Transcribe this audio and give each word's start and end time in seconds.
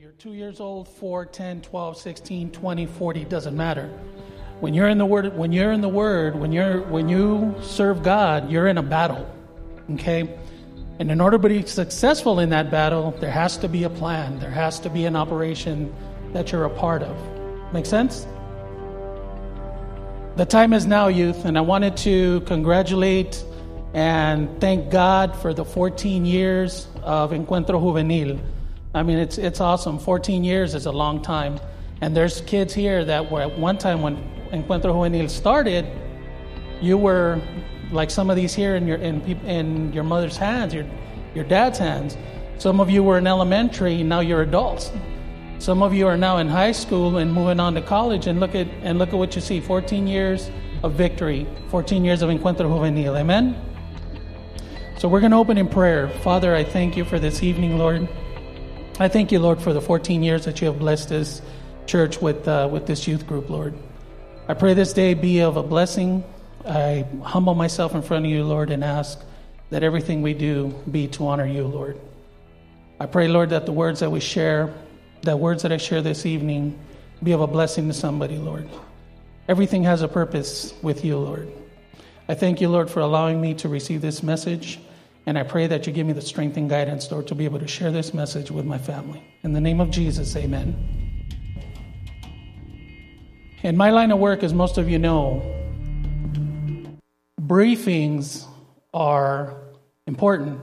You're 0.00 0.12
two 0.12 0.32
years 0.32 0.58
old, 0.58 0.88
4, 0.88 1.26
10, 1.26 1.60
12, 1.60 1.96
16, 1.98 2.50
20, 2.50 2.86
40, 2.86 3.24
doesn't 3.24 3.56
matter. 3.56 3.88
When 4.60 4.74
you're 4.74 4.88
in 4.88 4.96
the 4.96 5.04
word, 5.04 5.36
when 5.36 5.52
you're 5.52 5.72
in 5.72 5.80
the 5.80 5.88
word, 5.88 6.34
when 6.34 6.50
you're 6.50 6.80
when 6.82 7.08
you 7.08 7.54
serve 7.60 8.02
God, 8.02 8.50
you're 8.50 8.68
in 8.68 8.78
a 8.78 8.82
battle. 8.82 9.28
Okay? 9.92 10.34
And 10.98 11.10
in 11.10 11.20
order 11.20 11.36
to 11.36 11.48
be 11.48 11.66
successful 11.66 12.40
in 12.40 12.48
that 12.50 12.70
battle, 12.70 13.10
there 13.20 13.30
has 13.30 13.58
to 13.58 13.68
be 13.68 13.84
a 13.84 13.90
plan. 13.90 14.38
There 14.38 14.50
has 14.50 14.80
to 14.80 14.88
be 14.88 15.04
an 15.04 15.14
operation 15.14 15.94
that 16.32 16.52
you're 16.52 16.64
a 16.64 16.70
part 16.70 17.02
of. 17.02 17.72
Make 17.72 17.86
sense? 17.86 18.26
The 20.36 20.46
time 20.46 20.72
is 20.72 20.86
now, 20.86 21.08
youth, 21.08 21.44
and 21.44 21.58
I 21.58 21.60
wanted 21.60 21.96
to 21.98 22.40
congratulate 22.42 23.44
and 23.92 24.58
thank 24.58 24.90
God 24.90 25.36
for 25.36 25.52
the 25.52 25.66
14 25.66 26.24
years 26.24 26.86
of 27.02 27.32
Encuentro 27.32 27.78
Juvenil. 27.78 28.40
I 28.94 29.02
mean, 29.02 29.18
it's, 29.18 29.38
it's 29.38 29.60
awesome. 29.60 29.98
14 29.98 30.44
years 30.44 30.74
is 30.74 30.86
a 30.86 30.92
long 30.92 31.22
time. 31.22 31.58
And 32.02 32.16
there's 32.16 32.40
kids 32.42 32.74
here 32.74 33.04
that 33.04 33.30
were 33.30 33.42
at 33.42 33.58
one 33.58 33.78
time 33.78 34.02
when 34.02 34.16
Encuentro 34.52 34.92
Juvenil 34.92 35.30
started, 35.30 35.86
you 36.80 36.98
were 36.98 37.40
like 37.90 38.10
some 38.10 38.28
of 38.28 38.36
these 38.36 38.54
here 38.54 38.76
in 38.76 38.86
your, 38.86 38.98
in, 38.98 39.22
in 39.46 39.92
your 39.92 40.04
mother's 40.04 40.36
hands, 40.36 40.74
your, 40.74 40.84
your 41.34 41.44
dad's 41.44 41.78
hands. 41.78 42.16
Some 42.58 42.80
of 42.80 42.90
you 42.90 43.02
were 43.02 43.18
in 43.18 43.26
elementary, 43.26 44.02
now 44.02 44.20
you're 44.20 44.42
adults. 44.42 44.90
Some 45.58 45.82
of 45.82 45.94
you 45.94 46.06
are 46.06 46.16
now 46.16 46.38
in 46.38 46.48
high 46.48 46.72
school 46.72 47.18
and 47.18 47.32
moving 47.32 47.60
on 47.60 47.74
to 47.74 47.82
college, 47.82 48.26
and 48.26 48.40
look 48.40 48.54
at, 48.54 48.66
and 48.82 48.98
look 48.98 49.10
at 49.10 49.14
what 49.14 49.34
you 49.36 49.40
see 49.40 49.60
14 49.60 50.06
years 50.06 50.50
of 50.82 50.94
victory, 50.94 51.46
14 51.68 52.04
years 52.04 52.20
of 52.20 52.30
Encuentro 52.30 52.68
Juvenil. 52.68 53.16
Amen? 53.18 53.56
So 54.98 55.08
we're 55.08 55.20
going 55.20 55.30
to 55.30 55.38
open 55.38 55.56
in 55.56 55.68
prayer. 55.68 56.08
Father, 56.22 56.54
I 56.54 56.64
thank 56.64 56.96
you 56.96 57.04
for 57.04 57.18
this 57.18 57.42
evening, 57.42 57.78
Lord. 57.78 58.08
I 59.00 59.08
thank 59.08 59.32
you, 59.32 59.38
Lord, 59.38 59.60
for 59.60 59.72
the 59.72 59.80
14 59.80 60.22
years 60.22 60.44
that 60.44 60.60
you 60.60 60.66
have 60.66 60.78
blessed 60.78 61.08
this 61.08 61.40
church 61.86 62.20
with, 62.20 62.46
uh, 62.46 62.68
with 62.70 62.86
this 62.86 63.08
youth 63.08 63.26
group, 63.26 63.48
Lord. 63.48 63.74
I 64.48 64.54
pray 64.54 64.74
this 64.74 64.92
day 64.92 65.14
be 65.14 65.40
of 65.40 65.56
a 65.56 65.62
blessing. 65.62 66.22
I 66.66 67.06
humble 67.22 67.54
myself 67.54 67.94
in 67.94 68.02
front 68.02 68.26
of 68.26 68.30
you, 68.30 68.44
Lord, 68.44 68.70
and 68.70 68.84
ask 68.84 69.18
that 69.70 69.82
everything 69.82 70.20
we 70.20 70.34
do 70.34 70.74
be 70.90 71.08
to 71.08 71.26
honor 71.26 71.46
you, 71.46 71.66
Lord. 71.66 71.98
I 73.00 73.06
pray, 73.06 73.28
Lord, 73.28 73.50
that 73.50 73.64
the 73.64 73.72
words 73.72 74.00
that 74.00 74.10
we 74.10 74.20
share, 74.20 74.72
that 75.22 75.38
words 75.38 75.62
that 75.62 75.72
I 75.72 75.78
share 75.78 76.02
this 76.02 76.26
evening, 76.26 76.78
be 77.22 77.32
of 77.32 77.40
a 77.40 77.46
blessing 77.46 77.88
to 77.88 77.94
somebody, 77.94 78.36
Lord. 78.36 78.68
Everything 79.48 79.84
has 79.84 80.02
a 80.02 80.08
purpose 80.08 80.74
with 80.82 81.02
you, 81.02 81.16
Lord. 81.16 81.50
I 82.28 82.34
thank 82.34 82.60
you, 82.60 82.68
Lord, 82.68 82.90
for 82.90 83.00
allowing 83.00 83.40
me 83.40 83.54
to 83.54 83.70
receive 83.70 84.02
this 84.02 84.22
message. 84.22 84.78
And 85.24 85.38
I 85.38 85.44
pray 85.44 85.68
that 85.68 85.86
you 85.86 85.92
give 85.92 86.06
me 86.06 86.12
the 86.12 86.22
strength 86.22 86.56
and 86.56 86.68
guidance, 86.68 87.10
Lord, 87.10 87.28
to 87.28 87.34
be 87.34 87.44
able 87.44 87.60
to 87.60 87.68
share 87.68 87.92
this 87.92 88.12
message 88.12 88.50
with 88.50 88.64
my 88.64 88.78
family. 88.78 89.22
In 89.44 89.52
the 89.52 89.60
name 89.60 89.80
of 89.80 89.90
Jesus, 89.90 90.34
amen. 90.34 90.76
In 93.62 93.76
my 93.76 93.90
line 93.90 94.10
of 94.10 94.18
work, 94.18 94.42
as 94.42 94.52
most 94.52 94.78
of 94.78 94.88
you 94.88 94.98
know, 94.98 95.42
briefings 97.40 98.44
are 98.92 99.56
important. 100.08 100.60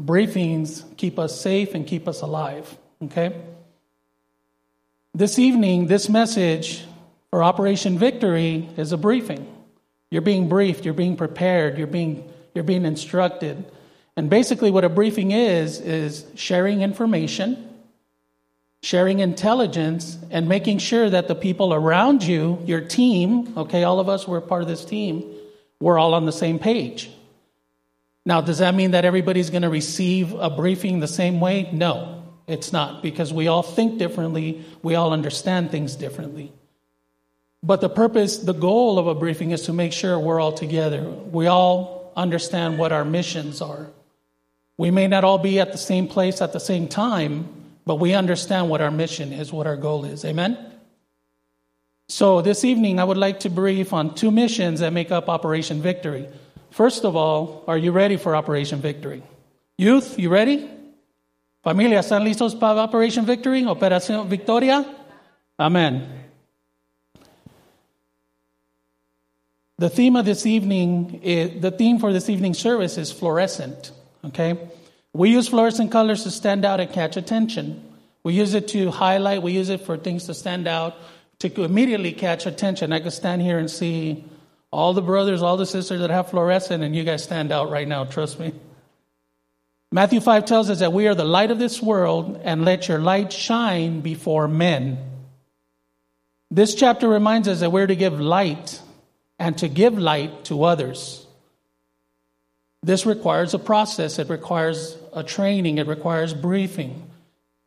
Briefings 0.00 0.96
keep 0.96 1.18
us 1.18 1.40
safe 1.40 1.74
and 1.74 1.84
keep 1.84 2.06
us 2.06 2.20
alive, 2.20 2.78
okay? 3.02 3.34
This 5.12 5.40
evening, 5.40 5.88
this 5.88 6.08
message 6.08 6.84
for 7.30 7.42
Operation 7.42 7.98
Victory 7.98 8.68
is 8.76 8.92
a 8.92 8.96
briefing. 8.96 9.52
You're 10.10 10.22
being 10.22 10.48
briefed, 10.48 10.84
you're 10.84 10.94
being 10.94 11.16
prepared, 11.16 11.76
you're 11.76 11.88
being, 11.88 12.32
you're 12.54 12.62
being 12.62 12.84
instructed 12.84 13.64
and 14.18 14.28
basically, 14.28 14.72
what 14.72 14.82
a 14.82 14.88
briefing 14.88 15.30
is, 15.30 15.80
is 15.80 16.26
sharing 16.34 16.82
information, 16.82 17.72
sharing 18.82 19.20
intelligence, 19.20 20.18
and 20.32 20.48
making 20.48 20.78
sure 20.78 21.08
that 21.08 21.28
the 21.28 21.36
people 21.36 21.72
around 21.72 22.24
you, 22.24 22.60
your 22.64 22.80
team, 22.80 23.56
okay, 23.56 23.84
all 23.84 24.00
of 24.00 24.08
us 24.08 24.26
were 24.26 24.40
part 24.40 24.62
of 24.62 24.66
this 24.66 24.84
team, 24.84 25.22
we're 25.78 26.00
all 26.00 26.14
on 26.14 26.26
the 26.26 26.32
same 26.32 26.58
page. 26.58 27.08
Now, 28.26 28.40
does 28.40 28.58
that 28.58 28.74
mean 28.74 28.90
that 28.90 29.04
everybody's 29.04 29.50
going 29.50 29.62
to 29.62 29.70
receive 29.70 30.32
a 30.32 30.50
briefing 30.50 30.98
the 30.98 31.06
same 31.06 31.38
way? 31.38 31.70
No, 31.72 32.24
it's 32.48 32.72
not, 32.72 33.04
because 33.04 33.32
we 33.32 33.46
all 33.46 33.62
think 33.62 34.00
differently, 34.00 34.64
we 34.82 34.96
all 34.96 35.12
understand 35.12 35.70
things 35.70 35.94
differently. 35.94 36.52
But 37.62 37.80
the 37.80 37.88
purpose, 37.88 38.38
the 38.38 38.52
goal 38.52 38.98
of 38.98 39.06
a 39.06 39.14
briefing 39.14 39.52
is 39.52 39.62
to 39.66 39.72
make 39.72 39.92
sure 39.92 40.18
we're 40.18 40.40
all 40.40 40.50
together. 40.50 41.04
We 41.04 41.46
all 41.46 42.12
understand 42.16 42.78
what 42.78 42.90
our 42.90 43.04
missions 43.04 43.62
are. 43.62 43.92
We 44.78 44.92
may 44.92 45.08
not 45.08 45.24
all 45.24 45.38
be 45.38 45.60
at 45.60 45.72
the 45.72 45.78
same 45.78 46.06
place 46.06 46.40
at 46.40 46.52
the 46.52 46.60
same 46.60 46.88
time, 46.88 47.48
but 47.84 47.96
we 47.96 48.14
understand 48.14 48.70
what 48.70 48.80
our 48.80 48.92
mission 48.92 49.32
is, 49.32 49.52
what 49.52 49.66
our 49.66 49.76
goal 49.76 50.04
is. 50.04 50.24
Amen? 50.24 50.56
So, 52.06 52.40
this 52.40 52.64
evening, 52.64 52.98
I 52.98 53.04
would 53.04 53.18
like 53.18 53.40
to 53.40 53.50
brief 53.50 53.92
on 53.92 54.14
two 54.14 54.30
missions 54.30 54.80
that 54.80 54.92
make 54.92 55.10
up 55.10 55.28
Operation 55.28 55.82
Victory. 55.82 56.26
First 56.70 57.04
of 57.04 57.16
all, 57.16 57.64
are 57.66 57.76
you 57.76 57.92
ready 57.92 58.16
for 58.16 58.34
Operation 58.36 58.80
Victory? 58.80 59.22
Youth, 59.76 60.18
you 60.18 60.30
ready? 60.30 60.70
Familia, 61.62 61.98
¿están 61.98 62.24
listos 62.24 62.58
para 62.58 62.80
Operation 62.80 63.26
Victory? 63.26 63.62
Operación 63.64 64.28
Victoria? 64.28 64.86
Amen. 65.58 66.08
The 69.76 69.90
theme 69.90 70.16
of 70.16 70.24
this 70.24 70.46
evening, 70.46 71.20
is, 71.22 71.60
the 71.60 71.70
theme 71.70 71.98
for 71.98 72.12
this 72.12 72.28
evening's 72.28 72.58
service 72.58 72.96
is 72.96 73.12
fluorescent. 73.12 73.92
Okay? 74.24 74.58
We 75.12 75.30
use 75.30 75.48
fluorescent 75.48 75.90
colors 75.90 76.24
to 76.24 76.30
stand 76.30 76.64
out 76.64 76.80
and 76.80 76.92
catch 76.92 77.16
attention. 77.16 77.84
We 78.22 78.34
use 78.34 78.54
it 78.54 78.68
to 78.68 78.90
highlight, 78.90 79.42
we 79.42 79.52
use 79.52 79.68
it 79.68 79.80
for 79.82 79.96
things 79.96 80.26
to 80.26 80.34
stand 80.34 80.68
out, 80.68 80.96
to 81.38 81.62
immediately 81.62 82.12
catch 82.12 82.46
attention. 82.46 82.92
I 82.92 83.00
could 83.00 83.12
stand 83.12 83.42
here 83.42 83.58
and 83.58 83.70
see 83.70 84.24
all 84.70 84.92
the 84.92 85.02
brothers, 85.02 85.40
all 85.40 85.56
the 85.56 85.66
sisters 85.66 86.00
that 86.00 86.10
have 86.10 86.30
fluorescent, 86.30 86.82
and 86.82 86.94
you 86.94 87.04
guys 87.04 87.22
stand 87.22 87.52
out 87.52 87.70
right 87.70 87.88
now, 87.88 88.04
trust 88.04 88.38
me. 88.38 88.52
Matthew 89.90 90.20
5 90.20 90.44
tells 90.44 90.68
us 90.68 90.80
that 90.80 90.92
we 90.92 91.08
are 91.08 91.14
the 91.14 91.24
light 91.24 91.50
of 91.50 91.58
this 91.58 91.80
world, 91.80 92.40
and 92.44 92.64
let 92.64 92.88
your 92.88 92.98
light 92.98 93.32
shine 93.32 94.00
before 94.00 94.46
men. 94.46 94.98
This 96.50 96.74
chapter 96.74 97.08
reminds 97.08 97.48
us 97.48 97.60
that 97.60 97.72
we're 97.72 97.86
to 97.86 97.96
give 97.96 98.20
light 98.20 98.80
and 99.38 99.56
to 99.58 99.68
give 99.68 99.96
light 99.96 100.44
to 100.46 100.64
others. 100.64 101.26
This 102.88 103.04
requires 103.04 103.52
a 103.52 103.58
process, 103.58 104.18
it 104.18 104.30
requires 104.30 104.96
a 105.12 105.22
training, 105.22 105.76
it 105.76 105.86
requires 105.86 106.32
briefing 106.32 107.10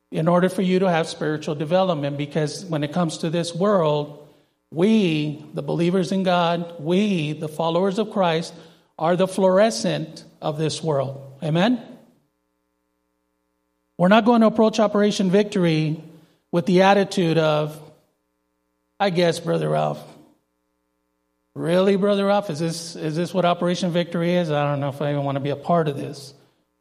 in 0.10 0.28
order 0.28 0.50
for 0.50 0.64
you 0.64 0.80
to 0.80 0.90
have 0.90 1.08
spiritual 1.08 1.54
development. 1.54 2.18
Because 2.18 2.66
when 2.66 2.84
it 2.84 2.92
comes 2.92 3.20
to 3.20 3.30
this 3.30 3.54
world, 3.54 4.28
we, 4.72 5.46
the 5.54 5.62
believers 5.62 6.12
in 6.12 6.24
God, 6.24 6.74
we, 6.80 7.34
the 7.34 7.48
followers 7.48 8.00
of 8.00 8.10
Christ, 8.10 8.52
are 8.98 9.16
the 9.16 9.28
fluorescent 9.28 10.26
of 10.42 10.58
this 10.58 10.82
world. 10.82 11.38
Amen? 11.44 11.80
We're 14.00 14.08
not 14.08 14.26
going 14.26 14.42
to 14.42 14.48
approach 14.48 14.80
Operation 14.80 15.30
Victory 15.30 16.02
with 16.52 16.66
the 16.66 16.82
attitude 16.82 17.38
of, 17.38 17.80
I 19.00 19.12
guess, 19.12 19.40
Brother 19.40 19.70
Ralph, 19.70 20.04
Really, 21.54 21.98
Brother 21.98 22.28
Ralph? 22.28 22.50
Is 22.50 22.60
this, 22.60 22.96
is 22.96 23.16
this 23.16 23.34
what 23.34 23.44
Operation 23.44 23.92
Victory 23.92 24.36
is? 24.36 24.50
I 24.50 24.70
don't 24.70 24.80
know 24.80 24.90
if 24.90 25.02
I 25.02 25.12
even 25.12 25.26
want 25.26 25.36
to 25.36 25.42
be 25.42 25.50
a 25.50 25.56
part 25.56 25.88
of 25.88 25.98
this. 25.98 26.34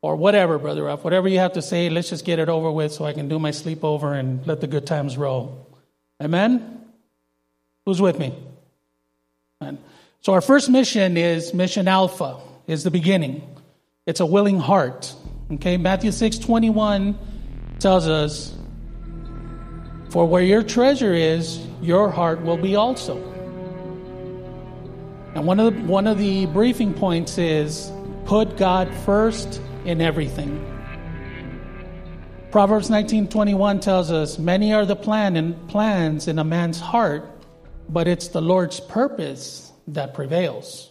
Or 0.03 0.17
whatever, 0.17 0.59
Brother 0.59 0.85
Ralph. 0.85 1.05
Whatever 1.05 1.29
you 1.29 1.41
have 1.41 1.55
to 1.55 1.63
say, 1.63 1.91
let's 1.91 2.09
just 2.09 2.25
get 2.25 2.39
it 2.39 2.49
over 2.49 2.71
with 2.71 2.93
so 2.93 3.05
I 3.05 3.13
can 3.13 3.29
do 3.29 3.39
my 3.39 3.51
sleepover 3.51 4.19
and 4.19 4.47
let 4.47 4.61
the 4.61 4.67
good 4.67 4.87
times 4.87 5.19
roll. 5.19 5.67
Amen? 6.23 6.85
Who's 7.85 8.01
with 8.01 8.19
me? 8.19 8.35
Amen. 9.61 9.79
So 10.23 10.33
our 10.33 10.41
first 10.41 10.71
mission 10.71 11.17
is 11.17 11.53
mission 11.53 11.89
alpha, 11.89 12.39
is 12.67 12.85
the 12.85 12.91
beginning. 12.91 13.43
It's 14.07 14.21
a 14.21 14.27
willing 14.27 14.59
heart. 14.59 15.15
Okay, 15.53 15.77
Matthew 15.77 16.13
6 16.13 16.39
21 16.39 17.19
tells 17.81 18.07
us, 18.07 18.55
For 20.11 20.27
where 20.27 20.43
your 20.43 20.63
treasure 20.63 21.13
is, 21.13 21.59
your 21.83 22.11
heart 22.11 22.43
will 22.43 22.57
be 22.57 22.77
also. 22.77 23.40
And 25.35 25.47
one 25.47 25.61
of 25.61 25.75
the, 25.75 25.81
one 25.83 26.07
of 26.07 26.19
the 26.19 26.47
briefing 26.47 26.93
points 26.93 27.39
is 27.39 27.93
put 28.25 28.57
God 28.57 28.93
first 29.05 29.61
in 29.85 30.01
everything. 30.01 30.67
Proverbs 32.51 32.91
19:21 32.91 33.81
tells 33.81 34.11
us, 34.11 34.39
"Many 34.39 34.73
are 34.73 34.85
the 34.85 34.97
plan 34.97 35.37
and 35.37 35.69
plans 35.69 36.27
in 36.27 36.39
a 36.41 36.45
man's 36.45 36.81
heart, 36.81 37.31
but 37.89 38.09
it's 38.09 38.29
the 38.29 38.43
Lord's 38.43 38.81
purpose 38.81 39.73
that 39.87 40.15
prevails." 40.15 40.91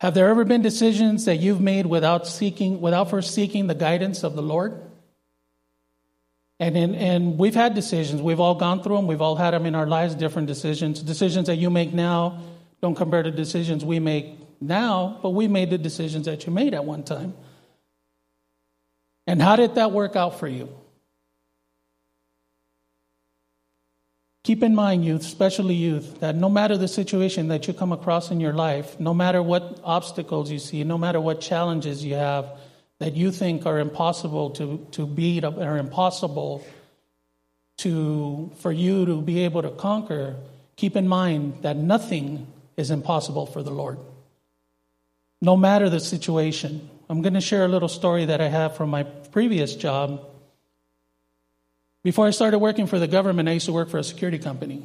Have 0.00 0.14
there 0.14 0.28
ever 0.28 0.44
been 0.44 0.62
decisions 0.62 1.26
that 1.26 1.36
you've 1.36 1.60
made 1.60 1.86
without 1.86 2.26
seeking 2.26 2.80
without 2.80 3.10
first 3.10 3.32
seeking 3.32 3.68
the 3.68 3.74
guidance 3.74 4.24
of 4.24 4.34
the 4.34 4.42
Lord? 4.42 4.80
And, 6.60 6.76
in, 6.76 6.94
and 6.96 7.38
we've 7.38 7.54
had 7.54 7.74
decisions. 7.74 8.20
We've 8.20 8.40
all 8.40 8.56
gone 8.56 8.82
through 8.82 8.96
them. 8.96 9.06
We've 9.06 9.20
all 9.20 9.36
had 9.36 9.52
them 9.52 9.64
in 9.64 9.74
our 9.74 9.86
lives, 9.86 10.14
different 10.14 10.48
decisions. 10.48 11.02
Decisions 11.02 11.46
that 11.46 11.56
you 11.56 11.70
make 11.70 11.92
now 11.92 12.40
don't 12.80 12.94
compare 12.94 13.22
to 13.22 13.30
decisions 13.30 13.84
we 13.84 14.00
make 14.00 14.34
now, 14.60 15.18
but 15.22 15.30
we 15.30 15.46
made 15.46 15.70
the 15.70 15.78
decisions 15.78 16.26
that 16.26 16.46
you 16.46 16.52
made 16.52 16.74
at 16.74 16.84
one 16.84 17.04
time. 17.04 17.34
And 19.26 19.40
how 19.40 19.56
did 19.56 19.76
that 19.76 19.92
work 19.92 20.16
out 20.16 20.38
for 20.38 20.48
you? 20.48 20.68
Keep 24.42 24.62
in 24.62 24.74
mind, 24.74 25.04
youth, 25.04 25.20
especially 25.20 25.74
youth, 25.74 26.20
that 26.20 26.34
no 26.34 26.48
matter 26.48 26.78
the 26.78 26.88
situation 26.88 27.48
that 27.48 27.68
you 27.68 27.74
come 27.74 27.92
across 27.92 28.30
in 28.30 28.40
your 28.40 28.54
life, 28.54 28.98
no 28.98 29.12
matter 29.12 29.42
what 29.42 29.78
obstacles 29.84 30.50
you 30.50 30.58
see, 30.58 30.82
no 30.84 30.96
matter 30.96 31.20
what 31.20 31.40
challenges 31.40 32.02
you 32.02 32.14
have, 32.14 32.58
that 32.98 33.14
you 33.14 33.30
think 33.30 33.64
are 33.66 33.78
impossible 33.78 34.50
to, 34.50 34.86
to 34.92 35.06
beat 35.06 35.44
or 35.44 35.78
impossible 35.78 36.66
to, 37.78 38.50
for 38.58 38.72
you 38.72 39.06
to 39.06 39.22
be 39.22 39.44
able 39.44 39.62
to 39.62 39.70
conquer, 39.70 40.36
keep 40.76 40.96
in 40.96 41.06
mind 41.06 41.58
that 41.62 41.76
nothing 41.76 42.46
is 42.76 42.90
impossible 42.90 43.46
for 43.46 43.62
the 43.62 43.70
Lord. 43.70 43.98
No 45.40 45.56
matter 45.56 45.88
the 45.88 46.00
situation. 46.00 46.88
I'm 47.08 47.22
going 47.22 47.34
to 47.34 47.40
share 47.40 47.64
a 47.64 47.68
little 47.68 47.88
story 47.88 48.26
that 48.26 48.40
I 48.40 48.48
have 48.48 48.76
from 48.76 48.90
my 48.90 49.04
previous 49.04 49.74
job. 49.74 50.26
Before 52.02 52.26
I 52.26 52.30
started 52.30 52.58
working 52.58 52.86
for 52.86 52.98
the 52.98 53.06
government, 53.06 53.48
I 53.48 53.52
used 53.52 53.66
to 53.66 53.72
work 53.72 53.88
for 53.88 53.98
a 53.98 54.04
security 54.04 54.38
company. 54.38 54.84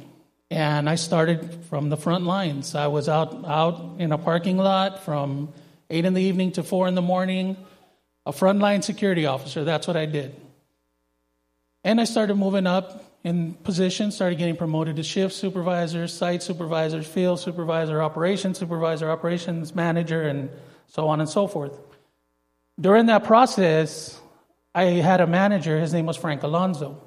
And 0.50 0.88
I 0.88 0.94
started 0.94 1.64
from 1.68 1.88
the 1.88 1.96
front 1.96 2.24
lines. 2.24 2.74
I 2.74 2.86
was 2.86 3.08
out, 3.08 3.44
out 3.44 3.96
in 3.98 4.12
a 4.12 4.18
parking 4.18 4.56
lot 4.56 5.04
from 5.04 5.52
8 5.90 6.04
in 6.04 6.14
the 6.14 6.22
evening 6.22 6.52
to 6.52 6.62
4 6.62 6.86
in 6.86 6.94
the 6.94 7.02
morning, 7.02 7.56
a 8.26 8.32
frontline 8.32 8.82
security 8.82 9.26
officer. 9.26 9.64
That's 9.64 9.86
what 9.86 9.96
I 9.96 10.06
did. 10.06 10.34
And 11.82 12.00
I 12.00 12.04
started 12.04 12.36
moving 12.36 12.66
up 12.66 13.04
in 13.24 13.54
position, 13.54 14.10
started 14.10 14.38
getting 14.38 14.56
promoted 14.56 14.96
to 14.96 15.02
shift 15.02 15.34
supervisor, 15.34 16.06
site 16.08 16.42
supervisor, 16.42 17.02
field 17.02 17.40
supervisor, 17.40 18.02
operations 18.02 18.58
supervisor, 18.58 19.10
operations 19.10 19.74
manager, 19.74 20.22
and 20.22 20.50
so 20.88 21.08
on 21.08 21.20
and 21.20 21.28
so 21.28 21.46
forth. 21.46 21.78
During 22.80 23.06
that 23.06 23.24
process, 23.24 24.20
I 24.74 24.84
had 24.84 25.20
a 25.20 25.26
manager, 25.26 25.78
his 25.78 25.92
name 25.92 26.06
was 26.06 26.16
Frank 26.16 26.42
Alonso, 26.42 27.02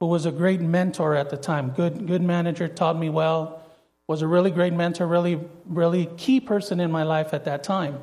who 0.00 0.06
was 0.06 0.26
a 0.26 0.32
great 0.32 0.60
mentor 0.60 1.14
at 1.14 1.30
the 1.30 1.36
time. 1.36 1.70
Good, 1.70 2.06
good 2.06 2.22
manager, 2.22 2.66
taught 2.66 2.98
me 2.98 3.08
well, 3.08 3.62
was 4.08 4.22
a 4.22 4.26
really 4.26 4.50
great 4.50 4.72
mentor, 4.72 5.06
really, 5.06 5.40
really 5.66 6.06
key 6.16 6.40
person 6.40 6.80
in 6.80 6.90
my 6.90 7.02
life 7.02 7.34
at 7.34 7.44
that 7.44 7.62
time. 7.62 8.00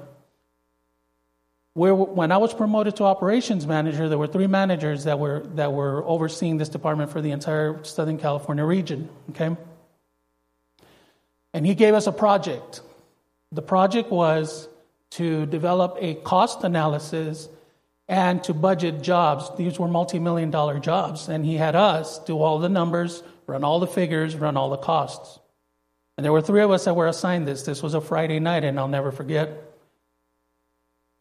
Where, 1.73 1.93
when 1.95 2.31
I 2.31 2.37
was 2.37 2.53
promoted 2.53 2.95
to 2.97 3.03
operations 3.03 3.65
manager, 3.67 4.09
there 4.09 4.17
were 4.17 4.27
three 4.27 4.47
managers 4.47 5.03
that 5.03 5.19
were, 5.19 5.41
that 5.55 5.71
were 5.71 6.03
overseeing 6.03 6.57
this 6.57 6.69
department 6.69 7.11
for 7.11 7.21
the 7.21 7.31
entire 7.31 7.83
Southern 7.83 8.17
California 8.17 8.65
region. 8.65 9.09
Okay? 9.29 9.55
And 11.53 11.65
he 11.65 11.75
gave 11.75 11.93
us 11.93 12.07
a 12.07 12.11
project. 12.11 12.81
The 13.51 13.61
project 13.61 14.11
was 14.11 14.67
to 15.11 15.45
develop 15.45 15.97
a 15.99 16.15
cost 16.15 16.63
analysis 16.63 17.49
and 18.07 18.43
to 18.43 18.53
budget 18.53 19.01
jobs. 19.01 19.49
These 19.55 19.79
were 19.79 19.87
multi 19.87 20.19
million 20.19 20.51
dollar 20.51 20.79
jobs. 20.79 21.29
And 21.29 21.45
he 21.45 21.55
had 21.55 21.75
us 21.75 22.19
do 22.19 22.39
all 22.41 22.59
the 22.59 22.69
numbers, 22.69 23.23
run 23.47 23.63
all 23.63 23.79
the 23.79 23.87
figures, 23.87 24.35
run 24.35 24.57
all 24.57 24.69
the 24.69 24.77
costs. 24.77 25.39
And 26.17 26.25
there 26.25 26.33
were 26.33 26.41
three 26.41 26.61
of 26.61 26.71
us 26.71 26.85
that 26.85 26.95
were 26.95 27.07
assigned 27.07 27.47
this. 27.47 27.63
This 27.63 27.81
was 27.81 27.93
a 27.93 28.01
Friday 28.01 28.39
night, 28.39 28.65
and 28.65 28.77
I'll 28.77 28.89
never 28.89 29.11
forget. 29.11 29.68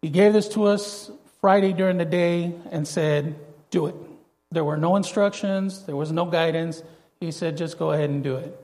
He 0.03 0.11
gave 0.11 0.33
this 0.33 0.49
to 0.50 0.65
us 0.65 1.11
Friday 1.41 1.73
during 1.73 1.99
the 1.99 2.05
day 2.05 2.55
and 2.71 2.87
said, 2.87 3.37
Do 3.71 3.87
it. 3.87 3.95
There 4.50 4.65
were 4.65 4.77
no 4.77 4.97
instructions, 4.97 5.85
there 5.85 5.97
was 5.97 6.12
no 6.12 6.25
guidance. 6.25 6.83
He 7.21 7.33
said, 7.33 7.56
Just 7.56 7.79
go 7.79 7.91
ahead 7.91 8.11
and 8.11 8.23
do 8.23 8.37
it. 8.37 8.59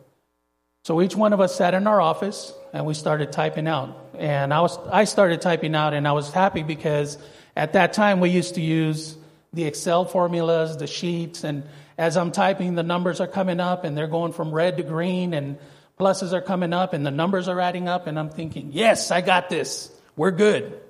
So 0.85 1.01
each 1.01 1.17
one 1.17 1.33
of 1.33 1.41
us 1.41 1.55
sat 1.55 1.73
in 1.73 1.87
our 1.87 2.01
office 2.01 2.53
and 2.73 2.85
we 2.85 2.93
started 2.93 3.33
typing 3.33 3.67
out. 3.67 3.97
And 4.19 4.53
I, 4.53 4.61
was, 4.61 4.79
I 4.93 5.05
started 5.05 5.41
typing 5.41 5.75
out 5.75 5.95
and 5.95 6.07
I 6.07 6.13
was 6.13 6.31
happy 6.31 6.63
because 6.63 7.17
at 7.57 7.73
that 7.73 7.95
time 7.95 8.21
we 8.21 8.29
used 8.29 8.57
to 8.57 8.61
use 8.61 9.17
the 9.55 9.65
Excel 9.65 10.05
formulas, 10.05 10.77
the 10.77 10.87
sheets, 10.87 11.43
and 11.43 11.63
as 11.97 12.19
I'm 12.19 12.33
typing, 12.33 12.75
the 12.75 12.83
numbers 12.83 13.21
are 13.21 13.27
coming 13.27 13.61
up 13.61 13.85
and 13.85 13.97
they're 13.97 14.07
going 14.09 14.33
from 14.33 14.53
red 14.53 14.77
to 14.77 14.83
green 14.83 15.33
and 15.33 15.57
pluses 15.99 16.33
are 16.33 16.43
coming 16.43 16.75
up 16.75 16.93
and 16.93 17.07
the 17.07 17.11
numbers 17.11 17.49
are 17.49 17.61
adding 17.61 17.89
up 17.89 18.07
and 18.07 18.19
I'm 18.19 18.31
thinking, 18.31 18.71
yes, 18.73 19.11
I 19.11 19.23
got 19.23 19.49
this. 19.49 19.91
We're 20.17 20.33
good. 20.33 20.81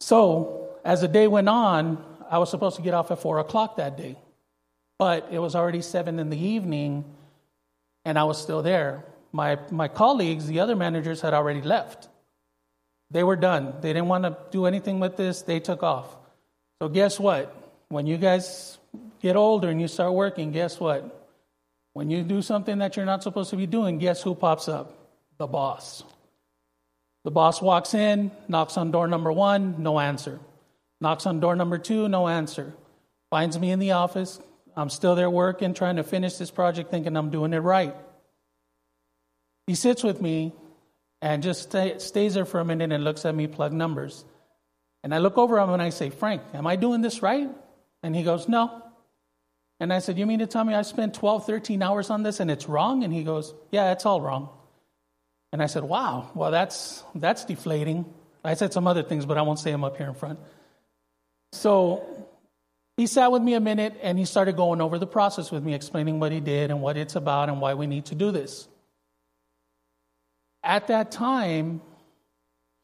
So, 0.00 0.76
as 0.84 1.00
the 1.00 1.08
day 1.08 1.26
went 1.26 1.48
on, 1.48 2.04
I 2.30 2.38
was 2.38 2.50
supposed 2.50 2.76
to 2.76 2.82
get 2.82 2.94
off 2.94 3.10
at 3.10 3.20
four 3.20 3.38
o'clock 3.38 3.76
that 3.76 3.96
day, 3.96 4.16
but 4.98 5.28
it 5.30 5.38
was 5.38 5.54
already 5.54 5.82
seven 5.82 6.18
in 6.18 6.30
the 6.30 6.38
evening, 6.38 7.04
and 8.04 8.18
I 8.18 8.24
was 8.24 8.40
still 8.40 8.62
there. 8.62 9.04
My, 9.32 9.58
my 9.70 9.88
colleagues, 9.88 10.46
the 10.46 10.60
other 10.60 10.76
managers, 10.76 11.20
had 11.20 11.34
already 11.34 11.62
left. 11.62 12.08
They 13.10 13.22
were 13.22 13.36
done. 13.36 13.74
They 13.80 13.92
didn't 13.92 14.08
want 14.08 14.24
to 14.24 14.36
do 14.50 14.66
anything 14.66 15.00
with 15.00 15.16
this. 15.16 15.42
They 15.42 15.60
took 15.60 15.82
off. 15.82 16.16
So, 16.80 16.88
guess 16.88 17.18
what? 17.18 17.54
When 17.88 18.06
you 18.06 18.16
guys 18.16 18.78
get 19.20 19.36
older 19.36 19.68
and 19.68 19.80
you 19.80 19.88
start 19.88 20.12
working, 20.12 20.50
guess 20.50 20.80
what? 20.80 21.28
When 21.92 22.10
you 22.10 22.22
do 22.22 22.42
something 22.42 22.78
that 22.78 22.96
you're 22.96 23.06
not 23.06 23.22
supposed 23.22 23.50
to 23.50 23.56
be 23.56 23.66
doing, 23.66 23.98
guess 23.98 24.20
who 24.20 24.34
pops 24.34 24.68
up? 24.68 24.92
The 25.38 25.46
boss. 25.46 26.02
The 27.24 27.30
boss 27.30 27.60
walks 27.62 27.94
in, 27.94 28.30
knocks 28.48 28.76
on 28.76 28.90
door 28.90 29.08
number 29.08 29.32
one, 29.32 29.82
no 29.82 29.98
answer. 29.98 30.40
Knocks 31.00 31.26
on 31.26 31.40
door 31.40 31.56
number 31.56 31.78
two, 31.78 32.08
no 32.08 32.28
answer. 32.28 32.74
Finds 33.30 33.58
me 33.58 33.70
in 33.70 33.78
the 33.78 33.92
office. 33.92 34.38
I'm 34.76 34.90
still 34.90 35.14
there 35.14 35.30
working, 35.30 35.72
trying 35.74 35.96
to 35.96 36.02
finish 36.02 36.36
this 36.36 36.50
project, 36.50 36.90
thinking 36.90 37.16
I'm 37.16 37.30
doing 37.30 37.52
it 37.52 37.58
right. 37.58 37.94
He 39.66 39.74
sits 39.74 40.04
with 40.04 40.20
me 40.20 40.52
and 41.22 41.42
just 41.42 41.62
stay, 41.62 41.98
stays 41.98 42.34
there 42.34 42.44
for 42.44 42.60
a 42.60 42.64
minute 42.64 42.92
and 42.92 43.02
looks 43.02 43.24
at 43.24 43.34
me 43.34 43.46
plug 43.46 43.72
numbers. 43.72 44.24
And 45.02 45.14
I 45.14 45.18
look 45.18 45.38
over 45.38 45.58
him 45.58 45.70
and 45.70 45.82
I 45.82 45.90
say, 45.90 46.10
Frank, 46.10 46.42
am 46.52 46.66
I 46.66 46.76
doing 46.76 47.00
this 47.00 47.22
right? 47.22 47.48
And 48.02 48.14
he 48.14 48.22
goes, 48.22 48.48
No. 48.48 48.82
And 49.80 49.92
I 49.92 49.98
said, 50.00 50.18
You 50.18 50.26
mean 50.26 50.40
to 50.40 50.46
tell 50.46 50.64
me 50.64 50.74
I 50.74 50.82
spent 50.82 51.14
12, 51.14 51.46
13 51.46 51.82
hours 51.82 52.10
on 52.10 52.22
this 52.22 52.40
and 52.40 52.50
it's 52.50 52.68
wrong? 52.68 53.04
And 53.04 53.12
he 53.12 53.24
goes, 53.24 53.54
Yeah, 53.70 53.92
it's 53.92 54.04
all 54.04 54.20
wrong. 54.20 54.50
And 55.54 55.62
I 55.62 55.66
said, 55.66 55.84
Wow, 55.84 56.32
well, 56.34 56.50
that's, 56.50 57.04
that's 57.14 57.44
deflating. 57.44 58.12
I 58.42 58.54
said 58.54 58.72
some 58.72 58.88
other 58.88 59.04
things, 59.04 59.24
but 59.24 59.38
I 59.38 59.42
won't 59.42 59.60
say 59.60 59.70
them 59.70 59.84
up 59.84 59.96
here 59.96 60.08
in 60.08 60.14
front. 60.14 60.40
So 61.52 62.26
he 62.96 63.06
sat 63.06 63.30
with 63.30 63.40
me 63.40 63.54
a 63.54 63.60
minute 63.60 63.96
and 64.02 64.18
he 64.18 64.24
started 64.24 64.56
going 64.56 64.80
over 64.80 64.98
the 64.98 65.06
process 65.06 65.52
with 65.52 65.62
me, 65.62 65.72
explaining 65.72 66.18
what 66.18 66.32
he 66.32 66.40
did 66.40 66.72
and 66.72 66.82
what 66.82 66.96
it's 66.96 67.14
about 67.14 67.50
and 67.50 67.60
why 67.60 67.74
we 67.74 67.86
need 67.86 68.06
to 68.06 68.16
do 68.16 68.32
this. 68.32 68.66
At 70.64 70.88
that 70.88 71.12
time, 71.12 71.82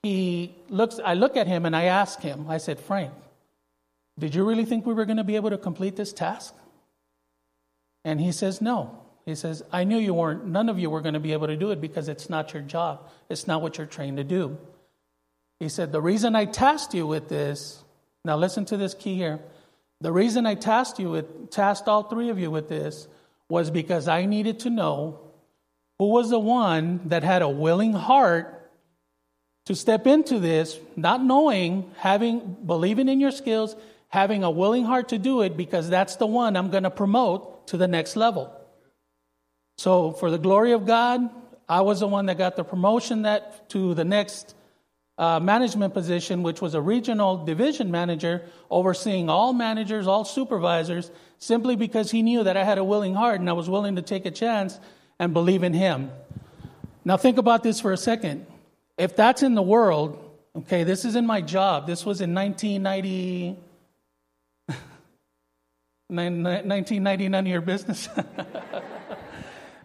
he 0.05 0.55
looks, 0.69 1.00
I 1.05 1.14
look 1.14 1.37
at 1.37 1.49
him 1.49 1.67
and 1.67 1.75
I 1.75 1.87
ask 1.87 2.20
him, 2.20 2.46
I 2.49 2.58
said, 2.58 2.78
Frank, 2.78 3.12
did 4.17 4.32
you 4.32 4.44
really 4.44 4.64
think 4.64 4.87
we 4.87 4.94
were 4.94 5.06
going 5.06 5.17
to 5.17 5.25
be 5.25 5.34
able 5.34 5.50
to 5.50 5.58
complete 5.58 5.96
this 5.96 6.12
task? 6.12 6.55
And 8.05 8.20
he 8.20 8.31
says, 8.31 8.60
No. 8.60 9.00
He 9.31 9.37
says, 9.37 9.63
I 9.70 9.84
knew 9.84 9.96
you 9.96 10.13
weren't, 10.13 10.44
none 10.44 10.69
of 10.69 10.81
you 10.81 10.91
were 10.91 11.01
going 11.01 11.15
to 11.15 11.20
be 11.20 11.32
able 11.32 11.46
to 11.46 11.56
do 11.56 11.70
it 11.70 11.81
because 11.81 12.08
it's 12.08 12.29
not 12.29 12.53
your 12.53 12.65
job. 12.65 13.08
It's 13.29 13.46
not 13.46 13.63
what 13.63 13.79
you're 13.79 13.87
trained 13.87 14.17
to 14.17 14.25
do. 14.25 14.58
He 15.60 15.69
said, 15.69 15.93
The 15.93 16.01
reason 16.01 16.34
I 16.34 16.46
tasked 16.46 16.94
you 16.94 17.06
with 17.06 17.29
this, 17.29 17.84
now 18.25 18.37
listen 18.37 18.65
to 18.67 18.77
this 18.77 18.93
key 18.93 19.15
here. 19.15 19.39
The 20.01 20.10
reason 20.10 20.46
I 20.46 20.56
tasked 20.56 20.99
you 20.99 21.10
with, 21.10 21.51
tasked 21.51 21.87
all 21.87 22.03
three 22.03 22.29
of 22.31 22.41
you 22.41 22.51
with 22.51 22.69
this 22.69 23.06
was 23.49 23.70
because 23.70 24.08
I 24.08 24.27
needed 24.27 24.60
to 24.60 24.70
know 24.70 25.20
who 26.01 26.06
was 26.08 26.31
the 26.31 26.39
one 26.41 27.01
that 27.05 27.22
had 27.22 27.43
a 27.43 27.49
willing 27.49 27.93
heart 27.93 28.69
to 29.67 29.77
step 29.77 30.08
into 30.08 30.41
this, 30.41 30.77
not 30.96 31.22
knowing, 31.22 31.89
having, 31.99 32.56
believing 32.67 33.08
in 33.08 33.20
your 33.20 33.31
skills, 33.31 33.77
having 34.08 34.43
a 34.43 34.51
willing 34.51 34.84
heart 34.84 35.10
to 35.10 35.19
do 35.19 35.43
it 35.43 35.56
because 35.56 35.89
that's 35.89 36.17
the 36.17 36.27
one 36.27 36.56
I'm 36.56 36.70
going 36.70 36.82
to 36.82 36.91
promote 36.91 37.69
to 37.69 37.77
the 37.77 37.87
next 37.87 38.17
level. 38.17 38.56
So, 39.81 40.13
for 40.13 40.31
the 40.31 40.37
glory 40.37 40.72
of 40.72 40.84
God, 40.84 41.31
I 41.67 41.81
was 41.81 42.01
the 42.01 42.06
one 42.06 42.27
that 42.27 42.37
got 42.37 42.55
the 42.55 42.65
promotion 42.65 43.22
that 43.22 43.70
to 43.70 43.94
the 43.94 44.05
next 44.05 44.55
uh, 45.17 45.41
management 45.41 45.94
position, 45.94 46.43
which 46.43 46.60
was 46.60 46.75
a 46.75 46.82
regional 46.82 47.46
division 47.46 47.91
manager, 47.91 48.43
overseeing 48.70 49.31
all 49.31 49.55
managers, 49.55 50.06
all 50.06 50.27
supervisors, 50.27 51.10
simply 51.39 51.77
because 51.77 52.10
he 52.10 52.20
knew 52.20 52.44
that 52.44 52.58
I 52.58 52.65
had 52.65 52.77
a 52.77 52.84
willing 52.84 53.15
heart 53.15 53.41
and 53.41 53.49
I 53.49 53.55
was 53.55 53.70
willing 53.70 53.96
to 53.96 54.03
take 54.03 54.27
a 54.27 54.31
chance 54.31 54.79
and 55.19 55.32
believe 55.32 55.63
in 55.63 55.72
him. 55.72 56.10
Now, 57.03 57.17
think 57.17 57.39
about 57.39 57.63
this 57.63 57.81
for 57.81 57.94
a 57.94 57.96
second. 57.96 58.44
If 58.99 59.17
that's 59.17 59.43
in 59.43 59.55
the 59.55 59.63
world, 59.63 60.22
okay, 60.56 60.84
this 60.84 61.06
is 61.06 61.17
in 61.17 61.25
my 61.25 61.41
job. 61.41 61.87
This 61.87 62.05
was 62.05 62.20
in 62.20 62.34
1990. 62.34 63.56
1990, 66.08 67.29
none 67.31 67.46
of 67.46 67.51
your 67.51 67.63
business. 67.63 68.10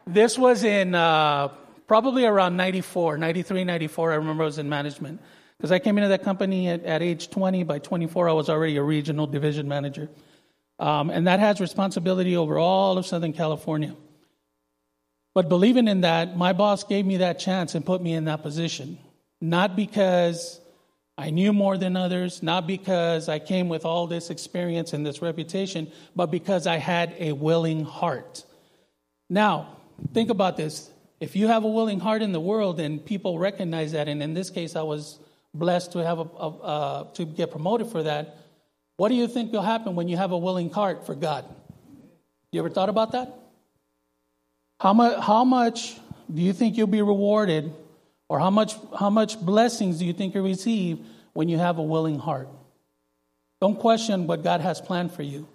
This 0.08 0.38
was 0.38 0.64
in 0.64 0.94
uh, 0.94 1.50
probably 1.88 2.26
around 2.26 2.58
94, 2.58 3.18
93, 3.18 3.64
94. 3.64 4.12
I 4.12 4.16
remember 4.16 4.44
I 4.44 4.46
was 4.46 4.60
in 4.60 4.70
management. 4.70 5.22
Because 5.58 5.72
I 5.72 5.80
came 5.80 5.98
into 5.98 6.10
that 6.10 6.24
company 6.24 6.68
at, 6.68 6.84
at, 6.84 7.02
age 7.02 7.30
20. 7.30 7.64
By 7.64 7.80
24, 7.80 8.30
I 8.30 8.34
was 8.34 8.50
already 8.50 8.78
a 8.78 8.84
regional 8.84 9.26
division 9.26 9.68
manager. 9.68 10.10
Um, 10.80 11.10
and 11.10 11.28
that 11.28 11.40
has 11.40 11.62
responsibility 11.62 12.36
over 12.36 12.58
all 12.58 12.98
of 12.98 13.06
Southern 13.06 13.34
California. 13.34 13.96
But 15.34 15.50
believing 15.50 15.88
in 15.88 16.02
that, 16.02 16.38
my 16.38 16.54
boss 16.54 16.84
gave 16.84 17.06
me 17.06 17.18
that 17.18 17.40
chance 17.40 17.76
and 17.76 17.86
put 17.86 18.02
me 18.02 18.14
in 18.14 18.26
that 18.26 18.42
position. 18.42 18.98
Not 19.42 19.76
because 19.76 20.60
I 21.18 21.30
knew 21.30 21.54
more 21.54 21.78
than 21.78 21.96
others, 21.96 22.44
not 22.44 22.68
because 22.68 23.30
I 23.30 23.40
came 23.40 23.70
with 23.70 23.86
all 23.86 24.08
this 24.08 24.30
experience 24.30 24.92
and 24.92 25.06
this 25.06 25.22
reputation, 25.22 25.92
but 26.16 26.28
because 26.28 26.68
I 26.68 26.78
had 26.78 27.16
a 27.18 27.32
willing 27.32 27.86
heart. 27.86 28.44
Now, 29.30 29.78
think 30.14 30.30
about 30.30 30.58
this. 30.58 30.90
If 31.20 31.36
you 31.36 31.48
have 31.48 31.64
a 31.64 31.68
willing 31.68 32.00
heart 32.00 32.22
in 32.22 32.32
the 32.32 32.40
world 32.40 32.80
and 32.80 33.04
people 33.04 33.40
recognize 33.40 33.94
that, 33.94 34.08
and 34.08 34.22
in 34.22 34.34
this 34.34 34.50
case, 34.50 34.76
I 34.76 34.84
was 34.84 35.20
blessed 35.54 35.94
to 35.94 36.00
have 36.00 36.20
a, 36.20 36.24
a 36.24 36.50
uh, 36.50 37.04
to 37.14 37.26
get 37.26 37.52
promoted 37.52 37.88
for 37.88 38.04
that. 38.04 38.38
What 38.98 39.10
do 39.10 39.16
you 39.16 39.28
think 39.28 39.52
will 39.52 39.62
happen 39.62 39.96
when 39.96 40.08
you 40.08 40.18
have 40.18 40.32
a 40.32 40.38
willing 40.38 40.70
heart 40.70 41.06
for 41.06 41.16
God? 41.16 41.46
You 42.52 42.60
ever 42.60 42.70
thought 42.70 42.90
about 42.90 43.12
that? 43.14 43.34
How 44.80 44.94
much, 44.94 45.20
how 45.22 45.44
much 45.44 45.98
do 46.34 46.42
you 46.42 46.54
think 46.54 46.78
you'll 46.78 46.88
be 46.88 47.02
rewarded, 47.02 47.74
or 48.30 48.40
how 48.40 48.50
much, 48.50 48.76
how 48.98 49.10
much 49.10 49.40
blessings 49.40 50.00
do 50.00 50.06
you 50.06 50.14
think 50.14 50.34
you'll 50.34 50.46
receive 50.46 51.00
when 51.34 51.50
you 51.50 51.58
have 51.58 51.78
a 51.78 51.84
willing 51.84 52.20
heart? 52.20 52.50
Don't 53.62 53.80
question 53.80 54.28
what 54.28 54.44
God 54.44 54.62
has 54.62 54.82
planned 54.82 55.12
for 55.12 55.24
you. 55.24 55.48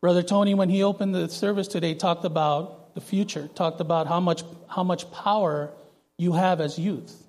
Brother 0.00 0.22
Tony, 0.22 0.54
when 0.54 0.68
he 0.68 0.82
opened 0.82 1.14
the 1.14 1.28
service 1.28 1.66
today, 1.66 1.94
talked 1.94 2.24
about 2.24 2.83
the 2.94 3.00
future, 3.00 3.48
talked 3.54 3.80
about 3.80 4.06
how 4.06 4.20
much, 4.20 4.42
how 4.68 4.84
much 4.84 5.10
power 5.10 5.70
you 6.16 6.32
have 6.32 6.60
as 6.60 6.78
youth. 6.78 7.22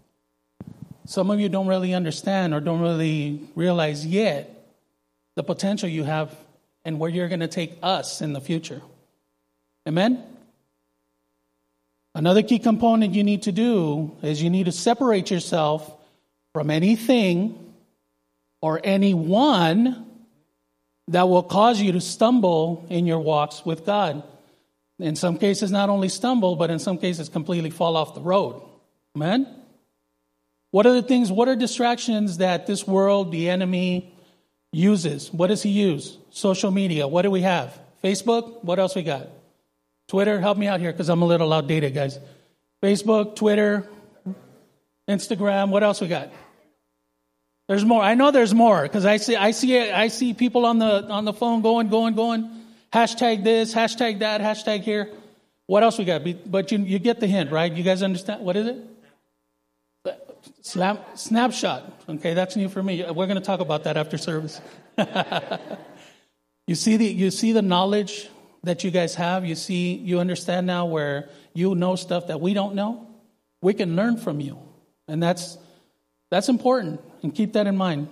Some 1.06 1.30
of 1.30 1.40
you 1.40 1.50
don't 1.50 1.68
really 1.68 1.94
understand 1.94 2.54
or 2.54 2.60
don't 2.60 2.82
really 2.82 3.42
realize 3.56 4.06
yet 4.06 4.52
the 5.36 5.44
potential 5.44 5.90
you 5.90 6.04
have 6.04 6.36
and 6.84 7.00
where 7.00 7.10
you're 7.10 7.28
going 7.28 7.42
to 7.42 7.48
take 7.48 7.78
us 7.84 8.22
in 8.22 8.34
the 8.34 8.42
future. 8.42 8.82
Amen? 9.88 10.24
Another 12.14 12.42
key 12.42 12.60
component 12.60 13.14
you 13.14 13.24
need 13.24 13.44
to 13.44 13.52
do 13.52 14.16
is 14.22 14.42
you 14.42 14.50
need 14.50 14.66
to 14.66 14.72
separate 14.72 15.30
yourself 15.30 15.92
from 16.54 16.72
anything 16.72 17.74
or 18.62 18.80
anyone 18.84 20.06
that 21.10 21.28
will 21.28 21.44
cause 21.44 21.82
you 21.82 21.92
to 21.92 22.02
stumble 22.02 22.86
in 22.90 23.06
your 23.06 23.20
walks 23.20 23.66
with 23.66 23.86
God. 23.86 24.24
In 25.00 25.16
some 25.16 25.38
cases, 25.38 25.72
not 25.72 25.90
only 25.90 26.10
stumble, 26.10 26.56
but 26.56 26.70
in 26.70 26.80
some 26.80 26.98
cases, 26.98 27.28
completely 27.28 27.70
fall 27.70 27.98
off 27.98 28.16
the 28.16 28.22
road. 28.22 28.62
Amen? 29.16 29.48
What 30.72 30.86
are 30.86 30.94
the 30.94 31.02
things, 31.02 31.32
what 31.32 31.48
are 31.48 31.56
distractions 31.56 32.38
that 32.38 32.68
this 32.68 32.88
world, 32.88 33.32
the 33.32 33.50
enemy, 33.50 34.14
uses? 34.72 35.32
What 35.32 35.48
does 35.48 35.64
he 35.64 35.70
use? 35.70 36.18
Social 36.32 36.72
media. 36.72 37.08
What 37.08 37.24
do 37.24 37.32
we 37.32 37.42
have? 37.42 37.78
Facebook? 38.04 38.64
What 38.64 38.80
else 38.80 38.96
we 38.96 39.04
got? 39.04 39.28
Twitter? 40.08 40.40
Help 40.40 40.58
me 40.58 40.68
out 40.68 40.80
here 40.80 40.92
because 40.92 41.10
I'm 41.10 41.22
a 41.22 41.26
little 41.26 41.52
outdated, 41.52 41.94
guys. 41.94 42.20
Facebook, 42.84 43.36
Twitter, 43.36 43.88
Instagram. 45.10 45.70
What 45.70 45.84
else 45.84 46.02
we 46.02 46.08
got? 46.08 46.32
There's 47.68 47.84
more. 47.84 48.04
I 48.04 48.14
know 48.14 48.32
there's 48.32 48.54
more 48.54 48.84
because 48.84 49.06
I 49.06 49.18
see, 49.18 49.36
I 49.36 49.52
see, 49.52 49.80
I 49.80 50.10
see 50.10 50.34
people 50.34 50.66
on 50.66 50.78
the 50.78 51.08
on 51.08 51.26
the 51.26 51.34
phone 51.34 51.62
going, 51.62 51.88
going, 51.88 52.14
going. 52.14 52.65
Hashtag 52.96 53.44
this, 53.44 53.74
hashtag 53.74 54.20
that, 54.20 54.40
hashtag 54.40 54.80
here. 54.80 55.12
What 55.66 55.84
else 55.84 55.98
we 55.98 56.06
got? 56.06 56.22
But 56.50 56.72
you, 56.72 56.78
you 56.78 56.98
get 56.98 57.20
the 57.20 57.28
hint, 57.28 57.52
right? 57.52 57.70
You 57.70 57.84
guys 57.84 58.02
understand? 58.02 58.46
What 58.46 58.56
is 58.56 58.68
it? 58.68 58.78
Snap, 60.62 61.18
snapshot. 61.18 62.04
Okay, 62.08 62.34
that's 62.34 62.56
new 62.56 62.70
for 62.70 62.82
me. 62.82 63.04
We're 63.04 63.28
going 63.28 63.36
to 63.36 63.44
talk 63.44 63.60
about 63.60 63.84
that 63.84 63.98
after 63.98 64.18
service. 64.18 64.62
you 66.68 66.76
see 66.76 66.96
the 66.96 67.06
you 67.06 67.32
see 67.32 67.52
the 67.52 67.62
knowledge 67.62 68.30
that 68.64 68.86
you 68.86 68.92
guys 68.92 69.14
have. 69.16 69.46
You 69.46 69.56
see 69.56 69.96
you 69.96 70.22
understand 70.22 70.66
now 70.66 70.86
where 70.86 71.28
you 71.54 71.76
know 71.76 71.98
stuff 71.98 72.28
that 72.28 72.40
we 72.40 72.54
don't 72.54 72.76
know. 72.76 73.08
We 73.62 73.74
can 73.74 73.98
learn 73.98 74.16
from 74.16 74.40
you, 74.40 74.58
and 75.10 75.22
that's 75.22 75.58
that's 76.32 76.48
important. 76.48 77.02
And 77.24 77.36
keep 77.36 77.52
that 77.54 77.68
in 77.68 77.76
mind. 77.76 78.08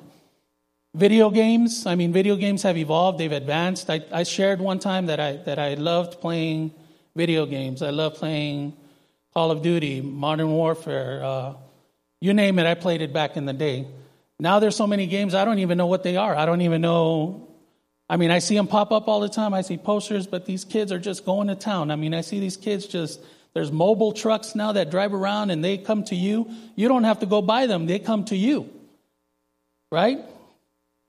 Video 0.95 1.31
games. 1.31 1.85
I 1.85 1.95
mean, 1.95 2.13
video 2.13 2.35
games 2.35 2.61
have 2.63 2.77
evolved. 2.77 3.17
They've 3.17 3.31
advanced. 3.31 3.89
I, 3.89 4.01
I 4.11 4.23
shared 4.23 4.59
one 4.59 4.77
time 4.77 5.07
that 5.07 5.19
I 5.19 5.37
that 5.37 5.57
I 5.57 5.73
loved 5.73 6.21
playing 6.21 6.71
video 7.15 7.45
games. 7.47 7.81
I 7.81 7.89
love 7.89 8.15
playing 8.15 8.73
Call 9.33 9.49
of 9.49 9.63
Duty, 9.63 10.01
Modern 10.01 10.51
Warfare. 10.51 11.23
Uh, 11.23 11.53
you 12.21 12.33
name 12.33 12.59
it, 12.59 12.65
I 12.65 12.75
played 12.75 13.01
it 13.01 13.11
back 13.11 13.35
in 13.37 13.45
the 13.45 13.53
day. 13.53 13.87
Now 14.39 14.59
there's 14.59 14.75
so 14.75 14.87
many 14.87 15.07
games, 15.07 15.33
I 15.33 15.45
don't 15.45 15.59
even 15.59 15.77
know 15.77 15.87
what 15.87 16.03
they 16.03 16.15
are. 16.15 16.35
I 16.35 16.45
don't 16.45 16.61
even 16.61 16.81
know. 16.81 17.49
I 18.09 18.17
mean, 18.17 18.31
I 18.31 18.39
see 18.39 18.55
them 18.55 18.67
pop 18.67 18.91
up 18.91 19.07
all 19.07 19.19
the 19.19 19.29
time. 19.29 19.53
I 19.53 19.61
see 19.61 19.77
posters, 19.77 20.27
but 20.27 20.45
these 20.45 20.63
kids 20.63 20.91
are 20.91 20.99
just 20.99 21.25
going 21.25 21.47
to 21.47 21.55
town. 21.55 21.91
I 21.91 21.95
mean, 21.95 22.13
I 22.13 22.21
see 22.21 22.39
these 22.39 22.57
kids 22.57 22.85
just, 22.85 23.19
there's 23.53 23.71
mobile 23.71 24.11
trucks 24.11 24.55
now 24.55 24.73
that 24.73 24.91
drive 24.91 25.13
around 25.13 25.49
and 25.49 25.63
they 25.63 25.77
come 25.77 26.03
to 26.05 26.15
you. 26.15 26.49
You 26.75 26.87
don't 26.87 27.03
have 27.03 27.19
to 27.19 27.25
go 27.25 27.41
buy 27.41 27.65
them, 27.65 27.87
they 27.87 27.99
come 27.99 28.25
to 28.25 28.35
you. 28.35 28.69
Right? 29.91 30.19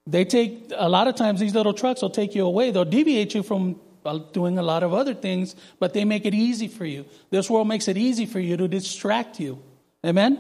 They 0.07 0.25
take, 0.25 0.71
a 0.75 0.89
lot 0.89 1.09
of 1.09 1.15
times, 1.15 1.41
these 1.41 1.55
little 1.55 1.73
trucks 1.73 2.03
will 2.03 2.11
take 2.11 2.35
you 2.35 2.45
away. 2.45 2.71
They'll 2.71 2.85
deviate 2.85 3.35
you 3.35 3.43
from 3.43 3.81
uh, 4.05 4.19
doing 4.33 4.59
a 4.59 4.63
lot 4.63 4.83
of 4.83 4.93
other 4.93 5.15
things, 5.15 5.57
but 5.79 5.95
they 5.95 6.05
make 6.05 6.27
it 6.27 6.35
easy 6.35 6.69
for 6.69 6.85
you. 6.85 7.07
This 7.31 7.49
world 7.49 7.69
makes 7.69 7.89
it 7.89 7.97
easy 7.97 8.27
for 8.27 8.39
you 8.39 8.57
to 8.59 8.69
distract 8.69 9.41
you. 9.41 9.63
Amen? 10.05 10.39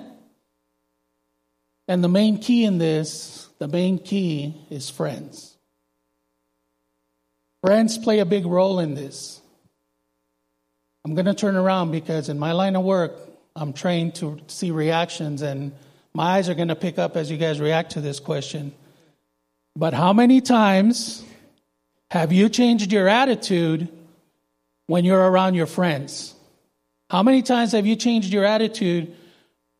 And 1.88 2.04
the 2.04 2.08
main 2.08 2.38
key 2.38 2.64
in 2.64 2.78
this, 2.78 3.48
the 3.58 3.68
main 3.68 3.98
key 3.98 4.54
is 4.70 4.90
friends. 4.90 5.56
Friends 7.62 7.96
play 7.96 8.18
a 8.18 8.26
big 8.26 8.44
role 8.44 8.78
in 8.78 8.94
this. 8.94 9.40
I'm 11.04 11.14
going 11.14 11.26
to 11.26 11.34
turn 11.34 11.56
around 11.56 11.90
because 11.90 12.28
in 12.28 12.38
my 12.38 12.52
line 12.52 12.76
of 12.76 12.84
work, 12.84 13.18
I'm 13.56 13.72
trained 13.72 14.16
to 14.16 14.40
see 14.46 14.70
reactions, 14.70 15.42
and 15.42 15.72
my 16.12 16.36
eyes 16.36 16.48
are 16.48 16.54
going 16.54 16.68
to 16.68 16.76
pick 16.76 16.98
up 16.98 17.16
as 17.16 17.30
you 17.30 17.36
guys 17.36 17.60
react 17.60 17.92
to 17.92 18.00
this 18.00 18.20
question. 18.20 18.74
But 19.76 19.94
how 19.94 20.12
many 20.12 20.40
times 20.40 21.24
have 22.10 22.32
you 22.32 22.48
changed 22.48 22.92
your 22.92 23.08
attitude 23.08 23.88
when 24.86 25.04
you're 25.04 25.30
around 25.30 25.54
your 25.54 25.66
friends? 25.66 26.34
How 27.10 27.22
many 27.22 27.42
times 27.42 27.72
have 27.72 27.86
you 27.86 27.96
changed 27.96 28.32
your 28.32 28.44
attitude 28.44 29.14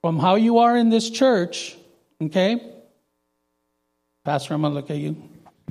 from 0.03 0.19
how 0.19 0.35
you 0.35 0.59
are 0.59 0.77
in 0.77 0.91
this 0.91 1.09
church 1.09 1.77
Okay? 2.25 2.61
Pastor, 4.25 4.55
I'm 4.55 4.63
going 4.63 4.73
to 4.73 4.75
look 4.75 4.91
at 4.91 4.97
you. 4.97 5.17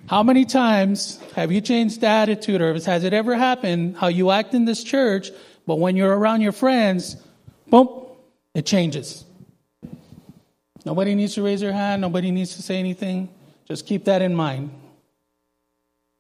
How 0.08 0.22
many 0.22 0.46
times 0.46 1.20
have 1.36 1.52
you 1.52 1.62
changed 1.62 2.02
the 2.02 2.08
attitude, 2.08 2.62
or 2.62 2.74
has 2.74 3.04
it 3.04 3.14
ever 3.14 3.36
happened 3.36 3.98
how 3.98 4.08
you 4.08 4.32
act 4.32 4.54
in 4.54 4.66
this 4.66 4.84
church, 4.84 5.32
but 5.66 5.80
when 5.80 5.96
you're 5.96 6.16
around 6.16 6.42
your 6.42 6.52
friends, 6.52 7.16
boom, 7.68 8.06
it 8.54 8.66
changes? 8.66 9.24
Nobody 10.86 11.16
needs 11.16 11.36
to 11.36 11.42
raise 11.42 11.62
their 11.62 11.72
hand, 11.72 12.02
nobody 12.02 12.32
needs 12.32 12.56
to 12.58 12.62
say 12.62 12.78
anything. 12.78 13.30
Just 13.74 13.88
keep 13.88 14.06
that 14.06 14.22
in 14.22 14.36
mind. 14.36 14.70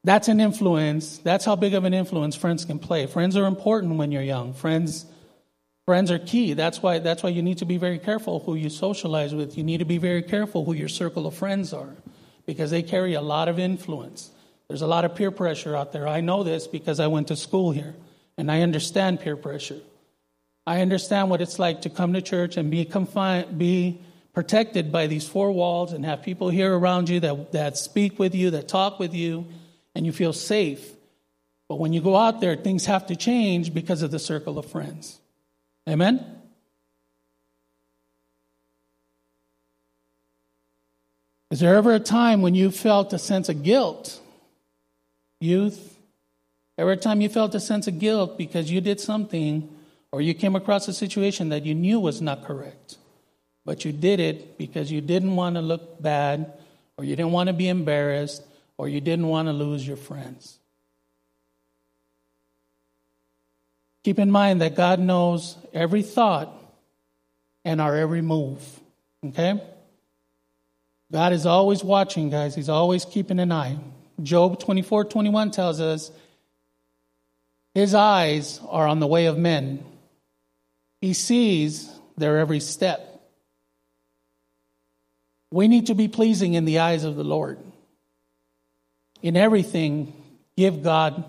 That's 0.03 0.27
an 0.27 0.39
influence. 0.39 1.19
That's 1.19 1.45
how 1.45 1.55
big 1.55 1.75
of 1.75 1.83
an 1.83 1.93
influence 1.93 2.35
friends 2.35 2.65
can 2.65 2.79
play. 2.79 3.05
Friends 3.05 3.37
are 3.37 3.45
important 3.45 3.97
when 3.97 4.11
you're 4.11 4.23
young. 4.23 4.55
Friends 4.55 5.05
Friends 5.85 6.09
are 6.09 6.17
key. 6.17 6.53
That's 6.53 6.81
why, 6.81 6.97
that's 6.97 7.21
why 7.21 7.29
you 7.29 7.43
need 7.43 7.59
to 7.59 7.65
be 7.65 7.77
very 7.77 7.99
careful 7.99 8.39
who 8.39 8.55
you 8.55 8.71
socialize 8.71 9.35
with. 9.35 9.55
You 9.55 9.63
need 9.63 9.81
to 9.81 9.85
be 9.85 9.99
very 9.99 10.23
careful 10.23 10.65
who 10.65 10.73
your 10.73 10.89
circle 10.89 11.27
of 11.27 11.35
friends 11.35 11.73
are 11.73 11.93
because 12.47 12.71
they 12.71 12.81
carry 12.81 13.13
a 13.13 13.21
lot 13.21 13.47
of 13.47 13.59
influence. 13.59 14.31
There's 14.67 14.81
a 14.81 14.87
lot 14.87 15.05
of 15.05 15.13
peer 15.13 15.29
pressure 15.29 15.75
out 15.75 15.91
there. 15.93 16.07
I 16.07 16.21
know 16.21 16.41
this 16.41 16.65
because 16.65 16.99
I 16.99 17.05
went 17.05 17.27
to 17.27 17.35
school 17.35 17.69
here 17.69 17.93
and 18.35 18.51
I 18.51 18.61
understand 18.61 19.19
peer 19.19 19.37
pressure. 19.37 19.81
I 20.65 20.81
understand 20.81 21.29
what 21.29 21.39
it's 21.39 21.59
like 21.59 21.81
to 21.81 21.91
come 21.91 22.13
to 22.13 22.21
church 22.23 22.57
and 22.57 22.71
be 22.71 22.83
confined, 22.83 23.59
be 23.59 24.01
protected 24.33 24.91
by 24.91 25.07
these 25.07 25.27
four 25.27 25.51
walls 25.51 25.93
and 25.93 26.05
have 26.05 26.23
people 26.23 26.49
here 26.49 26.75
around 26.75 27.09
you 27.09 27.19
that, 27.19 27.51
that 27.51 27.77
speak 27.77 28.17
with 28.17 28.33
you, 28.33 28.49
that 28.51 28.67
talk 28.67 28.99
with 28.99 29.13
you, 29.13 29.45
and 29.95 30.05
you 30.05 30.11
feel 30.11 30.33
safe. 30.33 30.91
But 31.69 31.79
when 31.79 31.93
you 31.93 32.01
go 32.01 32.15
out 32.15 32.41
there, 32.41 32.55
things 32.55 32.85
have 32.85 33.07
to 33.07 33.15
change 33.15 33.73
because 33.73 34.01
of 34.01 34.11
the 34.11 34.19
circle 34.19 34.57
of 34.57 34.65
friends. 34.65 35.19
Amen? 35.87 36.25
Is 41.51 41.59
there 41.59 41.75
ever 41.75 41.93
a 41.93 41.99
time 41.99 42.41
when 42.41 42.55
you 42.55 42.71
felt 42.71 43.13
a 43.13 43.19
sense 43.19 43.47
of 43.47 43.61
guilt? 43.61 44.19
Youth? 45.39 45.99
Every 46.77 46.97
time 46.97 47.21
you 47.21 47.29
felt 47.29 47.53
a 47.53 47.59
sense 47.59 47.87
of 47.87 47.99
guilt 47.99 48.39
because 48.39 48.71
you 48.71 48.81
did 48.81 48.99
something 48.99 49.69
or 50.11 50.21
you 50.21 50.33
came 50.33 50.55
across 50.55 50.87
a 50.87 50.93
situation 50.93 51.49
that 51.49 51.65
you 51.65 51.75
knew 51.75 51.99
was 51.99 52.21
not 52.21 52.43
correct, 52.43 52.97
but 53.65 53.85
you 53.85 53.91
did 53.91 54.19
it 54.19 54.57
because 54.57 54.91
you 54.91 55.01
didn't 55.01 55.35
want 55.35 55.55
to 55.55 55.61
look 55.61 56.01
bad 56.01 56.53
or 56.97 57.03
you 57.03 57.15
didn't 57.15 57.31
want 57.31 57.47
to 57.47 57.53
be 57.53 57.67
embarrassed 57.67 58.43
or 58.77 58.87
you 58.87 59.01
didn't 59.01 59.27
want 59.27 59.47
to 59.47 59.53
lose 59.53 59.87
your 59.87 59.97
friends. 59.97 60.59
Keep 64.03 64.19
in 64.19 64.29
mind 64.29 64.61
that 64.61 64.75
God 64.75 64.99
knows 64.99 65.55
every 65.73 66.01
thought 66.01 66.53
and 67.63 67.79
our 67.79 67.95
every 67.95 68.21
move. 68.21 68.61
Okay? 69.25 69.61
God 71.11 71.31
is 71.31 71.45
always 71.45 71.83
watching, 71.83 72.29
guys. 72.29 72.55
He's 72.55 72.69
always 72.69 73.05
keeping 73.05 73.39
an 73.39 73.51
eye. 73.51 73.77
Job 74.21 74.59
24 74.59 75.05
21 75.05 75.51
tells 75.51 75.79
us 75.79 76.11
his 77.73 77.95
eyes 77.95 78.59
are 78.67 78.87
on 78.87 78.99
the 78.99 79.07
way 79.07 79.25
of 79.25 79.37
men, 79.37 79.83
he 81.01 81.13
sees 81.13 81.89
their 82.17 82.37
every 82.37 82.59
step. 82.59 83.12
We 85.53 85.67
need 85.67 85.87
to 85.87 85.93
be 85.93 86.07
pleasing 86.07 86.55
in 86.55 86.65
the 86.65 86.79
eyes 86.79 87.03
of 87.03 87.15
the 87.15 87.23
Lord. 87.23 87.59
In 89.21 89.37
everything, 89.37 90.11
give 90.57 90.81
God 90.81 91.23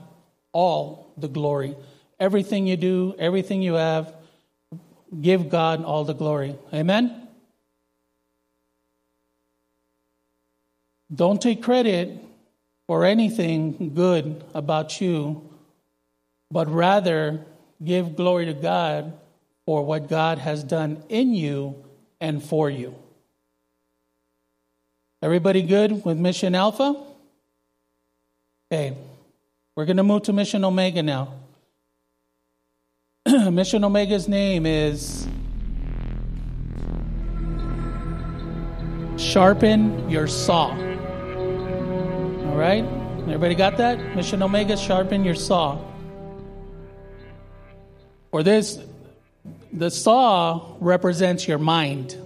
all 0.52 1.12
the 1.19 1.28
glory 1.28 1.76
everything 2.19 2.66
you 2.66 2.76
do, 2.76 3.14
everything 3.19 3.61
you 3.61 3.75
have, 3.75 4.14
give 5.21 5.50
God 5.50 5.85
all 5.85 6.04
the 6.04 6.14
glory. 6.14 6.57
Amen? 6.73 7.28
Don't 11.14 11.40
take 11.40 11.62
credit 11.62 12.19
for 12.87 13.04
anything 13.04 13.93
good 13.95 14.43
about 14.54 15.00
you, 15.00 15.50
but 16.50 16.69
rather 16.69 17.45
give 17.85 18.16
glory 18.16 18.47
to 18.47 18.54
God 18.54 19.12
for 19.66 19.85
what 19.85 20.09
God 20.09 20.38
has 20.38 20.64
done 20.64 21.02
in 21.09 21.35
you 21.35 21.85
and 22.21 22.43
for 22.43 22.71
you. 22.71 22.95
Everybody 25.25 25.62
good 25.62 26.04
with 26.04 26.19
Mission 26.19 26.54
Alpha? 26.54 27.02
Okay, 28.71 28.95
we're 29.75 29.87
going 29.87 29.97
to 29.97 30.02
move 30.02 30.25
to 30.25 30.35
Mission 30.35 30.62
Omega 30.66 31.02
now. 31.02 31.33
Mission 33.50 33.85
Omega's 33.85 34.28
name 34.28 34.66
is 34.66 35.26
Sharpen 39.16 40.11
Your 40.11 40.26
Saw. 40.26 40.73
All 40.73 40.76
right? 42.59 42.85
Everybody 43.21 43.54
got 43.54 43.78
that? 43.78 44.14
Mission 44.14 44.43
Omega, 44.43 44.76
sharpen 44.76 45.25
your 45.25 45.37
saw. 45.37 45.78
Or 48.31 48.43
this, 48.43 48.78
the 49.73 49.90
saw 49.90 50.76
represents 50.81 51.49
your 51.49 51.57
mind. 51.57 52.19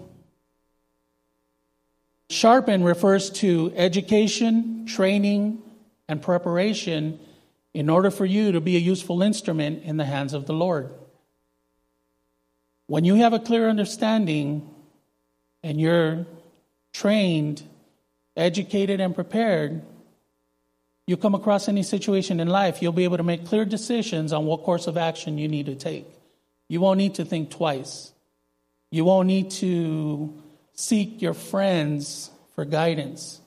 Sharpen 2.31 2.85
refers 2.85 3.31
to 3.31 3.73
education, 3.75 4.87
training, 4.87 5.63
and 6.09 6.21
preparation 6.21 7.19
in 7.73 7.89
order 7.89 8.11
for 8.11 8.27
you 8.27 8.53
to 8.53 8.61
be 8.61 8.77
a 8.77 8.81
useful 8.81 9.23
instrument 9.23 9.83
in 9.85 9.97
the 9.97 10.05
hands 10.05 10.35
of 10.35 10.47
the 10.47 10.53
Lord. 10.53 10.91
When 12.87 13.05
you 13.05 13.17
have 13.17 13.33
a 13.33 13.39
clear 13.39 13.69
understanding 13.69 14.69
and 15.63 15.81
you're 15.81 16.27
trained, 16.93 17.63
educated, 18.37 19.01
and 19.01 19.15
prepared, 19.15 19.83
you 21.07 21.17
come 21.17 21.35
across 21.35 21.69
any 21.69 21.83
situation 21.83 22.41
in 22.41 22.49
life, 22.49 22.83
you'll 22.83 22.93
be 22.93 23.05
able 23.05 23.17
to 23.17 23.23
make 23.23 23.47
clear 23.47 23.65
decisions 23.65 24.33
on 24.33 24.45
what 24.45 24.63
course 24.63 24.87
of 24.87 24.97
action 24.99 25.39
you 25.39 25.49
need 25.49 25.67
to 25.67 25.75
take. 25.75 26.07
You 26.69 26.81
won't 26.81 26.99
need 26.99 27.15
to 27.15 27.25
think 27.25 27.51
twice. 27.51 28.13
You 28.91 29.05
won't 29.07 29.27
need 29.27 29.51
to 29.53 30.43
seek 30.79 31.21
your 31.21 31.35
friends 31.35 32.31
for 32.55 32.65
guidance. 32.65 33.41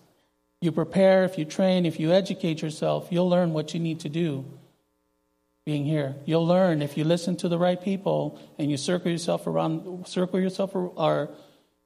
You 0.60 0.74
prepare, 0.74 1.24
if 1.24 1.38
you 1.38 1.46
train, 1.46 1.86
if 1.86 1.98
you 1.98 2.12
educate 2.12 2.62
yourself, 2.62 3.08
you'll 3.10 3.30
learn 3.30 3.54
what 3.54 3.74
you 3.74 3.80
need 3.80 4.02
to 4.02 4.10
do 4.10 4.44
being 5.66 5.86
here. 5.86 6.14
You'll 6.26 6.46
learn 6.46 6.82
if 6.82 6.98
you 6.98 7.06
listen 7.06 7.38
to 7.38 7.48
the 7.48 7.58
right 7.58 7.82
people 7.82 8.38
and 8.60 8.70
you 8.70 8.76
circle 8.76 9.10
yourself 9.10 9.48
around, 9.48 10.08
circle 10.08 10.42
yourself 10.42 10.72
or 10.76 11.30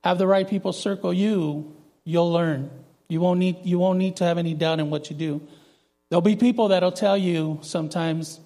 have 0.03 0.17
the 0.17 0.25
right 0.25 0.49
people 0.49 0.73
circle 0.73 1.13
you, 1.13 1.75
you'll 2.03 2.31
learn. 2.31 2.71
You 3.07 3.21
won't 3.21 3.39
need, 3.39 3.57
you 3.63 3.77
won't 3.77 3.99
need 3.99 4.15
to 4.17 4.23
have 4.23 4.39
any 4.39 4.55
doubt 4.55 4.79
in 4.79 4.89
what 4.89 5.11
you 5.11 5.15
do. 5.15 5.47
There'll 6.09 6.21
be 6.21 6.35
people 6.35 6.69
that'll 6.69 6.91
tell 6.91 7.17
you 7.17 7.59
sometimes, 7.61 8.39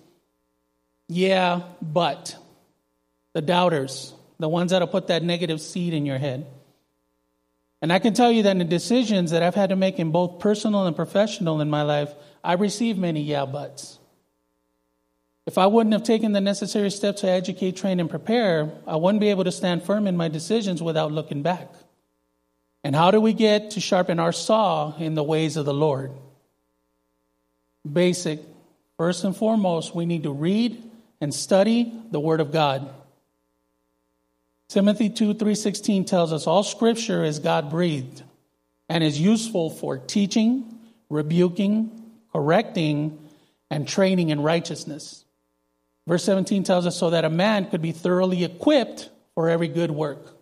yeah, 1.08 1.62
but 1.82 2.36
the 3.32 3.42
doubters, 3.42 4.14
the 4.38 4.50
ones 4.50 4.72
that'll 4.72 4.88
put 4.90 5.08
that 5.08 5.24
negative 5.24 5.62
seed 5.62 5.94
in 5.94 6.06
your 6.06 6.18
head. 6.18 6.46
And 7.82 7.94
I 7.94 8.00
can 8.00 8.14
tell 8.14 8.32
you 8.32 8.44
that 8.44 8.52
in 8.52 8.58
the 8.58 8.66
decisions 8.66 9.32
that 9.32 9.42
I've 9.42 9.56
had 9.56 9.70
to 9.70 9.76
make 9.76 10.00
in 10.00 10.12
both 10.12 10.40
personal 10.40 10.86
and 10.86 10.96
professional 10.96 11.62
in 11.62 11.70
my 11.70 11.84
life, 11.84 12.14
I 12.44 12.54
received 12.54 13.00
many 13.00 13.22
yeah 13.22 13.46
buts. 13.46 14.00
If 15.46 15.58
I 15.58 15.68
wouldn't 15.68 15.94
have 15.94 16.04
taken 16.04 16.34
the 16.34 16.42
necessary 16.42 16.92
steps 16.92 17.22
to 17.22 17.30
educate, 17.30 17.76
train, 17.76 18.00
and 18.00 18.10
prepare, 18.10 18.72
I 18.86 18.98
wouldn't 18.98 19.22
be 19.22 19.30
able 19.30 19.46
to 19.46 19.52
stand 19.52 19.84
firm 19.84 20.06
in 20.08 20.16
my 20.16 20.28
decisions 20.28 20.84
without 20.84 21.12
looking 21.12 21.42
back. 21.42 21.74
And 22.84 22.96
how 22.96 23.12
do 23.12 23.20
we 23.20 23.34
get 23.34 23.72
to 23.72 23.80
sharpen 23.80 24.20
our 24.20 24.32
saw 24.32 24.96
in 24.98 25.16
the 25.16 25.24
ways 25.24 25.58
of 25.58 25.66
the 25.66 25.74
Lord? 25.74 26.12
Basic. 27.92 28.42
First 28.98 29.24
and 29.24 29.36
foremost, 29.36 29.96
we 29.96 30.06
need 30.06 30.24
to 30.24 30.32
read 30.32 30.84
and 31.22 31.34
study 31.34 31.94
the 32.12 32.20
Word 32.20 32.42
of 32.42 32.52
God. 32.52 32.94
Timothy 34.70 35.10
2 35.10 35.34
3:16 35.34 36.06
tells 36.06 36.32
us 36.32 36.46
all 36.46 36.64
scripture 36.64 37.24
is 37.24 37.40
God 37.40 37.72
breathed 37.72 38.22
and 38.88 39.04
is 39.04 39.20
useful 39.20 39.72
for 39.72 39.98
teaching, 39.98 40.80
rebuking, 41.10 42.12
correcting, 42.32 43.18
and 43.72 43.88
training 43.88 44.30
in 44.30 44.42
righteousness. 44.42 45.26
Verse 46.08 46.24
17 46.24 46.64
tells 46.64 46.86
us 46.86 46.96
so 46.96 47.10
that 47.10 47.26
a 47.26 47.30
man 47.30 47.70
could 47.70 47.82
be 47.82 47.92
thoroughly 47.92 48.44
equipped 48.44 49.10
for 49.34 49.50
every 49.50 49.68
good 49.68 49.92
work. 49.92 50.36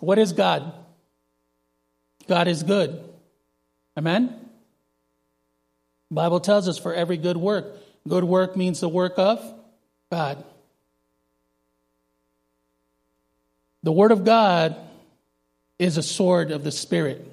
What 0.00 0.18
is 0.18 0.32
God? 0.32 0.72
God 2.28 2.48
is 2.48 2.62
good. 2.62 3.02
Amen? 3.96 4.34
Bible 6.10 6.40
tells 6.40 6.68
us 6.68 6.78
for 6.78 6.92
every 6.92 7.16
good 7.16 7.36
work. 7.36 7.78
Good 8.06 8.24
work 8.24 8.56
means 8.56 8.80
the 8.80 8.88
work 8.88 9.14
of 9.18 9.42
God. 10.10 10.44
The 13.84 13.92
Word 13.92 14.12
of 14.12 14.24
God 14.24 14.76
is 15.78 15.98
a 15.98 16.02
sword 16.02 16.50
of 16.50 16.64
the 16.64 16.72
Spirit. 16.72 17.30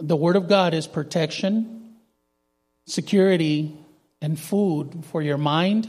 The 0.00 0.16
Word 0.16 0.34
of 0.34 0.48
God 0.48 0.74
is 0.74 0.88
protection, 0.88 1.94
security, 2.86 3.78
and 4.20 4.36
food 4.36 5.04
for 5.12 5.22
your 5.22 5.38
mind, 5.38 5.88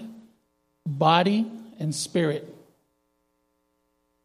body, 0.86 1.52
and 1.80 1.96
spirit. 1.96 2.48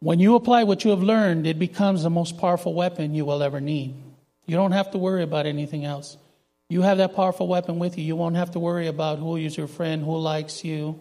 When 0.00 0.20
you 0.20 0.34
apply 0.34 0.64
what 0.64 0.84
you 0.84 0.90
have 0.90 1.02
learned, 1.02 1.46
it 1.46 1.58
becomes 1.58 2.02
the 2.02 2.10
most 2.10 2.36
powerful 2.36 2.74
weapon 2.74 3.14
you 3.14 3.24
will 3.24 3.42
ever 3.42 3.58
need. 3.58 3.94
You 4.44 4.56
don't 4.56 4.72
have 4.72 4.90
to 4.90 4.98
worry 4.98 5.22
about 5.22 5.46
anything 5.46 5.86
else. 5.86 6.18
You 6.68 6.82
have 6.82 6.98
that 6.98 7.16
powerful 7.16 7.48
weapon 7.48 7.78
with 7.78 7.96
you. 7.96 8.04
You 8.04 8.14
won't 8.14 8.36
have 8.36 8.50
to 8.50 8.58
worry 8.58 8.88
about 8.88 9.20
who 9.20 9.36
is 9.36 9.56
your 9.56 9.68
friend, 9.68 10.04
who 10.04 10.18
likes 10.18 10.64
you, 10.64 11.00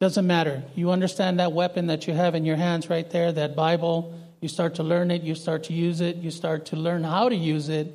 doesn't 0.00 0.26
matter. 0.26 0.62
You 0.74 0.90
understand 0.90 1.38
that 1.40 1.52
weapon 1.52 1.88
that 1.88 2.06
you 2.06 2.14
have 2.14 2.34
in 2.34 2.46
your 2.46 2.56
hands 2.56 2.88
right 2.88 3.08
there, 3.10 3.30
that 3.32 3.54
Bible. 3.54 4.18
You 4.40 4.48
start 4.48 4.76
to 4.76 4.82
learn 4.82 5.10
it. 5.10 5.22
You 5.22 5.34
start 5.34 5.64
to 5.64 5.74
use 5.74 6.00
it. 6.00 6.16
You 6.16 6.30
start 6.30 6.66
to 6.66 6.76
learn 6.76 7.04
how 7.04 7.28
to 7.28 7.36
use 7.36 7.68
it. 7.68 7.92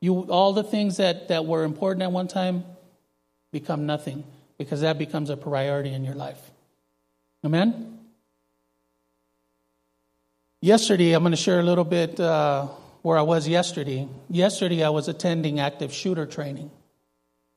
You 0.00 0.22
all 0.22 0.52
the 0.52 0.64
things 0.64 0.96
that 0.96 1.28
that 1.28 1.46
were 1.46 1.62
important 1.62 2.02
at 2.02 2.10
one 2.10 2.26
time 2.26 2.64
become 3.52 3.86
nothing 3.86 4.24
because 4.58 4.80
that 4.80 4.98
becomes 4.98 5.30
a 5.30 5.36
priority 5.36 5.92
in 5.94 6.04
your 6.04 6.14
life. 6.14 6.38
Amen. 7.44 8.00
Yesterday, 10.60 11.12
I'm 11.12 11.22
going 11.22 11.30
to 11.30 11.36
share 11.36 11.60
a 11.60 11.62
little 11.62 11.84
bit 11.84 12.18
uh, 12.18 12.66
where 13.02 13.16
I 13.16 13.22
was 13.22 13.46
yesterday. 13.46 14.08
Yesterday, 14.28 14.82
I 14.82 14.88
was 14.88 15.06
attending 15.06 15.60
active 15.60 15.92
shooter 15.92 16.26
training. 16.26 16.70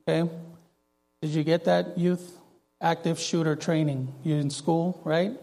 Okay, 0.07 0.29
did 1.21 1.31
you 1.31 1.43
get 1.43 1.65
that, 1.65 1.97
youth? 1.97 2.37
Active 2.81 3.19
shooter 3.19 3.55
training. 3.55 4.13
You 4.23 4.35
in 4.35 4.49
school, 4.49 5.01
right? 5.03 5.33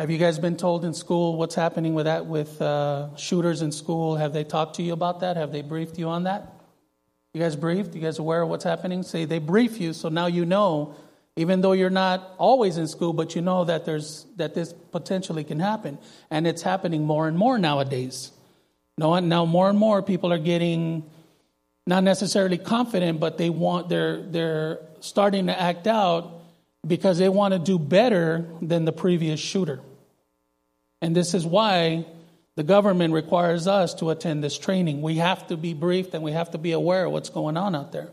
Have 0.00 0.10
you 0.10 0.18
guys 0.18 0.38
been 0.38 0.56
told 0.56 0.84
in 0.84 0.92
school 0.92 1.36
what's 1.36 1.54
happening 1.54 1.94
with 1.94 2.06
that 2.06 2.26
with 2.26 2.60
uh, 2.60 3.14
shooters 3.16 3.62
in 3.62 3.70
school? 3.70 4.16
Have 4.16 4.32
they 4.32 4.42
talked 4.42 4.76
to 4.76 4.82
you 4.82 4.92
about 4.92 5.20
that? 5.20 5.36
Have 5.36 5.52
they 5.52 5.62
briefed 5.62 5.98
you 5.98 6.08
on 6.08 6.24
that? 6.24 6.52
You 7.32 7.40
guys 7.40 7.56
briefed? 7.56 7.94
You 7.94 8.00
guys 8.00 8.18
aware 8.18 8.42
of 8.42 8.48
what's 8.48 8.64
happening? 8.64 9.02
Say 9.02 9.24
they 9.24 9.38
brief 9.38 9.80
you, 9.80 9.92
so 9.92 10.08
now 10.08 10.26
you 10.26 10.44
know. 10.44 10.94
Even 11.36 11.62
though 11.62 11.72
you're 11.72 11.90
not 11.90 12.32
always 12.38 12.76
in 12.76 12.86
school, 12.86 13.12
but 13.12 13.34
you 13.34 13.42
know 13.42 13.64
that 13.64 13.84
there's 13.84 14.24
that 14.36 14.54
this 14.54 14.72
potentially 14.72 15.42
can 15.42 15.58
happen, 15.58 15.98
and 16.30 16.46
it's 16.46 16.62
happening 16.62 17.04
more 17.04 17.26
and 17.26 17.36
more 17.36 17.58
nowadays. 17.58 18.30
No, 18.96 19.18
now 19.18 19.44
more 19.44 19.68
and 19.68 19.78
more 19.78 20.02
people 20.02 20.32
are 20.32 20.38
getting 20.38 21.10
not 21.86 22.02
necessarily 22.02 22.58
confident, 22.58 23.20
but 23.20 23.38
they 23.38 23.50
want 23.50 23.88
they're 23.88 24.22
they're 24.22 24.78
starting 25.00 25.46
to 25.46 25.60
act 25.60 25.86
out 25.86 26.40
because 26.86 27.18
they 27.18 27.28
want 27.28 27.52
to 27.52 27.58
do 27.58 27.78
better 27.78 28.46
than 28.62 28.84
the 28.84 28.92
previous 28.92 29.40
shooter. 29.40 29.80
And 31.02 31.14
this 31.14 31.34
is 31.34 31.44
why 31.46 32.06
the 32.56 32.62
government 32.62 33.12
requires 33.12 33.66
us 33.66 33.94
to 33.94 34.10
attend 34.10 34.42
this 34.44 34.56
training. 34.56 35.02
We 35.02 35.16
have 35.16 35.46
to 35.48 35.56
be 35.56 35.74
briefed 35.74 36.14
and 36.14 36.22
we 36.22 36.32
have 36.32 36.52
to 36.52 36.58
be 36.58 36.72
aware 36.72 37.06
of 37.06 37.12
what's 37.12 37.30
going 37.30 37.56
on 37.56 37.74
out 37.74 37.92
there. 37.92 38.10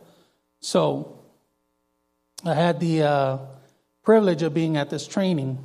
So 0.59 1.19
I 2.43 2.53
had 2.53 2.79
the 2.79 3.03
uh, 3.03 3.37
privilege 4.03 4.41
of 4.41 4.53
being 4.53 4.77
at 4.77 4.89
this 4.89 5.07
training. 5.07 5.59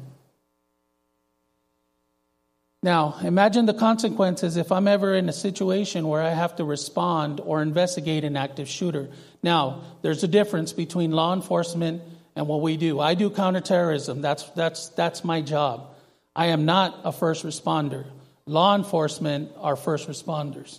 Now, 2.87 3.17
imagine 3.21 3.67
the 3.67 3.75
consequences 3.75 4.57
if 4.57 4.71
I'm 4.71 4.87
ever 4.87 5.13
in 5.13 5.29
a 5.29 5.33
situation 5.33 6.07
where 6.07 6.23
I 6.23 6.31
have 6.31 6.55
to 6.55 6.65
respond 6.65 7.41
or 7.41 7.61
investigate 7.61 8.23
an 8.23 8.37
active 8.37 8.69
shooter. 8.69 9.09
Now, 9.43 9.83
there's 10.03 10.23
a 10.23 10.29
difference 10.29 10.73
between 10.73 11.11
law 11.11 11.35
enforcement 11.35 12.01
and 12.37 12.47
what 12.47 12.61
we 12.61 12.77
do. 12.77 13.01
I 13.01 13.15
do 13.15 13.29
counterterrorism. 13.29 14.23
That's 14.23 14.45
that's 14.51 14.91
that's 14.91 15.25
my 15.25 15.41
job. 15.41 15.97
I 16.37 16.47
am 16.55 16.65
not 16.65 17.01
a 17.03 17.11
first 17.11 17.45
responder. 17.45 18.05
Law 18.47 18.77
enforcement 18.77 19.51
are 19.59 19.75
first 19.75 20.07
responders. 20.09 20.79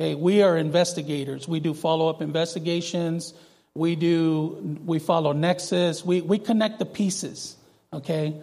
Okay, 0.00 0.14
we 0.14 0.40
are 0.40 0.56
investigators. 0.56 1.46
We 1.46 1.60
do 1.60 1.74
follow-up 1.74 2.22
investigations. 2.22 3.34
We 3.74 3.94
do, 3.94 4.78
we 4.86 5.00
follow 5.00 5.32
Nexus. 5.34 6.02
We, 6.02 6.22
we 6.22 6.38
connect 6.38 6.78
the 6.78 6.86
pieces, 6.86 7.56
okay? 7.92 8.40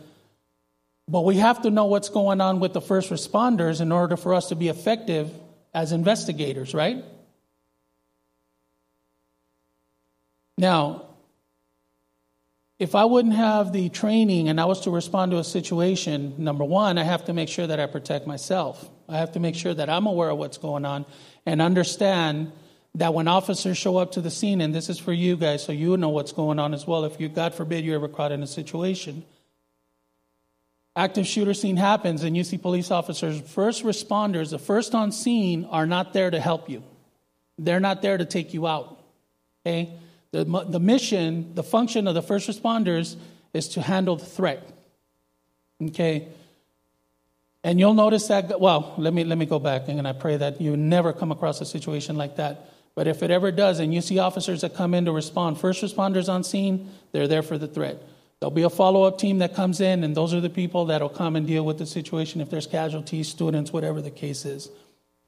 But 1.10 1.26
we 1.26 1.38
have 1.38 1.64
to 1.64 1.72
know 1.72 1.86
what's 1.86 2.10
going 2.10 2.40
on 2.40 2.60
with 2.60 2.74
the 2.74 2.82
first 2.82 3.10
responders 3.10 3.82
in 3.82 3.92
order 3.92 4.16
for 4.16 4.36
us 4.36 4.50
to 4.50 4.56
be 4.56 4.68
effective 4.68 5.32
as 5.74 5.92
investigators, 5.92 6.76
right? 6.76 7.04
Now, 10.56 11.08
if 12.78 12.94
I 12.94 13.06
wouldn't 13.06 13.34
have 13.34 13.74
the 13.74 13.90
training 13.90 14.50
and 14.50 14.62
I 14.62 14.66
was 14.66 14.82
to 14.82 14.92
respond 14.92 15.32
to 15.32 15.40
a 15.40 15.44
situation, 15.44 16.36
number 16.38 16.64
one, 16.64 17.00
I 17.00 17.04
have 17.04 17.26
to 17.26 17.34
make 17.34 17.50
sure 17.50 17.66
that 17.66 17.80
I 17.80 17.88
protect 17.88 18.28
myself. 18.28 18.88
I 19.08 19.18
have 19.18 19.32
to 19.32 19.40
make 19.40 19.56
sure 19.56 19.74
that 19.74 19.90
I'm 19.90 20.06
aware 20.06 20.30
of 20.30 20.38
what's 20.38 20.60
going 20.60 20.86
on 20.86 21.08
and 21.44 21.60
understand 21.60 22.52
that 22.94 23.16
when 23.16 23.28
officers 23.28 23.80
show 23.80 23.98
up 23.98 24.12
to 24.12 24.22
the 24.22 24.30
scene, 24.30 24.62
and 24.62 24.76
this 24.76 24.90
is 24.90 25.00
for 25.00 25.14
you 25.14 25.38
guys, 25.38 25.64
so 25.64 25.72
you 25.72 25.98
know 25.98 26.10
what's 26.10 26.34
going 26.34 26.60
on 26.60 26.76
as 26.76 26.86
well, 26.86 27.04
if 27.06 27.20
you, 27.20 27.30
God 27.30 27.56
forbid, 27.56 27.84
you're 27.84 27.96
ever 27.96 28.08
caught 28.08 28.32
in 28.32 28.44
a 28.44 28.48
situation. 28.48 29.26
Active 30.96 31.28
shooter 31.28 31.54
scene 31.54 31.78
happens, 31.78 32.24
and 32.24 32.36
you 32.36 32.44
see 32.44 32.58
police 32.58 32.92
officers, 32.92 33.40
first 33.42 33.84
responders, 33.84 34.50
the 34.50 34.60
first 34.60 34.96
on 34.96 35.12
scene, 35.12 35.66
are 35.66 35.86
not 35.86 36.14
there 36.14 36.30
to 36.30 36.40
help 36.40 36.70
you. 36.70 36.84
They're 37.58 37.80
not 37.80 38.02
there 38.02 38.18
to 38.18 38.26
take 38.26 38.54
you 38.54 38.68
out. 38.68 39.00
Okay? 39.66 39.94
The, 40.32 40.44
the 40.68 40.80
mission, 40.80 41.56
the 41.56 41.64
function 41.64 42.08
of 42.08 42.16
the 42.16 42.22
first 42.22 42.50
responders 42.50 43.16
is 43.54 43.70
to 43.70 43.82
handle 43.82 44.16
the 44.16 44.26
threat. 44.26 44.68
Okay? 45.82 46.28
And 47.64 47.80
you'll 47.80 47.94
notice 47.94 48.28
that, 48.28 48.60
well, 48.60 48.94
let 48.98 49.14
me, 49.14 49.24
let 49.24 49.38
me 49.38 49.46
go 49.46 49.60
back, 49.60 49.88
and 49.88 50.08
I 50.08 50.14
pray 50.14 50.38
that 50.38 50.62
you 50.62 50.78
never 50.78 51.14
come 51.14 51.32
across 51.32 51.62
a 51.62 51.66
situation 51.66 52.16
like 52.16 52.38
that. 52.38 52.70
But 52.96 53.08
if 53.08 53.22
it 53.24 53.32
ever 53.32 53.52
does, 53.52 53.80
and 53.80 53.94
you 53.94 54.02
see 54.02 54.20
officers 54.20 54.62
that 54.62 54.76
come 54.76 54.94
in 54.94 55.06
to 55.06 55.12
respond, 55.12 55.60
first 55.60 55.84
responders 55.84 56.28
on 56.28 56.44
scene, 56.44 56.90
they're 57.12 57.28
there 57.28 57.44
for 57.44 57.58
the 57.58 57.68
threat. 57.68 58.02
There'll 58.40 58.52
be 58.52 58.64
a 58.64 58.70
follow 58.70 59.04
up 59.04 59.18
team 59.18 59.40
that 59.40 59.54
comes 59.54 59.82
in, 59.82 60.04
and 60.04 60.16
those 60.16 60.34
are 60.34 60.40
the 60.40 60.50
people 60.50 60.86
that'll 60.86 61.10
come 61.10 61.36
and 61.36 61.46
deal 61.46 61.66
with 61.66 61.78
the 61.78 61.86
situation 61.86 62.40
if 62.40 62.50
there's 62.50 62.68
casualties, 62.68 63.28
students, 63.28 63.74
whatever 63.74 64.02
the 64.02 64.12
case 64.12 64.46
is. 64.46 64.70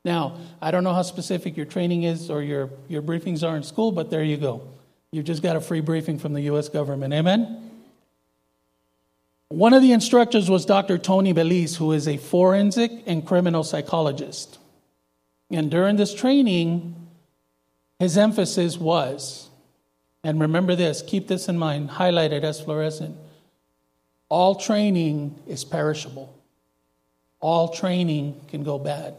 Now, 0.05 0.37
I 0.61 0.71
don't 0.71 0.83
know 0.83 0.93
how 0.93 1.01
specific 1.01 1.57
your 1.57 1.65
training 1.65 2.03
is 2.03 2.29
or 2.29 2.41
your, 2.41 2.69
your 2.87 3.01
briefings 3.01 3.47
are 3.47 3.55
in 3.57 3.63
school, 3.63 3.91
but 3.91 4.09
there 4.09 4.23
you 4.23 4.37
go. 4.37 4.67
You've 5.11 5.25
just 5.25 5.43
got 5.43 5.57
a 5.57 5.61
free 5.61 5.81
briefing 5.81 6.17
from 6.17 6.33
the 6.33 6.41
U.S. 6.43 6.69
government. 6.69 7.13
Amen? 7.13 7.69
One 9.49 9.73
of 9.73 9.81
the 9.81 9.91
instructors 9.91 10.49
was 10.49 10.65
Dr. 10.65 10.97
Tony 10.97 11.33
Beliz, 11.33 11.75
who 11.75 11.91
is 11.91 12.07
a 12.07 12.15
forensic 12.15 13.03
and 13.05 13.27
criminal 13.27 13.65
psychologist. 13.65 14.57
And 15.51 15.69
during 15.69 15.97
this 15.97 16.13
training, 16.13 16.95
his 17.99 18.17
emphasis 18.17 18.77
was, 18.77 19.50
and 20.23 20.39
remember 20.39 20.75
this, 20.75 21.01
keep 21.01 21.27
this 21.27 21.47
in 21.47 21.57
mind, 21.57 21.89
highlighted 21.89 22.43
as 22.43 22.61
fluorescent. 22.61 23.15
All 24.29 24.55
training 24.55 25.39
is 25.47 25.65
perishable. 25.65 26.33
All 27.39 27.69
training 27.69 28.39
can 28.47 28.63
go 28.63 28.77
bad. 28.77 29.15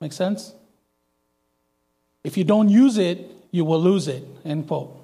Make 0.00 0.12
sense? 0.12 0.52
If 2.24 2.36
you 2.36 2.44
don't 2.44 2.68
use 2.68 2.98
it, 2.98 3.30
you 3.50 3.64
will 3.64 3.80
lose 3.80 4.08
it. 4.08 4.24
End 4.44 4.66
quote. 4.66 4.98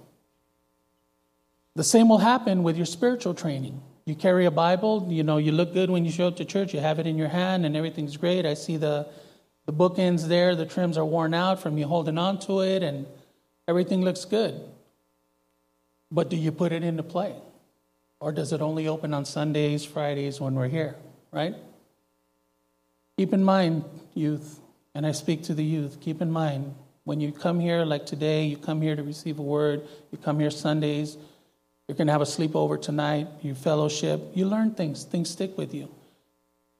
The 1.76 1.84
same 1.84 2.08
will 2.08 2.18
happen 2.18 2.62
with 2.62 2.76
your 2.76 2.86
spiritual 2.86 3.34
training. 3.34 3.80
You 4.06 4.14
carry 4.14 4.46
a 4.46 4.50
Bible, 4.50 5.06
you 5.10 5.22
know, 5.22 5.36
you 5.36 5.52
look 5.52 5.74
good 5.74 5.90
when 5.90 6.04
you 6.04 6.10
show 6.10 6.28
up 6.28 6.36
to 6.36 6.44
church, 6.44 6.72
you 6.72 6.80
have 6.80 6.98
it 6.98 7.06
in 7.06 7.18
your 7.18 7.28
hand, 7.28 7.66
and 7.66 7.76
everything's 7.76 8.16
great. 8.16 8.46
I 8.46 8.54
see 8.54 8.78
the, 8.78 9.06
the 9.66 9.72
bookends 9.72 10.26
there, 10.26 10.56
the 10.56 10.64
trims 10.64 10.96
are 10.96 11.04
worn 11.04 11.34
out 11.34 11.60
from 11.60 11.76
you 11.76 11.86
holding 11.86 12.16
on 12.16 12.38
to 12.40 12.62
it, 12.62 12.82
and 12.82 13.06
everything 13.68 14.02
looks 14.02 14.24
good. 14.24 14.60
But 16.10 16.30
do 16.30 16.36
you 16.36 16.50
put 16.50 16.72
it 16.72 16.82
into 16.82 17.02
play? 17.02 17.36
Or 18.18 18.32
does 18.32 18.52
it 18.52 18.60
only 18.60 18.88
open 18.88 19.14
on 19.14 19.24
Sundays, 19.24 19.84
Fridays 19.84 20.40
when 20.40 20.54
we're 20.54 20.68
here, 20.68 20.96
right? 21.30 21.54
Keep 23.16 23.32
in 23.32 23.44
mind, 23.44 23.84
youth, 24.14 24.58
and 24.94 25.06
I 25.06 25.12
speak 25.12 25.44
to 25.44 25.54
the 25.54 25.64
youth, 25.64 26.00
keep 26.00 26.20
in 26.20 26.30
mind, 26.30 26.74
when 27.04 27.20
you 27.20 27.32
come 27.32 27.60
here, 27.60 27.84
like 27.84 28.04
today, 28.04 28.44
you 28.44 28.56
come 28.56 28.82
here 28.82 28.96
to 28.96 29.02
receive 29.02 29.38
a 29.38 29.42
word, 29.42 29.86
you 30.10 30.18
come 30.18 30.40
here 30.40 30.50
Sundays, 30.50 31.16
you're 31.86 31.96
going 31.96 32.06
to 32.06 32.12
have 32.12 32.20
a 32.20 32.26
sleepover 32.26 32.80
tonight, 32.80 33.28
you 33.40 33.54
fellowship, 33.54 34.20
you 34.34 34.44
learn 34.44 34.72
things, 34.72 35.04
things 35.04 35.30
stick 35.30 35.56
with 35.56 35.72
you. 35.72 35.88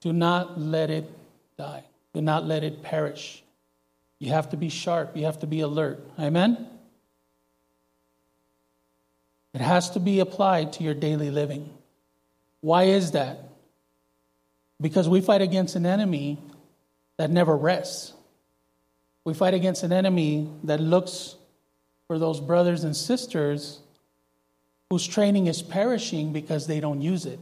Do 0.00 0.12
not 0.12 0.60
let 0.60 0.90
it 0.90 1.10
die, 1.56 1.84
do 2.12 2.20
not 2.20 2.44
let 2.44 2.62
it 2.62 2.82
perish. 2.82 3.42
You 4.18 4.32
have 4.32 4.50
to 4.50 4.56
be 4.56 4.68
sharp, 4.68 5.16
you 5.16 5.24
have 5.24 5.38
to 5.40 5.46
be 5.46 5.60
alert. 5.60 6.04
Amen? 6.18 6.66
It 9.58 9.64
has 9.64 9.90
to 9.90 9.98
be 9.98 10.20
applied 10.20 10.74
to 10.74 10.84
your 10.84 10.94
daily 10.94 11.32
living. 11.32 11.68
Why 12.60 12.84
is 12.84 13.10
that? 13.10 13.40
Because 14.80 15.08
we 15.08 15.20
fight 15.20 15.42
against 15.42 15.74
an 15.74 15.84
enemy 15.84 16.38
that 17.16 17.28
never 17.28 17.56
rests. 17.56 18.12
We 19.24 19.34
fight 19.34 19.54
against 19.54 19.82
an 19.82 19.92
enemy 19.92 20.48
that 20.62 20.78
looks 20.78 21.34
for 22.06 22.20
those 22.20 22.38
brothers 22.40 22.84
and 22.84 22.96
sisters 22.96 23.80
whose 24.90 25.04
training 25.04 25.48
is 25.48 25.60
perishing 25.60 26.32
because 26.32 26.68
they 26.68 26.78
don't 26.78 27.02
use 27.02 27.26
it. 27.26 27.40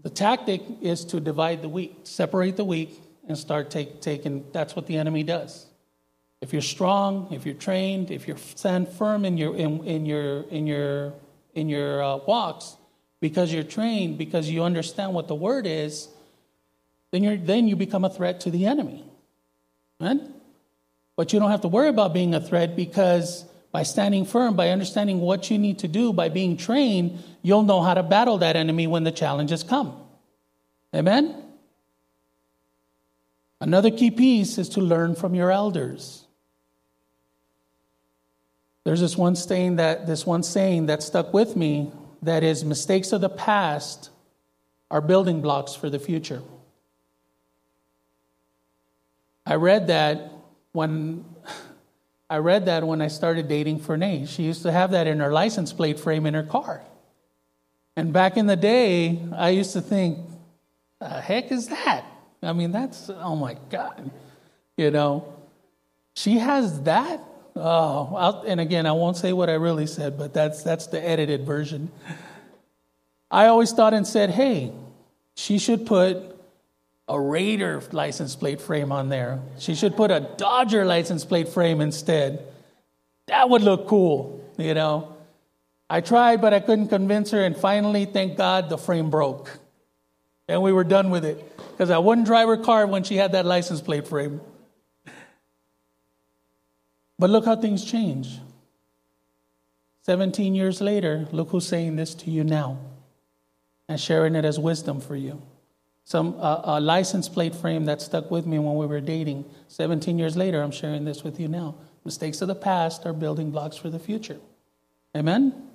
The 0.00 0.10
tactic 0.10 0.60
is 0.80 1.04
to 1.04 1.20
divide 1.20 1.62
the 1.62 1.68
weak, 1.68 2.00
separate 2.02 2.56
the 2.56 2.64
weak, 2.64 3.00
and 3.28 3.38
start 3.38 3.70
take, 3.70 4.00
taking. 4.00 4.44
That's 4.50 4.74
what 4.74 4.88
the 4.88 4.96
enemy 4.96 5.22
does. 5.22 5.66
If 6.42 6.52
you're 6.52 6.60
strong, 6.60 7.28
if 7.30 7.46
you're 7.46 7.54
trained, 7.54 8.10
if 8.10 8.26
you 8.26 8.36
stand 8.36 8.88
firm 8.88 9.24
in 9.24 9.38
your 9.38 9.54
in, 9.54 9.84
in 9.84 10.04
your 10.04 10.42
in 10.50 10.66
your 10.66 11.14
in 11.54 11.68
your 11.68 12.02
uh, 12.02 12.16
walks, 12.16 12.76
because 13.20 13.52
you're 13.54 13.62
trained, 13.62 14.18
because 14.18 14.50
you 14.50 14.64
understand 14.64 15.14
what 15.14 15.28
the 15.28 15.36
word 15.36 15.66
is, 15.68 16.08
then 17.12 17.22
you 17.22 17.38
then 17.38 17.68
you 17.68 17.76
become 17.76 18.04
a 18.04 18.10
threat 18.10 18.40
to 18.40 18.50
the 18.50 18.66
enemy. 18.66 19.04
Right? 20.00 20.20
But 21.14 21.32
you 21.32 21.38
don't 21.38 21.52
have 21.52 21.60
to 21.60 21.68
worry 21.68 21.88
about 21.88 22.12
being 22.12 22.34
a 22.34 22.40
threat 22.40 22.74
because 22.74 23.44
by 23.70 23.84
standing 23.84 24.24
firm, 24.24 24.56
by 24.56 24.70
understanding 24.70 25.20
what 25.20 25.48
you 25.48 25.58
need 25.58 25.78
to 25.78 25.88
do, 25.88 26.12
by 26.12 26.28
being 26.28 26.56
trained, 26.56 27.22
you'll 27.42 27.62
know 27.62 27.82
how 27.82 27.94
to 27.94 28.02
battle 28.02 28.38
that 28.38 28.56
enemy 28.56 28.88
when 28.88 29.04
the 29.04 29.12
challenges 29.12 29.62
come. 29.62 29.96
Amen? 30.92 31.36
Another 33.60 33.92
key 33.92 34.10
piece 34.10 34.58
is 34.58 34.68
to 34.70 34.80
learn 34.80 35.14
from 35.14 35.36
your 35.36 35.52
elders. 35.52 36.21
There's 38.84 39.00
this 39.00 39.16
one 39.16 39.36
saying 39.36 39.76
that 39.76 40.06
this 40.06 40.26
one 40.26 40.42
saying 40.42 40.86
that 40.86 41.02
stuck 41.02 41.32
with 41.32 41.56
me 41.56 41.92
that 42.22 42.42
is 42.42 42.64
mistakes 42.64 43.12
of 43.12 43.20
the 43.20 43.28
past 43.28 44.10
are 44.90 45.00
building 45.00 45.40
blocks 45.40 45.74
for 45.74 45.88
the 45.88 45.98
future. 45.98 46.42
I 49.46 49.54
read 49.54 49.88
that 49.88 50.32
when 50.72 51.24
I 52.30 52.38
read 52.38 52.64
that 52.66 52.86
when 52.86 53.02
I 53.02 53.08
started 53.08 53.46
dating 53.46 53.80
Fernay. 53.80 54.26
She 54.26 54.44
used 54.44 54.62
to 54.62 54.72
have 54.72 54.92
that 54.92 55.06
in 55.06 55.20
her 55.20 55.30
license 55.30 55.72
plate 55.72 56.00
frame 56.00 56.24
in 56.24 56.32
her 56.32 56.42
car. 56.42 56.82
And 57.94 58.10
back 58.10 58.38
in 58.38 58.46
the 58.46 58.56
day, 58.56 59.20
I 59.36 59.50
used 59.50 59.74
to 59.74 59.82
think, 59.82 60.18
the 60.98 61.08
heck 61.08 61.52
is 61.52 61.68
that? 61.68 62.06
I 62.42 62.54
mean, 62.54 62.72
that's, 62.72 63.10
oh 63.10 63.36
my 63.36 63.58
God. 63.68 64.10
You 64.78 64.90
know, 64.90 65.30
she 66.14 66.38
has 66.38 66.80
that? 66.84 67.20
Oh, 67.54 68.14
I'll, 68.16 68.42
and 68.46 68.60
again, 68.60 68.86
I 68.86 68.92
won't 68.92 69.16
say 69.16 69.32
what 69.32 69.50
I 69.50 69.54
really 69.54 69.86
said, 69.86 70.18
but 70.18 70.32
that's, 70.32 70.62
that's 70.62 70.86
the 70.86 71.06
edited 71.06 71.44
version. 71.44 71.90
I 73.30 73.46
always 73.46 73.72
thought 73.72 73.94
and 73.94 74.06
said, 74.06 74.30
hey, 74.30 74.72
she 75.34 75.58
should 75.58 75.86
put 75.86 76.18
a 77.08 77.20
Raider 77.20 77.82
license 77.92 78.36
plate 78.36 78.60
frame 78.60 78.90
on 78.92 79.08
there. 79.08 79.40
She 79.58 79.74
should 79.74 79.96
put 79.96 80.10
a 80.10 80.20
Dodger 80.36 80.84
license 80.84 81.24
plate 81.24 81.48
frame 81.48 81.80
instead. 81.80 82.46
That 83.26 83.50
would 83.50 83.62
look 83.62 83.86
cool, 83.86 84.42
you 84.56 84.74
know. 84.74 85.14
I 85.90 86.00
tried, 86.00 86.40
but 86.40 86.54
I 86.54 86.60
couldn't 86.60 86.88
convince 86.88 87.32
her, 87.32 87.44
and 87.44 87.54
finally, 87.54 88.06
thank 88.06 88.38
God, 88.38 88.70
the 88.70 88.78
frame 88.78 89.10
broke. 89.10 89.58
And 90.48 90.62
we 90.62 90.72
were 90.72 90.84
done 90.84 91.10
with 91.10 91.24
it 91.24 91.58
because 91.72 91.90
I 91.90 91.98
wouldn't 91.98 92.26
drive 92.26 92.48
her 92.48 92.56
car 92.56 92.86
when 92.86 93.04
she 93.04 93.16
had 93.16 93.32
that 93.32 93.44
license 93.44 93.80
plate 93.82 94.08
frame. 94.08 94.40
But 97.22 97.30
look 97.30 97.44
how 97.44 97.54
things 97.54 97.84
change. 97.84 98.40
17 100.00 100.56
years 100.56 100.80
later, 100.80 101.28
look 101.30 101.50
who's 101.50 101.64
saying 101.64 101.94
this 101.94 102.16
to 102.16 102.32
you 102.32 102.42
now 102.42 102.80
and 103.88 104.00
sharing 104.00 104.34
it 104.34 104.44
as 104.44 104.58
wisdom 104.58 105.00
for 105.00 105.14
you. 105.14 105.40
Some 106.04 106.34
uh, 106.40 106.62
a 106.64 106.80
license 106.80 107.28
plate 107.28 107.54
frame 107.54 107.84
that 107.84 108.02
stuck 108.02 108.28
with 108.28 108.44
me 108.44 108.58
when 108.58 108.74
we 108.74 108.86
were 108.86 109.00
dating. 109.00 109.44
17 109.68 110.18
years 110.18 110.36
later, 110.36 110.60
I'm 110.64 110.72
sharing 110.72 111.04
this 111.04 111.22
with 111.22 111.38
you 111.38 111.46
now. 111.46 111.76
Mistakes 112.04 112.42
of 112.42 112.48
the 112.48 112.56
past 112.56 113.06
are 113.06 113.12
building 113.12 113.52
blocks 113.52 113.76
for 113.76 113.88
the 113.88 114.00
future. 114.00 114.40
Amen? 115.16 115.68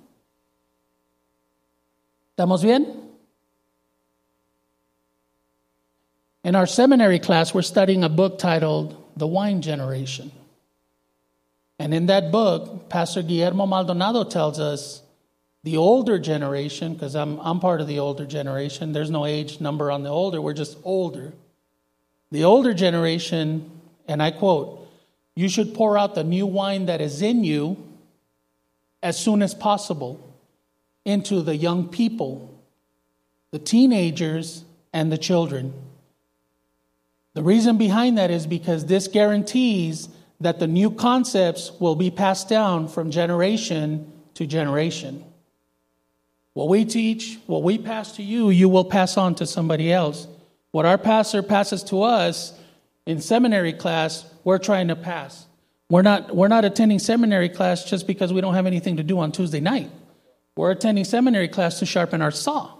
¿Estamos 2.36 2.60
bien? 2.60 3.08
In 6.44 6.54
our 6.54 6.66
seminary 6.66 7.18
class, 7.18 7.54
we're 7.54 7.62
studying 7.62 8.04
a 8.04 8.10
book 8.10 8.38
titled 8.38 9.02
The 9.16 9.26
Wine 9.26 9.62
Generation. 9.62 10.30
And 11.78 11.94
in 11.94 12.06
that 12.06 12.32
book, 12.32 12.88
Pastor 12.88 13.22
Guillermo 13.22 13.66
Maldonado 13.66 14.24
tells 14.24 14.58
us 14.58 15.02
the 15.62 15.76
older 15.76 16.18
generation, 16.18 16.94
because 16.94 17.14
I'm, 17.14 17.38
I'm 17.40 17.60
part 17.60 17.80
of 17.80 17.86
the 17.86 17.98
older 17.98 18.26
generation, 18.26 18.92
there's 18.92 19.10
no 19.10 19.26
age 19.26 19.60
number 19.60 19.90
on 19.90 20.02
the 20.02 20.10
older, 20.10 20.40
we're 20.40 20.54
just 20.54 20.78
older. 20.82 21.32
The 22.30 22.44
older 22.44 22.74
generation, 22.74 23.70
and 24.06 24.22
I 24.22 24.30
quote, 24.30 24.88
you 25.34 25.48
should 25.48 25.74
pour 25.74 25.96
out 25.96 26.14
the 26.14 26.24
new 26.24 26.46
wine 26.46 26.86
that 26.86 27.00
is 27.00 27.22
in 27.22 27.44
you 27.44 27.76
as 29.02 29.18
soon 29.18 29.42
as 29.42 29.54
possible 29.54 30.20
into 31.04 31.42
the 31.42 31.56
young 31.56 31.88
people, 31.88 32.60
the 33.50 33.58
teenagers, 33.58 34.64
and 34.92 35.12
the 35.12 35.18
children. 35.18 35.72
The 37.34 37.42
reason 37.42 37.78
behind 37.78 38.18
that 38.18 38.30
is 38.30 38.46
because 38.46 38.86
this 38.86 39.06
guarantees 39.06 40.08
that 40.40 40.58
the 40.58 40.66
new 40.66 40.90
concepts 40.90 41.72
will 41.80 41.96
be 41.96 42.10
passed 42.10 42.48
down 42.48 42.88
from 42.88 43.10
generation 43.10 44.12
to 44.34 44.46
generation. 44.46 45.24
What 46.54 46.68
we 46.68 46.84
teach, 46.84 47.38
what 47.46 47.62
we 47.62 47.78
pass 47.78 48.16
to 48.16 48.22
you, 48.22 48.50
you 48.50 48.68
will 48.68 48.84
pass 48.84 49.16
on 49.16 49.34
to 49.36 49.46
somebody 49.46 49.92
else. 49.92 50.26
What 50.70 50.86
our 50.86 50.98
pastor 50.98 51.42
passes 51.42 51.82
to 51.84 52.02
us 52.02 52.52
in 53.06 53.20
seminary 53.20 53.72
class, 53.72 54.24
we're 54.44 54.58
trying 54.58 54.88
to 54.88 54.96
pass. 54.96 55.46
We're 55.90 56.02
not, 56.02 56.34
we're 56.34 56.48
not 56.48 56.64
attending 56.64 56.98
seminary 56.98 57.48
class 57.48 57.84
just 57.84 58.06
because 58.06 58.32
we 58.32 58.40
don't 58.40 58.54
have 58.54 58.66
anything 58.66 58.98
to 58.98 59.02
do 59.02 59.18
on 59.18 59.32
Tuesday 59.32 59.60
night. 59.60 59.90
We're 60.56 60.72
attending 60.72 61.04
seminary 61.04 61.48
class 61.48 61.78
to 61.78 61.86
sharpen 61.86 62.20
our 62.20 62.30
saw. 62.30 62.74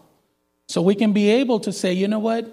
So 0.66 0.82
we 0.82 0.94
can 0.94 1.12
be 1.12 1.30
able 1.30 1.60
to 1.60 1.72
say, 1.72 1.92
you 1.92 2.08
know 2.08 2.18
what? 2.18 2.46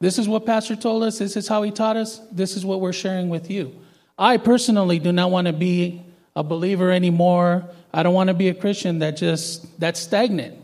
This 0.00 0.18
is 0.18 0.28
what 0.28 0.46
Pastor 0.46 0.76
told 0.76 1.02
us. 1.02 1.18
This 1.18 1.36
is 1.36 1.46
how 1.46 1.62
he 1.62 1.70
taught 1.70 1.96
us. 1.96 2.20
This 2.32 2.56
is 2.56 2.64
what 2.64 2.80
we're 2.80 2.92
sharing 2.92 3.28
with 3.28 3.50
you. 3.50 3.74
I 4.20 4.36
personally 4.36 4.98
do 4.98 5.12
not 5.12 5.30
want 5.30 5.46
to 5.46 5.54
be 5.54 6.02
a 6.36 6.44
believer 6.44 6.90
anymore. 6.90 7.64
I 7.92 8.02
don't 8.02 8.12
want 8.12 8.28
to 8.28 8.34
be 8.34 8.48
a 8.48 8.54
Christian 8.54 8.98
that 8.98 9.16
just 9.16 9.80
that's 9.80 9.98
stagnant. 9.98 10.58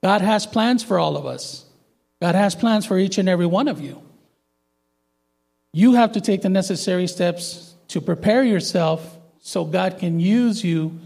God 0.00 0.20
has 0.20 0.46
plans 0.46 0.84
for 0.84 0.98
all 0.98 1.16
of 1.16 1.26
us. 1.26 1.64
God 2.22 2.36
has 2.36 2.54
plans 2.54 2.86
for 2.86 2.96
each 2.96 3.18
and 3.18 3.28
every 3.28 3.46
one 3.46 3.66
of 3.66 3.80
you. 3.80 4.00
You 5.72 5.94
have 5.94 6.12
to 6.12 6.20
take 6.20 6.42
the 6.42 6.48
necessary 6.48 7.08
steps 7.08 7.74
to 7.88 8.00
prepare 8.00 8.44
yourself 8.44 9.18
so 9.40 9.64
God 9.64 9.98
can 9.98 10.20
use 10.20 10.62
you 10.62 10.98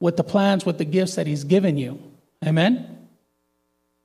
with 0.00 0.16
the 0.18 0.24
plans, 0.24 0.66
with 0.66 0.76
the 0.76 0.84
gifts 0.84 1.14
that 1.14 1.26
He's 1.26 1.44
given 1.44 1.78
you. 1.78 2.00
Amen? 2.44 3.08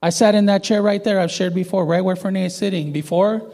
I 0.01 0.11
sat 0.11 0.35
in 0.35 0.45
that 0.45 0.63
chair 0.63 0.81
right 0.81 1.03
there, 1.03 1.19
I've 1.19 1.31
shared 1.31 1.53
before, 1.53 1.85
right 1.85 2.03
where 2.03 2.15
Fernay 2.15 2.45
is 2.45 2.55
sitting. 2.55 2.93
Before, 2.93 3.51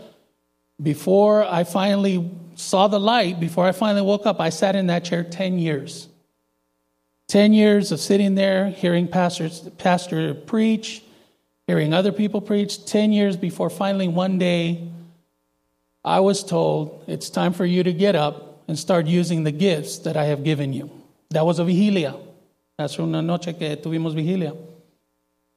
before 0.81 1.43
I 1.43 1.63
finally 1.63 2.29
saw 2.55 2.87
the 2.87 2.99
light, 2.99 3.39
before 3.39 3.65
I 3.65 3.71
finally 3.71 4.01
woke 4.01 4.25
up, 4.25 4.39
I 4.39 4.49
sat 4.49 4.75
in 4.75 4.87
that 4.87 5.05
chair 5.05 5.23
10 5.23 5.59
years. 5.59 6.07
10 7.27 7.53
years 7.53 7.91
of 7.91 7.99
sitting 7.99 8.35
there, 8.35 8.69
hearing 8.69 9.07
pastors, 9.07 9.67
pastor 9.77 10.33
preach, 10.33 11.03
hearing 11.67 11.93
other 11.93 12.11
people 12.11 12.41
preach. 12.41 12.85
10 12.85 13.11
years 13.11 13.35
before 13.35 13.69
finally 13.69 14.07
one 14.07 14.37
day 14.37 14.87
I 16.03 16.19
was 16.19 16.43
told, 16.43 17.03
it's 17.07 17.29
time 17.29 17.53
for 17.53 17.65
you 17.65 17.83
to 17.83 17.91
get 17.91 18.15
up 18.15 18.63
and 18.67 18.77
start 18.77 19.07
using 19.07 19.43
the 19.43 19.51
gifts 19.51 19.99
that 19.99 20.15
I 20.15 20.25
have 20.25 20.43
given 20.43 20.71
you. 20.71 20.91
That 21.31 21.45
was 21.45 21.59
a 21.59 21.65
vigilia. 21.65 22.15
That's 22.77 22.99
una 22.99 23.21
noche 23.21 23.57
que 23.57 23.75
tuvimos 23.77 24.13
vigilia. 24.13 24.55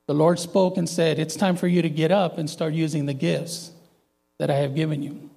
The 0.06 0.14
Lord 0.14 0.38
spoke 0.38 0.78
and 0.78 0.88
said, 0.88 1.18
It's 1.18 1.36
time 1.36 1.56
for 1.56 1.66
you 1.66 1.82
to 1.82 1.90
get 1.90 2.10
up 2.10 2.38
and 2.38 2.48
start 2.48 2.72
using 2.72 3.04
the 3.04 3.12
gifts 3.12 3.72
that 4.38 4.50
I 4.50 4.56
have 4.56 4.74
given 4.74 5.02
you. 5.02 5.30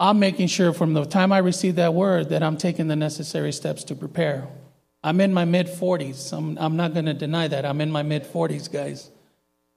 I'm 0.00 0.18
making 0.18 0.48
sure 0.48 0.72
from 0.72 0.94
the 0.94 1.04
time 1.04 1.32
I 1.32 1.38
received 1.38 1.76
that 1.76 1.94
word 1.94 2.30
that 2.30 2.42
I'm 2.42 2.56
taking 2.56 2.88
the 2.88 2.96
necessary 2.96 3.52
steps 3.52 3.84
to 3.84 3.94
prepare. 3.94 4.48
I'm 5.04 5.20
in 5.20 5.32
my 5.32 5.44
mid 5.44 5.68
40s. 5.68 6.36
I'm, 6.36 6.58
I'm 6.58 6.76
not 6.76 6.92
going 6.92 7.06
to 7.06 7.14
deny 7.14 7.48
that. 7.48 7.64
I'm 7.64 7.80
in 7.80 7.90
my 7.92 8.02
mid 8.02 8.24
40s, 8.24 8.70
guys. 8.70 9.10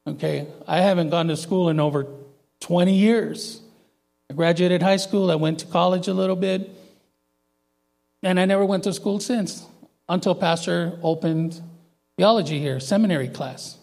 Okay? 0.08 0.48
I 0.68 0.82
haven't 0.82 1.10
gone 1.10 1.28
to 1.28 1.38
school 1.38 1.70
in 1.70 1.80
over 1.80 2.08
20 2.62 2.94
years. 2.96 3.62
I 4.30 4.34
graduated 4.34 4.82
high 4.82 4.98
school, 4.98 5.30
I 5.30 5.36
went 5.36 5.60
to 5.60 5.68
college 5.68 6.08
a 6.08 6.14
little 6.14 6.36
bit, 6.36 6.72
and 8.24 8.40
I 8.40 8.46
never 8.46 8.66
went 8.66 8.84
to 8.86 8.94
school 8.94 9.20
since 9.20 9.64
until 10.10 10.34
Pastor 10.34 10.98
opened 11.04 11.62
theology 12.18 12.60
here, 12.60 12.80
seminary 12.80 13.28
class. 13.28 13.78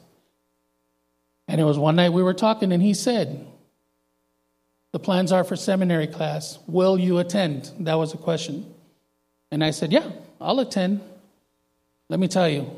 And 1.52 1.60
it 1.60 1.64
was 1.64 1.78
one 1.78 1.96
night 1.96 2.14
we 2.14 2.22
were 2.22 2.32
talking, 2.32 2.72
and 2.72 2.82
he 2.82 2.94
said, 2.94 3.46
The 4.92 4.98
plans 4.98 5.32
are 5.32 5.44
for 5.44 5.54
seminary 5.54 6.06
class. 6.06 6.58
Will 6.66 6.98
you 6.98 7.18
attend? 7.18 7.70
That 7.80 7.96
was 7.96 8.14
a 8.14 8.16
question. 8.16 8.72
And 9.50 9.62
I 9.62 9.70
said, 9.70 9.92
Yeah, 9.92 10.10
I'll 10.40 10.60
attend. 10.60 11.02
Let 12.08 12.20
me 12.20 12.26
tell 12.26 12.48
you, 12.48 12.70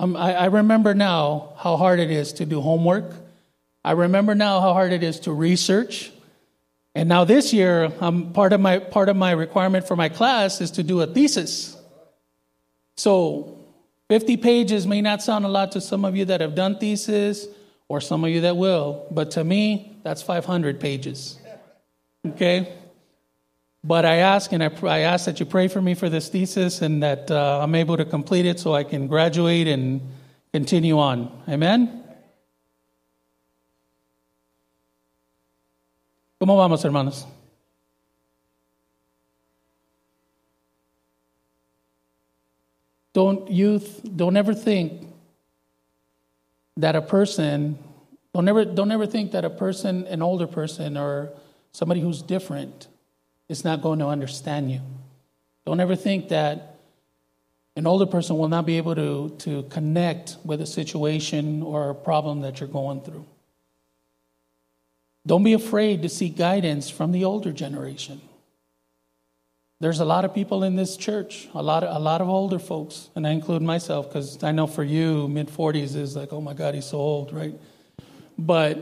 um, 0.00 0.16
I, 0.16 0.34
I 0.34 0.44
remember 0.46 0.92
now 0.92 1.52
how 1.56 1.76
hard 1.76 2.00
it 2.00 2.10
is 2.10 2.32
to 2.34 2.44
do 2.44 2.60
homework. 2.60 3.14
I 3.84 3.92
remember 3.92 4.34
now 4.34 4.60
how 4.60 4.72
hard 4.72 4.92
it 4.92 5.04
is 5.04 5.20
to 5.20 5.32
research. 5.32 6.10
And 6.96 7.08
now 7.08 7.22
this 7.22 7.52
year, 7.52 7.92
um, 8.00 8.32
part, 8.32 8.52
of 8.52 8.60
my, 8.60 8.80
part 8.80 9.08
of 9.08 9.14
my 9.14 9.30
requirement 9.30 9.86
for 9.86 9.94
my 9.94 10.08
class 10.08 10.60
is 10.60 10.72
to 10.72 10.82
do 10.82 11.00
a 11.00 11.06
thesis. 11.06 11.76
So 12.96 13.61
50 14.12 14.36
pages 14.36 14.86
may 14.86 15.00
not 15.00 15.22
sound 15.22 15.46
a 15.46 15.48
lot 15.48 15.72
to 15.72 15.80
some 15.80 16.04
of 16.04 16.14
you 16.14 16.26
that 16.26 16.42
have 16.42 16.54
done 16.54 16.76
thesis 16.76 17.46
or 17.88 17.98
some 17.98 18.24
of 18.24 18.30
you 18.30 18.42
that 18.42 18.58
will, 18.58 19.06
but 19.10 19.30
to 19.30 19.42
me, 19.42 19.96
that's 20.02 20.20
500 20.20 20.78
pages. 20.78 21.38
Okay? 22.28 22.76
But 23.82 24.04
I 24.04 24.16
ask, 24.16 24.52
and 24.52 24.62
I, 24.62 24.70
I 24.82 24.98
ask 24.98 25.24
that 25.24 25.40
you 25.40 25.46
pray 25.46 25.66
for 25.66 25.80
me 25.80 25.94
for 25.94 26.10
this 26.10 26.28
thesis 26.28 26.82
and 26.82 27.02
that 27.02 27.30
uh, 27.30 27.60
I'm 27.62 27.74
able 27.74 27.96
to 27.96 28.04
complete 28.04 28.44
it 28.44 28.60
so 28.60 28.74
I 28.74 28.84
can 28.84 29.06
graduate 29.06 29.66
and 29.66 30.02
continue 30.52 30.98
on. 30.98 31.32
Amen? 31.48 32.04
¿Cómo 36.38 36.58
vamos, 36.58 36.84
hermanos? 36.84 37.24
Don't 43.12 43.50
youth, 43.50 44.00
don't 44.16 44.36
ever 44.36 44.54
think 44.54 45.08
that 46.76 46.96
a 46.96 47.02
person, 47.02 47.78
don't 48.34 48.48
ever, 48.48 48.64
don't 48.64 48.90
ever 48.90 49.06
think 49.06 49.32
that 49.32 49.44
a 49.44 49.50
person, 49.50 50.06
an 50.06 50.22
older 50.22 50.46
person 50.46 50.96
or 50.96 51.32
somebody 51.72 52.00
who's 52.00 52.22
different 52.22 52.88
is 53.48 53.64
not 53.64 53.82
going 53.82 53.98
to 53.98 54.06
understand 54.06 54.70
you. 54.70 54.80
Don't 55.66 55.80
ever 55.80 55.96
think 55.96 56.28
that 56.30 56.78
an 57.76 57.86
older 57.86 58.06
person 58.06 58.36
will 58.36 58.48
not 58.48 58.66
be 58.66 58.76
able 58.76 58.94
to, 58.94 59.34
to 59.38 59.62
connect 59.64 60.36
with 60.44 60.60
a 60.60 60.66
situation 60.66 61.62
or 61.62 61.90
a 61.90 61.94
problem 61.94 62.40
that 62.40 62.60
you're 62.60 62.68
going 62.68 63.00
through. 63.00 63.24
Don't 65.26 65.44
be 65.44 65.52
afraid 65.52 66.02
to 66.02 66.08
seek 66.08 66.36
guidance 66.36 66.90
from 66.90 67.12
the 67.12 67.24
older 67.24 67.52
generation. 67.52 68.20
There's 69.82 69.98
a 69.98 70.04
lot 70.04 70.24
of 70.24 70.32
people 70.32 70.62
in 70.62 70.76
this 70.76 70.96
church, 70.96 71.48
a 71.54 71.60
lot 71.60 71.82
of, 71.82 71.96
a 71.96 71.98
lot 71.98 72.20
of 72.20 72.28
older 72.28 72.60
folks, 72.60 73.10
and 73.16 73.26
I 73.26 73.30
include 73.30 73.62
myself 73.62 74.08
because 74.08 74.40
I 74.44 74.52
know 74.52 74.68
for 74.68 74.84
you, 74.84 75.26
mid 75.26 75.48
40s 75.48 75.96
is 75.96 76.14
like, 76.14 76.32
oh 76.32 76.40
my 76.40 76.54
God, 76.54 76.76
he's 76.76 76.86
so 76.86 76.98
old, 76.98 77.32
right? 77.32 77.52
But 78.38 78.78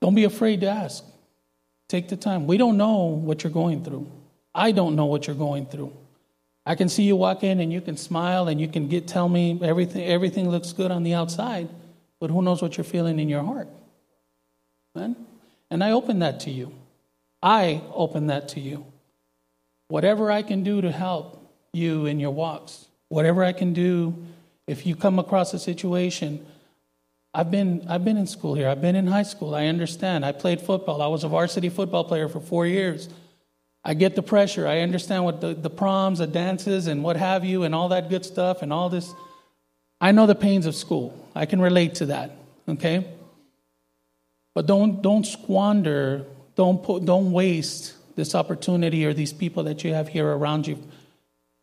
don't 0.00 0.16
be 0.16 0.24
afraid 0.24 0.62
to 0.62 0.66
ask. 0.66 1.04
Take 1.88 2.08
the 2.08 2.16
time. 2.16 2.48
We 2.48 2.56
don't 2.56 2.76
know 2.76 3.04
what 3.04 3.44
you're 3.44 3.52
going 3.52 3.84
through. 3.84 4.10
I 4.52 4.72
don't 4.72 4.96
know 4.96 5.04
what 5.04 5.28
you're 5.28 5.36
going 5.36 5.66
through. 5.66 5.92
I 6.66 6.74
can 6.74 6.88
see 6.88 7.04
you 7.04 7.14
walk 7.14 7.44
in 7.44 7.60
and 7.60 7.72
you 7.72 7.80
can 7.80 7.96
smile 7.96 8.48
and 8.48 8.60
you 8.60 8.66
can 8.66 8.88
get 8.88 9.06
tell 9.06 9.28
me 9.28 9.60
everything 9.62 10.04
everything 10.04 10.50
looks 10.50 10.72
good 10.72 10.90
on 10.90 11.04
the 11.04 11.14
outside, 11.14 11.68
but 12.18 12.30
who 12.30 12.42
knows 12.42 12.60
what 12.60 12.76
you're 12.76 12.82
feeling 12.82 13.20
in 13.20 13.28
your 13.28 13.44
heart? 13.44 13.68
And 14.96 15.84
I 15.84 15.92
open 15.92 16.18
that 16.18 16.40
to 16.40 16.50
you. 16.50 16.72
I 17.40 17.80
open 17.94 18.26
that 18.26 18.48
to 18.48 18.60
you. 18.60 18.84
Whatever 19.88 20.30
I 20.30 20.42
can 20.42 20.62
do 20.62 20.80
to 20.80 20.92
help 20.92 21.52
you 21.72 22.06
in 22.06 22.20
your 22.20 22.30
walks, 22.30 22.86
whatever 23.08 23.42
I 23.42 23.52
can 23.52 23.72
do 23.72 24.26
if 24.66 24.86
you 24.86 24.94
come 24.94 25.18
across 25.18 25.54
a 25.54 25.58
situation. 25.58 26.46
I've 27.34 27.50
been, 27.50 27.86
I've 27.88 28.04
been 28.04 28.16
in 28.16 28.26
school 28.26 28.54
here. 28.54 28.68
I've 28.68 28.80
been 28.80 28.96
in 28.96 29.06
high 29.06 29.22
school. 29.22 29.54
I 29.54 29.66
understand. 29.66 30.24
I 30.24 30.32
played 30.32 30.60
football. 30.60 31.02
I 31.02 31.06
was 31.06 31.24
a 31.24 31.28
varsity 31.28 31.68
football 31.68 32.04
player 32.04 32.28
for 32.28 32.40
four 32.40 32.66
years. 32.66 33.08
I 33.84 33.94
get 33.94 34.14
the 34.14 34.22
pressure. 34.22 34.66
I 34.66 34.80
understand 34.80 35.24
what 35.24 35.40
the, 35.40 35.54
the 35.54 35.70
proms, 35.70 36.18
the 36.18 36.26
dances, 36.26 36.86
and 36.86 37.02
what 37.02 37.16
have 37.16 37.44
you, 37.44 37.62
and 37.62 37.74
all 37.74 37.88
that 37.90 38.10
good 38.10 38.24
stuff, 38.24 38.60
and 38.60 38.72
all 38.72 38.88
this. 38.88 39.12
I 40.00 40.12
know 40.12 40.26
the 40.26 40.34
pains 40.34 40.66
of 40.66 40.74
school. 40.74 41.14
I 41.34 41.46
can 41.46 41.60
relate 41.60 41.96
to 41.96 42.06
that. 42.06 42.32
Okay? 42.68 43.06
But 44.54 44.66
don't, 44.66 45.00
don't 45.00 45.24
squander, 45.24 46.26
don't, 46.56 46.82
put, 46.82 47.04
don't 47.04 47.32
waste 47.32 47.94
this 48.18 48.34
opportunity 48.34 49.06
or 49.06 49.14
these 49.14 49.32
people 49.32 49.62
that 49.62 49.84
you 49.84 49.94
have 49.94 50.08
here 50.08 50.26
around 50.26 50.66
you 50.66 50.76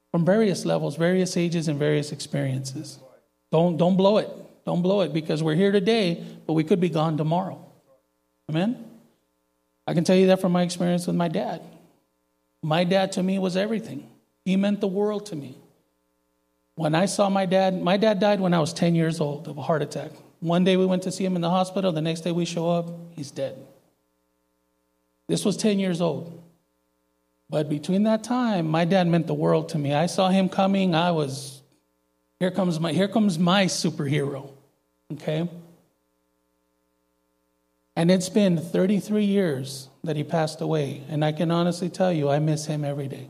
from 0.10 0.24
various 0.24 0.64
levels, 0.64 0.96
various 0.96 1.36
ages, 1.36 1.68
and 1.68 1.78
various 1.78 2.14
experiences. 2.14 2.98
Don't, 3.52 3.76
don't 3.76 3.98
blow 3.98 4.20
it. 4.20 4.30
Don't 4.66 4.82
blow 4.82 5.02
it 5.02 5.12
because 5.12 5.44
we're 5.44 5.56
here 5.56 5.74
today, 5.74 6.24
but 6.48 6.54
we 6.54 6.64
could 6.64 6.80
be 6.80 6.88
gone 6.88 7.18
tomorrow. 7.18 7.60
Amen? 8.50 8.86
I 9.86 9.94
can 9.94 10.06
tell 10.06 10.16
you 10.16 10.28
that 10.28 10.40
from 10.40 10.54
my 10.54 10.62
experience 10.62 11.06
with 11.06 11.18
my 11.18 11.28
dad. 11.28 11.62
My 12.64 12.86
dad 12.86 13.12
to 13.14 13.24
me 13.24 13.38
was 13.38 13.58
everything. 13.58 14.10
He 14.46 14.56
meant 14.56 14.80
the 14.80 14.88
world 14.88 15.26
to 15.28 15.36
me. 15.36 15.58
When 16.76 16.96
I 16.96 17.06
saw 17.06 17.30
my 17.30 17.46
dad, 17.46 17.82
my 17.82 17.98
dad 17.98 18.22
died 18.22 18.40
when 18.40 18.54
I 18.54 18.60
was 18.62 18.72
10 18.72 18.96
years 18.96 19.20
old 19.20 19.50
of 19.50 19.58
a 19.58 19.62
heart 19.62 19.82
attack. 19.82 20.12
One 20.40 20.64
day 20.64 20.78
we 20.78 20.86
went 20.86 21.04
to 21.04 21.12
see 21.12 21.26
him 21.26 21.36
in 21.36 21.42
the 21.42 21.50
hospital, 21.50 21.92
the 21.92 22.02
next 22.02 22.22
day 22.22 22.32
we 22.32 22.46
show 22.46 22.70
up, 22.70 22.90
he's 23.12 23.30
dead. 23.30 23.58
This 25.28 25.44
was 25.44 25.58
10 25.58 25.80
years 25.80 26.00
old. 26.00 26.44
But 27.50 27.70
between 27.70 28.04
that 28.04 28.24
time, 28.24 28.68
my 28.68 28.86
dad 28.86 29.08
meant 29.08 29.28
the 29.28 29.34
world 29.34 29.70
to 29.70 29.78
me. 29.78 29.94
I 29.94 30.08
saw 30.08 30.30
him 30.30 30.50
coming, 30.50 30.96
I 30.96 31.12
was 31.12 31.62
here 32.40 32.52
comes 32.52 32.80
my 32.80 32.92
here 32.92 33.08
comes 33.08 33.40
my 33.40 33.66
superhero. 33.66 34.50
Okay? 35.14 35.50
And 37.96 38.12
it's 38.12 38.30
been 38.30 38.58
33 38.58 39.24
years 39.24 39.90
that 40.04 40.18
he 40.18 40.24
passed 40.24 40.60
away, 40.60 41.04
and 41.10 41.24
I 41.24 41.32
can 41.32 41.50
honestly 41.50 41.90
tell 41.90 42.12
you 42.12 42.30
I 42.30 42.40
miss 42.40 42.66
him 42.66 42.84
every 42.84 43.08
day. 43.08 43.30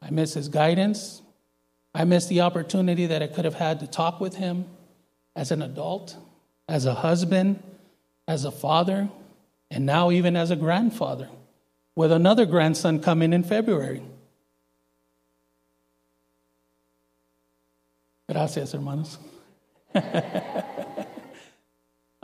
I 0.00 0.10
miss 0.10 0.34
his 0.34 0.48
guidance. 0.48 1.22
I 1.94 2.04
miss 2.04 2.26
the 2.26 2.40
opportunity 2.40 3.06
that 3.06 3.22
I 3.22 3.28
could 3.28 3.44
have 3.44 3.54
had 3.54 3.78
to 3.80 3.86
talk 3.86 4.20
with 4.20 4.36
him 4.36 4.64
as 5.36 5.52
an 5.52 5.62
adult, 5.62 6.16
as 6.68 6.86
a 6.86 6.94
husband, 6.94 7.62
as 8.26 8.44
a 8.44 8.50
father, 8.50 9.08
and 9.70 9.86
now 9.86 10.10
even 10.10 10.36
as 10.36 10.50
a 10.50 10.56
grandfather, 10.56 11.28
with 11.94 12.12
another 12.12 12.46
grandson 12.46 13.00
coming 13.00 13.32
in 13.32 13.42
February. 13.42 14.02
Gracias, 18.28 18.72
hermanos. 18.72 19.18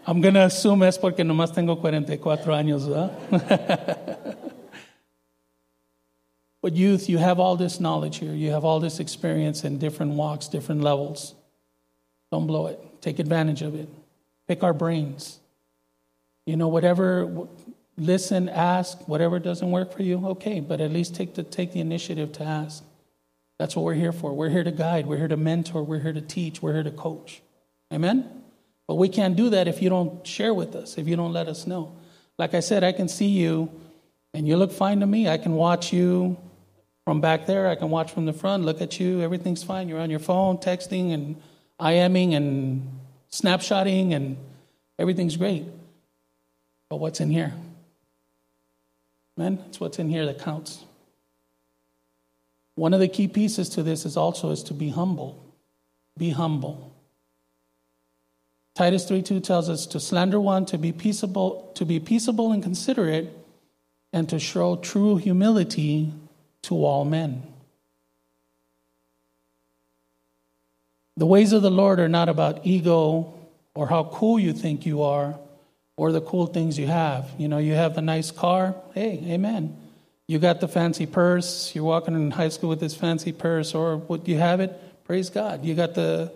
I'm 0.07 0.23
going 0.23 0.35
to 0.35 0.45
assume 0.45 0.85
es 0.85 0.97
porque 0.97 1.19
nomás 1.19 1.53
tengo 1.53 1.77
44 1.77 2.55
años, 2.55 2.89
¿verdad? 2.89 4.39
but 6.63 6.73
youth, 6.73 7.11
you 7.11 7.19
have 7.19 7.39
all 7.39 7.57
this 7.57 7.79
knowledge 7.79 8.17
here. 8.17 8.33
You 8.33 8.53
have 8.53 8.65
all 8.65 8.81
this 8.81 9.01
experience 9.01 9.65
in 9.65 9.79
different 9.79 10.13
walks, 10.13 10.49
different 10.49 10.81
levels. 10.81 11.35
Don't 12.33 12.47
blow 12.47 12.69
it. 12.69 12.81
Take 13.03 13.19
advantage 13.19 13.61
of 13.61 13.75
it. 13.75 13.91
Pick 14.47 14.63
our 14.63 14.73
brains. 14.73 15.41
You 16.47 16.57
know, 16.57 16.69
whatever, 16.69 17.47
listen, 17.99 18.49
ask, 18.49 19.07
whatever 19.09 19.39
doesn't 19.39 19.71
work 19.71 19.93
for 19.93 20.03
you, 20.03 20.25
okay, 20.29 20.61
but 20.61 20.81
at 20.81 20.93
least 20.93 21.15
take 21.15 21.35
the, 21.35 21.43
take 21.43 21.73
the 21.73 21.81
initiative 21.81 22.33
to 22.33 22.45
ask. 22.45 22.85
That's 23.59 23.75
what 23.75 23.85
we're 23.85 23.95
here 23.95 24.13
for. 24.13 24.33
We're 24.33 24.51
here 24.51 24.65
to 24.65 24.71
guide, 24.71 25.07
we're 25.07 25.19
here 25.19 25.29
to 25.29 25.37
mentor, 25.37 25.83
we're 25.83 25.99
here 25.99 26.13
to 26.13 26.21
teach, 26.21 26.63
we're 26.63 26.75
here 26.75 26.85
to 26.85 26.91
coach. 26.91 27.43
Amen? 27.93 28.43
But 28.87 28.95
we 28.95 29.09
can't 29.09 29.37
do 29.37 29.51
that 29.51 29.69
if 29.69 29.83
you 29.83 29.91
don't 29.91 30.27
share 30.27 30.55
with 30.55 30.75
us, 30.75 30.97
if 30.97 31.09
you 31.09 31.17
don't 31.17 31.33
let 31.33 31.49
us 31.49 31.67
know. 31.67 31.97
Like 32.39 32.55
I 32.55 32.61
said, 32.61 32.85
I 32.85 32.93
can 32.93 33.09
see 33.09 33.29
you 33.29 33.71
and 34.33 34.47
you 34.47 34.57
look 34.57 34.73
fine 34.73 35.01
to 35.01 35.07
me. 35.07 35.29
I 35.29 35.39
can 35.39 35.53
watch 35.53 35.93
you 35.93 36.37
from 37.05 37.21
back 37.21 37.47
there, 37.47 37.69
I 37.69 37.75
can 37.75 37.89
watch 37.89 38.13
from 38.13 38.27
the 38.27 38.35
front, 38.35 38.65
look 38.65 38.83
at 38.83 39.01
you, 39.01 39.23
everything's 39.23 39.63
fine. 39.63 39.89
You're 39.89 40.01
on 40.01 40.11
your 40.11 40.19
phone, 40.19 40.59
texting 40.59 41.15
and 41.15 41.37
IMing 41.81 42.35
and 42.35 42.87
Snapchatting, 43.33 44.13
and 44.13 44.37
everything's 44.99 45.37
great. 45.37 45.65
But 46.91 46.97
what's 46.97 47.21
in 47.21 47.31
here? 47.31 47.55
Man, 49.38 49.62
it's 49.68 49.79
what's 49.79 50.01
in 50.01 50.09
here 50.09 50.27
that 50.27 50.40
counts. 50.40 50.85
One 52.74 52.92
of 52.92 52.98
the 52.98 53.07
key 53.07 53.29
pieces 53.29 53.68
to 53.70 53.85
this 53.85 54.05
is 54.05 54.16
also 54.16 54.51
is 54.51 54.64
to 54.64 54.74
be 54.74 54.88
humble. 54.88 55.40
Be 56.16 56.31
humble. 56.31 56.92
Titus 58.74 59.09
3:2 59.09 59.40
tells 59.40 59.68
us 59.68 59.87
to 59.87 60.01
slander 60.01 60.40
one, 60.40 60.66
to 60.66 60.77
be 60.77 60.90
peaceable, 60.90 61.70
to 61.74 61.85
be 61.85 62.01
peaceable 62.01 62.51
and 62.51 62.64
considerate, 62.64 63.33
and 64.12 64.29
to 64.29 64.40
show 64.40 64.74
true 64.74 65.18
humility 65.18 66.12
to 66.62 66.85
all 66.85 67.05
men. 67.05 67.44
The 71.16 71.27
ways 71.27 71.53
of 71.53 71.62
the 71.62 71.70
Lord 71.70 72.01
are 72.01 72.09
not 72.09 72.29
about 72.29 72.66
ego 72.66 73.35
or 73.77 73.87
how 73.87 74.05
cool 74.12 74.40
you 74.40 74.53
think 74.53 74.85
you 74.85 75.01
are 75.03 75.38
or 75.99 76.13
the 76.13 76.21
cool 76.21 76.47
things 76.47 76.79
you 76.79 76.87
have. 76.87 77.29
You 77.37 77.49
know, 77.49 77.59
you 77.59 77.75
have 77.75 77.95
the 77.95 78.01
nice 78.01 78.31
car, 78.31 78.77
hey, 78.95 79.23
amen. 79.27 79.77
You 80.29 80.39
got 80.39 80.61
the 80.61 80.69
fancy 80.69 81.07
purse. 81.07 81.75
You're 81.75 81.85
walking 81.85 82.15
in 82.15 82.31
high 82.31 82.51
school 82.51 82.71
with 82.71 82.81
this 82.81 82.95
fancy 82.95 83.33
purse, 83.33 83.75
or 83.75 83.97
what 83.97 84.25
do 84.25 84.31
you 84.31 84.39
have 84.39 84.61
it. 84.61 84.81
Praise 85.05 85.29
God. 85.29 85.65
You 85.65 85.75
got 85.75 85.95
the 85.95 86.33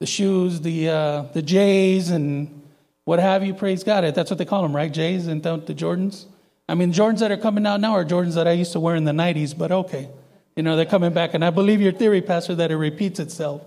the 0.00 0.06
shoes, 0.06 0.60
the 0.62 0.88
uh, 0.88 1.22
the 1.34 1.42
J's, 1.42 2.10
and 2.10 2.62
what 3.04 3.20
have 3.20 3.44
you. 3.44 3.54
Praise 3.54 3.84
God. 3.84 4.04
It 4.04 4.14
that's 4.14 4.30
what 4.30 4.38
they 4.38 4.44
call 4.44 4.62
them, 4.62 4.74
right? 4.74 4.90
J's 4.90 5.28
and 5.28 5.42
the 5.42 5.74
Jordans. 5.74 6.24
I 6.68 6.74
mean, 6.74 6.92
Jordans 6.92 7.18
that 7.20 7.30
are 7.30 7.36
coming 7.36 7.66
out 7.66 7.80
now 7.80 7.92
are 7.92 8.04
Jordans 8.04 8.34
that 8.34 8.48
I 8.48 8.52
used 8.52 8.72
to 8.72 8.80
wear 8.80 8.96
in 8.96 9.04
the 9.04 9.12
'90s, 9.12 9.56
but 9.56 9.70
okay, 9.70 10.08
you 10.56 10.62
know 10.62 10.76
they're 10.76 10.86
coming 10.86 11.12
back, 11.12 11.34
and 11.34 11.44
I 11.44 11.50
believe 11.50 11.80
your 11.80 11.92
theory, 11.92 12.22
Pastor, 12.22 12.54
that 12.56 12.70
it 12.70 12.76
repeats 12.76 13.20
itself, 13.20 13.62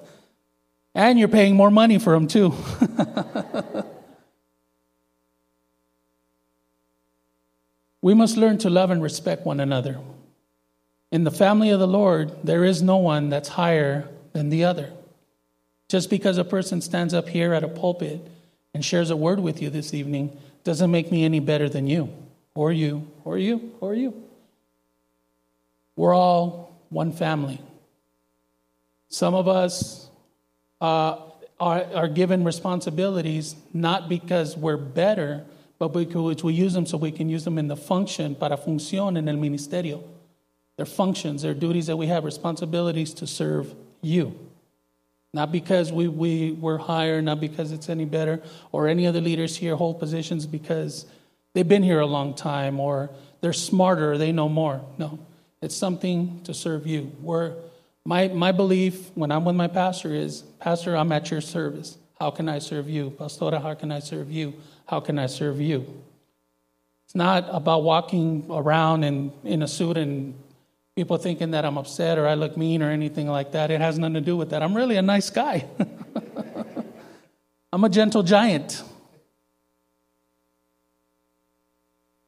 and 0.95 1.19
you're 1.19 1.27
paying 1.27 1.55
more 1.55 1.71
money 1.71 1.99
for 1.99 2.13
them 2.13 2.27
too. 2.27 2.53
We 8.03 8.13
must 8.13 8.35
learn 8.35 8.57
to 8.57 8.69
love 8.69 8.91
and 8.91 9.01
respect 9.01 9.45
one 9.45 9.61
another. 9.61 9.97
In 11.09 11.23
the 11.23 11.31
family 11.31 11.69
of 11.69 11.79
the 11.79 11.87
Lord, 11.87 12.33
there 12.43 12.65
is 12.65 12.81
no 12.81 12.97
one 12.97 13.29
that's 13.29 13.47
higher 13.47 14.09
than 14.33 14.49
the 14.49 14.65
other. 14.65 14.91
Just 15.87 16.09
because 16.09 16.37
a 16.37 16.43
person 16.43 16.81
stands 16.81 17.13
up 17.13 17.29
here 17.29 17.53
at 17.53 17.63
a 17.63 17.69
pulpit 17.69 18.19
and 18.73 18.83
shares 18.83 19.09
a 19.09 19.15
word 19.15 19.39
with 19.39 19.61
you 19.61 19.69
this 19.69 19.93
evening 19.93 20.37
doesn't 20.65 20.91
make 20.91 21.13
me 21.13 21.23
any 21.23 21.39
better 21.39 21.69
than 21.69 21.87
you, 21.87 22.13
or 22.55 22.73
you, 22.73 23.07
or 23.23 23.37
you, 23.37 23.71
or 23.79 23.95
you. 23.95 24.13
We're 25.95 26.13
all 26.13 26.77
one 26.89 27.13
family. 27.13 27.61
Some 29.07 29.33
of 29.33 29.47
us 29.47 30.09
uh, 30.81 31.19
are, 31.57 31.85
are 31.95 32.07
given 32.09 32.43
responsibilities 32.43 33.55
not 33.73 34.09
because 34.09 34.57
we're 34.57 34.75
better, 34.75 35.45
but 35.89 36.07
because 36.07 36.43
we 36.43 36.53
use 36.53 36.73
them 36.73 36.85
so 36.85 36.97
we 36.97 37.11
can 37.11 37.27
use 37.29 37.43
them 37.43 37.57
in 37.57 37.67
the 37.67 37.75
function, 37.75 38.35
para 38.35 38.57
función 38.57 39.17
en 39.17 39.27
el 39.27 39.35
ministerio. 39.35 40.01
They're 40.77 40.85
functions, 40.85 41.41
they're 41.41 41.53
duties 41.53 41.87
that 41.87 41.97
we 41.97 42.07
have, 42.07 42.23
responsibilities 42.23 43.13
to 43.15 43.27
serve 43.27 43.75
you. 44.01 44.33
Not 45.33 45.51
because 45.51 45.91
we, 45.91 46.07
we 46.07 46.51
were 46.53 46.77
higher, 46.77 47.21
not 47.21 47.39
because 47.41 47.71
it's 47.71 47.89
any 47.89 48.05
better, 48.05 48.41
or 48.71 48.87
any 48.87 49.05
other 49.07 49.19
leaders 49.19 49.57
here 49.57 49.75
hold 49.75 49.99
positions 49.99 50.45
because 50.45 51.05
they've 51.53 51.67
been 51.67 51.83
here 51.83 51.99
a 51.99 52.05
long 52.05 52.33
time, 52.33 52.79
or 52.79 53.09
they're 53.41 53.53
smarter, 53.53 54.17
they 54.17 54.31
know 54.31 54.47
more. 54.47 54.81
No, 54.97 55.19
it's 55.61 55.75
something 55.75 56.41
to 56.43 56.53
serve 56.53 56.87
you. 56.87 57.11
We're, 57.21 57.55
my, 58.05 58.29
my 58.29 58.51
belief 58.51 59.11
when 59.15 59.31
I'm 59.31 59.43
with 59.43 59.55
my 59.55 59.67
pastor 59.67 60.13
is, 60.13 60.43
Pastor, 60.59 60.95
I'm 60.95 61.11
at 61.11 61.29
your 61.29 61.41
service. 61.41 61.97
How 62.19 62.31
can 62.31 62.47
I 62.47 62.59
serve 62.59 62.89
you? 62.89 63.11
Pastora, 63.11 63.61
how 63.61 63.73
can 63.73 63.91
I 63.91 63.99
serve 63.99 64.31
you? 64.31 64.53
How 64.85 64.99
can 64.99 65.17
I 65.17 65.27
serve 65.27 65.61
you? 65.61 66.01
It's 67.05 67.15
not 67.15 67.47
about 67.49 67.83
walking 67.83 68.45
around 68.49 69.03
in, 69.03 69.31
in 69.43 69.61
a 69.61 69.67
suit 69.67 69.97
and 69.97 70.35
people 70.95 71.17
thinking 71.17 71.51
that 71.51 71.65
I'm 71.65 71.77
upset 71.77 72.17
or 72.17 72.27
I 72.27 72.33
look 72.33 72.57
mean 72.57 72.81
or 72.81 72.89
anything 72.89 73.27
like 73.27 73.53
that. 73.53 73.71
It 73.71 73.81
has 73.81 73.97
nothing 73.97 74.15
to 74.15 74.21
do 74.21 74.35
with 74.35 74.49
that. 74.49 74.61
I'm 74.61 74.75
really 74.75 74.97
a 74.97 75.01
nice 75.01 75.29
guy. 75.29 75.65
I'm 77.73 77.83
a 77.83 77.89
gentle 77.89 78.23
giant. 78.23 78.83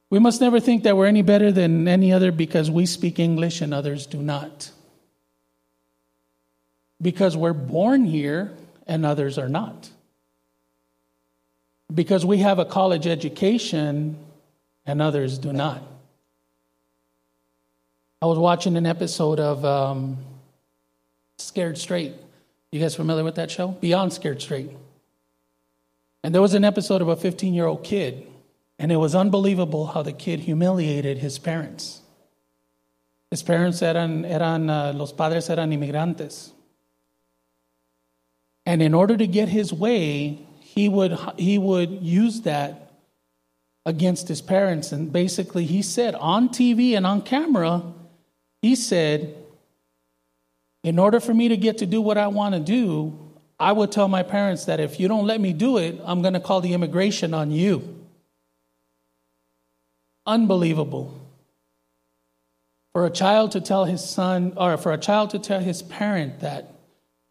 We 0.08 0.18
must 0.18 0.40
never 0.40 0.60
think 0.60 0.84
that 0.84 0.96
we're 0.96 1.06
any 1.06 1.22
better 1.22 1.50
than 1.50 1.86
any 1.88 2.12
other 2.12 2.32
because 2.32 2.70
we 2.70 2.86
speak 2.86 3.18
English 3.18 3.60
and 3.60 3.74
others 3.74 4.06
do 4.06 4.18
not. 4.18 4.70
Because 7.02 7.36
we're 7.36 7.52
born 7.52 8.04
here 8.04 8.54
and 8.86 9.04
others 9.04 9.36
are 9.36 9.48
not 9.48 9.90
because 11.94 12.26
we 12.26 12.38
have 12.38 12.58
a 12.58 12.64
college 12.64 13.06
education 13.06 14.18
and 14.84 15.02
others 15.02 15.38
do 15.38 15.52
not. 15.52 15.82
I 18.22 18.26
was 18.26 18.38
watching 18.38 18.76
an 18.76 18.86
episode 18.86 19.38
of 19.38 19.64
um, 19.64 20.18
Scared 21.38 21.78
Straight. 21.78 22.14
You 22.72 22.80
guys 22.80 22.94
familiar 22.94 23.24
with 23.24 23.36
that 23.36 23.50
show? 23.50 23.68
Beyond 23.68 24.12
Scared 24.12 24.40
Straight. 24.40 24.70
And 26.22 26.34
there 26.34 26.42
was 26.42 26.54
an 26.54 26.64
episode 26.64 27.02
of 27.02 27.08
a 27.08 27.16
15 27.16 27.54
year 27.54 27.66
old 27.66 27.84
kid, 27.84 28.26
and 28.78 28.90
it 28.90 28.96
was 28.96 29.14
unbelievable 29.14 29.86
how 29.86 30.02
the 30.02 30.12
kid 30.12 30.40
humiliated 30.40 31.18
his 31.18 31.38
parents. 31.38 32.00
His 33.30 33.42
parents 33.42 33.82
eran, 33.82 34.24
eran 34.24 34.70
uh, 34.70 34.92
los 34.94 35.12
padres 35.12 35.50
eran 35.50 35.72
inmigrantes. 35.72 36.52
And 38.64 38.82
in 38.82 38.94
order 38.94 39.16
to 39.16 39.26
get 39.26 39.48
his 39.48 39.72
way, 39.72 40.45
he 40.76 40.90
would, 40.90 41.18
he 41.38 41.56
would 41.56 41.90
use 42.02 42.42
that 42.42 42.92
against 43.86 44.28
his 44.28 44.42
parents. 44.42 44.92
And 44.92 45.10
basically, 45.10 45.64
he 45.64 45.80
said 45.80 46.14
on 46.14 46.50
TV 46.50 46.94
and 46.94 47.06
on 47.06 47.22
camera, 47.22 47.82
he 48.60 48.76
said, 48.76 49.34
in 50.84 50.98
order 50.98 51.18
for 51.18 51.32
me 51.32 51.48
to 51.48 51.56
get 51.56 51.78
to 51.78 51.86
do 51.86 52.00
what 52.00 52.18
I 52.18 52.28
want 52.28 52.54
to 52.54 52.60
do, 52.60 53.18
I 53.58 53.72
would 53.72 53.90
tell 53.90 54.06
my 54.06 54.22
parents 54.22 54.66
that 54.66 54.78
if 54.78 55.00
you 55.00 55.08
don't 55.08 55.26
let 55.26 55.40
me 55.40 55.54
do 55.54 55.78
it, 55.78 55.98
I'm 56.04 56.20
going 56.20 56.34
to 56.34 56.40
call 56.40 56.60
the 56.60 56.74
immigration 56.74 57.32
on 57.32 57.50
you. 57.50 58.04
Unbelievable. 60.26 61.18
For 62.92 63.06
a 63.06 63.10
child 63.10 63.52
to 63.52 63.62
tell 63.62 63.86
his 63.86 64.04
son, 64.06 64.52
or 64.58 64.76
for 64.76 64.92
a 64.92 64.98
child 64.98 65.30
to 65.30 65.38
tell 65.38 65.60
his 65.60 65.82
parent 65.82 66.40
that 66.40 66.75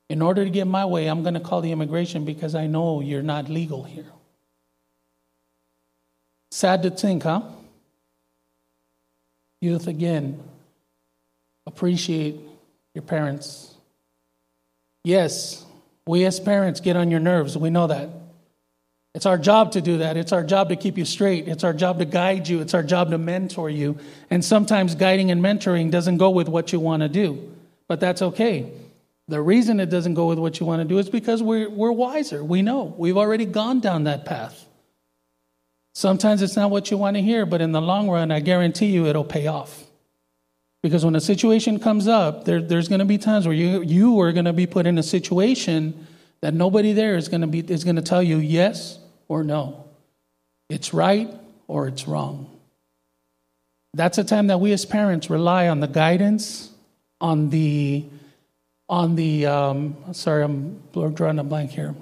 in 0.10 0.22
order 0.22 0.44
to 0.44 0.50
get 0.50 0.68
my 0.68 0.86
way, 0.86 1.08
I'm 1.08 1.24
going 1.24 1.34
to 1.34 1.40
call 1.40 1.62
the 1.62 1.72
immigration 1.72 2.26
because 2.26 2.56
I 2.56 2.68
know 2.68 3.02
you're 3.02 3.24
not 3.24 3.50
legal 3.50 3.84
here. 3.84 4.06
Sad 6.52 6.84
to 6.84 6.90
think, 6.92 7.24
huh? 7.24 7.42
Youth, 9.62 9.88
again, 9.88 10.44
appreciate 11.66 12.40
your 12.94 13.02
parents. 13.02 13.74
Yes, 15.04 15.66
we 16.08 16.24
as 16.26 16.40
parents 16.40 16.82
get 16.82 16.96
on 16.96 17.10
your 17.10 17.20
nerves. 17.20 17.58
We 17.58 17.70
know 17.70 17.88
that. 17.88 18.10
It's 19.16 19.26
our 19.26 19.38
job 19.38 19.72
to 19.72 19.82
do 19.82 20.00
that. 20.00 20.18
It's 20.18 20.34
our 20.34 20.44
job 20.44 20.70
to 20.70 20.76
keep 20.76 20.98
you 20.98 21.06
straight. 21.06 21.48
It's 21.48 21.64
our 21.64 21.74
job 21.74 22.00
to 22.00 22.06
guide 22.06 22.48
you. 22.48 22.60
It's 22.60 22.74
our 22.74 22.84
job 22.84 23.12
to 23.12 23.18
mentor 23.18 23.70
you. 23.70 23.98
And 24.30 24.44
sometimes 24.44 24.94
guiding 24.94 25.32
and 25.32 25.42
mentoring 25.42 25.90
doesn't 25.90 26.18
go 26.18 26.30
with 26.30 26.50
what 26.50 26.74
you 26.74 26.80
want 26.80 27.02
to 27.02 27.10
do, 27.10 27.56
but 27.88 28.00
that's 28.00 28.22
okay. 28.22 28.72
The 29.28 29.42
reason 29.42 29.80
it 29.80 29.90
doesn't 29.90 30.14
go 30.14 30.28
with 30.28 30.38
what 30.38 30.60
you 30.60 30.66
want 30.66 30.82
to 30.82 30.88
do 30.88 31.00
is 31.00 31.10
because 31.10 31.42
we're, 31.42 31.70
we're 31.70 31.92
wiser. 31.92 32.44
We 32.44 32.62
know. 32.62 32.94
We've 32.98 33.18
already 33.18 33.46
gone 33.46 33.80
down 33.80 34.04
that 34.04 34.26
path. 34.26 34.66
Sometimes 35.94 36.42
it's 36.42 36.56
not 36.56 36.70
what 36.70 36.92
you 36.92 36.98
want 36.98 37.16
to 37.16 37.22
hear, 37.22 37.46
but 37.46 37.62
in 37.62 37.72
the 37.72 37.82
long 37.82 38.10
run, 38.10 38.32
I 38.32 38.40
guarantee 38.40 38.88
you 38.88 39.08
it'll 39.08 39.24
pay 39.24 39.48
off. 39.48 39.84
Because 40.84 41.04
when 41.04 41.16
a 41.16 41.22
situation 41.22 41.80
comes 41.80 42.08
up, 42.08 42.46
there, 42.46 42.62
there's 42.62 42.88
going 42.88 43.00
to 43.00 43.06
be 43.06 43.18
times 43.18 43.48
where 43.48 43.56
you, 43.56 43.82
you 43.82 44.20
are 44.20 44.32
going 44.32 44.46
to 44.46 44.54
be 44.54 44.68
put 44.68 44.86
in 44.86 45.00
a 45.00 45.04
situation 45.04 46.06
that 46.42 46.54
nobody 46.54 46.94
there 46.94 47.16
is 47.16 47.28
going 47.28 47.42
to 47.42 47.48
be 47.48 47.60
is 47.60 47.84
going 47.84 47.96
to 47.96 48.04
tell 48.04 48.22
you 48.22 48.38
yes 48.38 49.00
or 49.28 49.44
no. 49.44 49.86
It's 50.70 50.94
right 50.94 51.34
or 51.68 51.88
it's 51.88 52.08
wrong. 52.08 52.52
That's 53.96 54.18
a 54.18 54.24
time 54.24 54.48
that 54.48 54.60
we 54.60 54.74
as 54.74 54.86
parents 54.86 55.30
rely 55.30 55.70
on 55.70 55.80
the 55.80 55.88
guidance, 55.88 56.70
on 57.22 57.50
the, 57.50 58.06
on 58.88 59.16
the, 59.16 59.46
um, 59.46 59.96
sorry, 60.14 60.44
I'm 60.44 60.82
drawing 61.14 61.40
a 61.40 61.44
blank 61.44 61.72
here, 61.72 61.96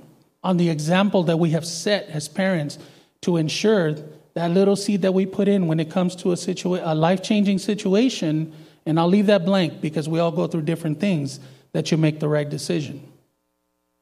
on 0.44 0.58
the 0.58 0.70
example 0.70 1.24
that 1.24 1.38
we 1.38 1.52
have 1.52 1.66
set 1.66 2.10
as 2.10 2.28
parents 2.28 2.78
to 3.22 3.38
ensure 3.38 3.96
that 4.34 4.52
little 4.52 4.76
seed 4.76 5.04
that 5.04 5.14
we 5.14 5.26
put 5.26 5.48
in 5.48 5.68
when 5.68 5.80
it 5.80 5.90
comes 5.90 6.16
to 6.18 6.32
a, 6.32 6.36
situa- 6.36 6.82
a 6.84 6.94
life 6.96 7.24
changing 7.24 7.60
situation, 7.60 8.54
and 8.86 9.00
I'll 9.00 9.08
leave 9.08 9.28
that 9.28 9.46
blank 9.46 9.80
because 9.80 10.10
we 10.10 10.20
all 10.20 10.32
go 10.32 10.48
through 10.48 10.64
different 10.64 11.00
things, 11.00 11.40
that 11.72 11.92
you 11.92 11.98
make 11.98 12.20
the 12.20 12.28
right 12.30 12.48
decision. 12.48 13.02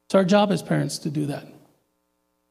It's 0.06 0.14
our 0.14 0.24
job 0.24 0.52
as 0.52 0.62
parents 0.62 0.98
to 0.98 1.10
do 1.10 1.26
that. 1.26 1.46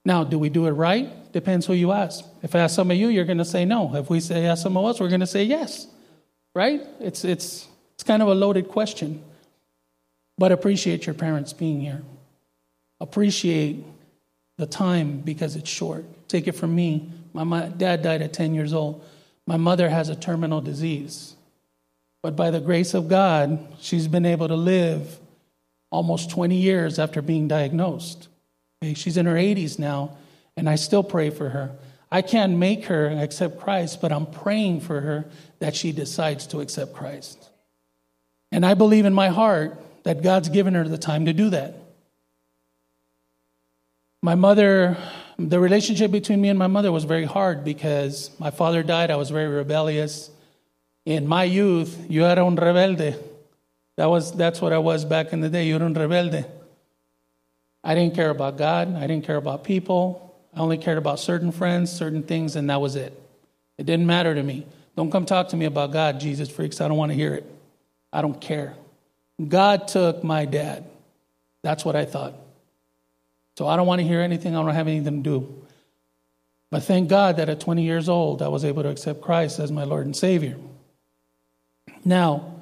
Now, 0.04 0.24
do 0.24 0.40
we 0.40 0.50
do 0.50 0.66
it 0.66 0.72
right? 0.72 1.32
Depends 1.32 1.68
who 1.68 1.74
you 1.74 1.92
ask. 1.92 2.26
If 2.42 2.56
I 2.56 2.60
ask 2.60 2.76
some 2.76 2.90
of 2.90 2.98
you, 2.98 3.10
you're 3.10 3.26
going 3.26 3.38
to 3.38 3.46
say 3.46 3.66
no. 3.66 3.96
If 3.96 4.10
we 4.10 4.20
say 4.20 4.48
ask 4.48 4.64
some 4.64 4.76
of 4.76 4.86
us, 4.86 5.00
we're 5.00 5.10
going 5.10 5.22
to 5.22 5.28
say 5.28 5.44
yes. 5.44 5.86
Right? 6.56 6.82
It's, 7.00 7.24
it's, 7.24 7.68
it's 7.94 8.04
kind 8.04 8.22
of 8.22 8.28
a 8.28 8.34
loaded 8.34 8.68
question. 8.68 9.24
But 10.38 10.52
appreciate 10.52 11.06
your 11.06 11.16
parents 11.16 11.54
being 11.54 11.82
here. 11.82 12.02
Appreciate 13.00 13.84
the 14.58 14.66
time 14.66 15.20
because 15.20 15.56
it's 15.56 15.70
short. 15.70 16.06
Take 16.28 16.48
it 16.48 16.54
from 16.54 16.76
me. 16.76 17.12
My, 17.34 17.68
dad 17.68 18.04
died 18.04 18.22
at 18.22 18.34
10 18.34 18.54
years 18.54 18.74
old. 18.74 19.04
My 19.48 19.58
mother 19.58 19.90
has 19.90 20.10
a 20.10 20.16
terminal 20.16 20.62
disease. 20.62 21.36
But 22.22 22.36
by 22.36 22.52
the 22.52 22.60
grace 22.60 22.94
of 22.94 23.08
God, 23.08 23.68
she's 23.80 24.08
been 24.08 24.26
able 24.26 24.48
to 24.48 24.56
live 24.56 25.20
almost 25.90 26.30
20 26.30 26.56
years 26.56 27.00
after 27.00 27.22
being 27.22 27.48
diagnosed. 27.48 28.28
She's 28.94 29.18
in 29.18 29.26
her 29.26 29.36
80s 29.36 29.78
now, 29.78 30.18
and 30.56 30.70
I 30.70 30.76
still 30.76 31.04
pray 31.04 31.30
for 31.30 31.50
her. 31.50 31.72
I 32.12 32.22
can't 32.22 32.58
make 32.58 32.86
her 32.86 33.08
accept 33.08 33.60
Christ, 33.60 34.02
but 34.02 34.12
I'm 34.12 34.26
praying 34.26 34.82
for 34.82 35.02
her 35.02 35.26
that 35.60 35.76
she 35.76 35.92
decides 35.92 36.48
to 36.48 36.60
accept 36.60 36.94
Christ. 36.94 37.50
And 38.52 38.66
I 38.66 38.74
believe 38.74 39.06
in 39.06 39.14
my 39.14 39.30
heart 39.30 39.80
that 40.04 40.22
God's 40.22 40.50
given 40.50 40.74
her 40.74 40.88
the 40.88 40.98
time 40.98 41.26
to 41.26 41.34
do 41.34 41.50
that. 41.50 41.76
My 44.22 44.36
mother, 44.36 44.98
the 45.40 45.60
relationship 45.60 46.12
between 46.12 46.42
me 46.42 46.50
and 46.50 46.60
my 46.60 46.68
mother 46.68 46.92
was 46.92 47.06
very 47.06 47.26
hard 47.26 47.64
because 47.64 48.30
my 48.40 48.52
father 48.52 48.84
died. 48.84 49.10
I 49.10 49.16
was 49.16 49.30
very 49.30 49.48
rebellious. 49.48 50.30
In 51.06 51.28
my 51.28 51.44
youth, 51.44 52.10
yo 52.10 52.26
era 52.26 52.46
un 52.46 52.56
rebelde. 52.56 53.18
That 53.98 54.06
was, 54.06 54.32
that's 54.32 54.62
what 54.62 54.74
I 54.74 54.78
was 54.78 55.06
back 55.06 55.34
in 55.34 55.42
the 55.42 55.50
day. 55.50 55.66
Yo 55.66 55.76
era 55.76 55.86
un 55.86 55.96
rebelde. 55.96 56.46
I 57.84 57.96
didn't 57.96 58.14
care 58.14 58.30
about 58.30 58.58
God. 58.58 58.96
I 58.96 59.08
didn't 59.08 59.26
care 59.26 59.38
about 59.38 59.64
people. 59.64 60.36
I 60.56 60.60
only 60.60 60.78
cared 60.78 61.00
about 61.00 61.20
certain 61.20 61.52
friends, 61.52 61.92
certain 61.92 62.24
things, 62.24 62.56
and 62.56 62.70
that 62.70 62.80
was 62.80 62.96
it. 62.96 63.20
It 63.78 63.86
didn't 63.86 64.06
matter 64.06 64.36
to 64.36 64.44
me. 64.44 64.68
Don't 64.96 65.12
come 65.12 65.26
talk 65.26 65.50
to 65.50 65.58
me 65.58 65.66
about 65.66 65.92
God, 65.92 66.20
Jesus 66.20 66.50
freaks. 66.50 66.82
I 66.82 66.88
don't 66.88 66.98
want 66.98 67.12
to 67.12 67.16
hear 67.16 67.34
it. 67.34 67.50
I 68.14 68.22
don't 68.22 68.40
care. 68.40 68.76
God 69.50 69.88
took 69.88 70.24
my 70.24 70.46
dad. 70.46 70.86
That's 71.62 71.86
what 71.86 71.96
I 71.96 72.06
thought. 72.06 72.34
So 73.58 73.68
I 73.68 73.76
don't 73.76 73.88
want 73.88 74.02
to 74.02 74.08
hear 74.08 74.22
anything. 74.22 74.56
I 74.56 74.62
don't 74.62 74.74
have 74.74 74.88
anything 74.88 75.24
to 75.24 75.30
do. 75.30 75.66
But 76.70 76.84
thank 76.84 77.10
God 77.10 77.38
that 77.38 77.50
at 77.50 77.60
20 77.60 77.84
years 77.84 78.08
old, 78.08 78.42
I 78.42 78.48
was 78.48 78.64
able 78.64 78.84
to 78.84 78.90
accept 78.90 79.22
Christ 79.22 79.60
as 79.60 79.72
my 79.72 79.84
Lord 79.84 80.06
and 80.06 80.16
Savior. 80.16 80.58
Now, 82.06 82.56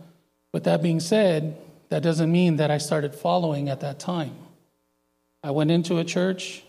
with 0.52 0.64
that 0.64 0.82
being 0.82 1.00
said, 1.00 1.58
that 1.90 2.04
doesn't 2.04 2.32
mean 2.32 2.58
that 2.58 2.72
I 2.72 2.80
started 2.80 3.14
following 3.16 3.70
at 3.70 3.82
that 3.82 4.00
time. 4.00 4.36
I 5.44 5.52
went 5.52 5.72
into 5.72 6.00
a 6.00 6.04
church, 6.04 6.64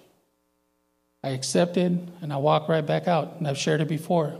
I 1.25 1.31
accepted, 1.31 2.11
and 2.23 2.33
I 2.33 2.37
walked 2.37 2.69
right 2.69 2.87
back 2.87 3.09
out. 3.09 3.37
And 3.39 3.49
I've 3.49 3.59
shared 3.59 3.81
it 3.81 3.89
before. 3.89 4.39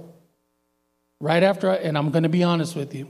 Right 1.21 1.43
after, 1.43 1.71
I, 1.71 1.77
and 1.77 1.99
I'm 1.99 2.11
going 2.11 2.23
to 2.23 2.29
be 2.29 2.43
honest 2.43 2.77
with 2.77 2.95
you, 2.95 3.09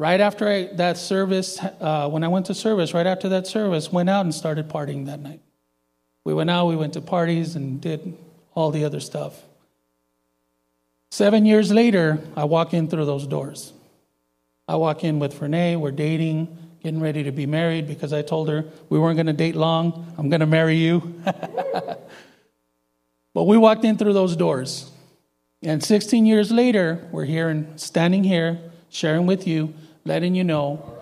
right 0.00 0.20
after 0.22 0.48
I, 0.48 0.64
that 0.76 0.96
service, 0.96 1.58
uh, 1.62 2.08
when 2.08 2.24
I 2.24 2.28
went 2.28 2.46
to 2.46 2.54
service, 2.54 2.94
right 2.94 3.06
after 3.06 3.28
that 3.28 3.46
service, 3.46 3.92
went 3.92 4.08
out 4.08 4.24
and 4.24 4.34
started 4.34 4.66
partying 4.66 5.04
that 5.06 5.20
night. 5.20 5.42
We 6.24 6.32
went 6.32 6.48
out, 6.48 6.68
we 6.68 6.76
went 6.76 6.94
to 6.94 7.02
parties 7.02 7.54
and 7.54 7.82
did 7.82 8.16
all 8.54 8.70
the 8.70 8.86
other 8.86 9.00
stuff. 9.00 9.42
Seven 11.10 11.44
years 11.44 11.70
later, 11.70 12.18
I 12.34 12.44
walk 12.44 12.72
in 12.72 12.88
through 12.88 13.04
those 13.04 13.26
doors. 13.26 13.74
I 14.66 14.76
walk 14.76 15.04
in 15.04 15.18
with 15.18 15.38
Renee, 15.42 15.76
we're 15.76 15.90
dating 15.90 16.56
getting 16.82 17.00
ready 17.00 17.24
to 17.24 17.30
be 17.30 17.44
married 17.44 17.86
because 17.86 18.10
I 18.14 18.22
told 18.22 18.48
her 18.48 18.64
we 18.88 18.98
weren't 18.98 19.16
going 19.16 19.26
to 19.26 19.34
date 19.34 19.54
long. 19.54 20.14
I'm 20.16 20.30
going 20.30 20.40
to 20.40 20.46
marry 20.46 20.76
you. 20.76 21.20
but 23.34 23.44
we 23.44 23.58
walked 23.58 23.84
in 23.84 23.98
through 23.98 24.14
those 24.14 24.34
doors. 24.34 24.90
And 25.62 25.84
16 25.84 26.24
years 26.24 26.50
later, 26.50 27.06
we're 27.12 27.26
here 27.26 27.50
and 27.50 27.78
standing 27.78 28.24
here, 28.24 28.58
sharing 28.88 29.26
with 29.26 29.46
you, 29.46 29.74
letting 30.04 30.34
you 30.34 30.44
know. 30.44 30.98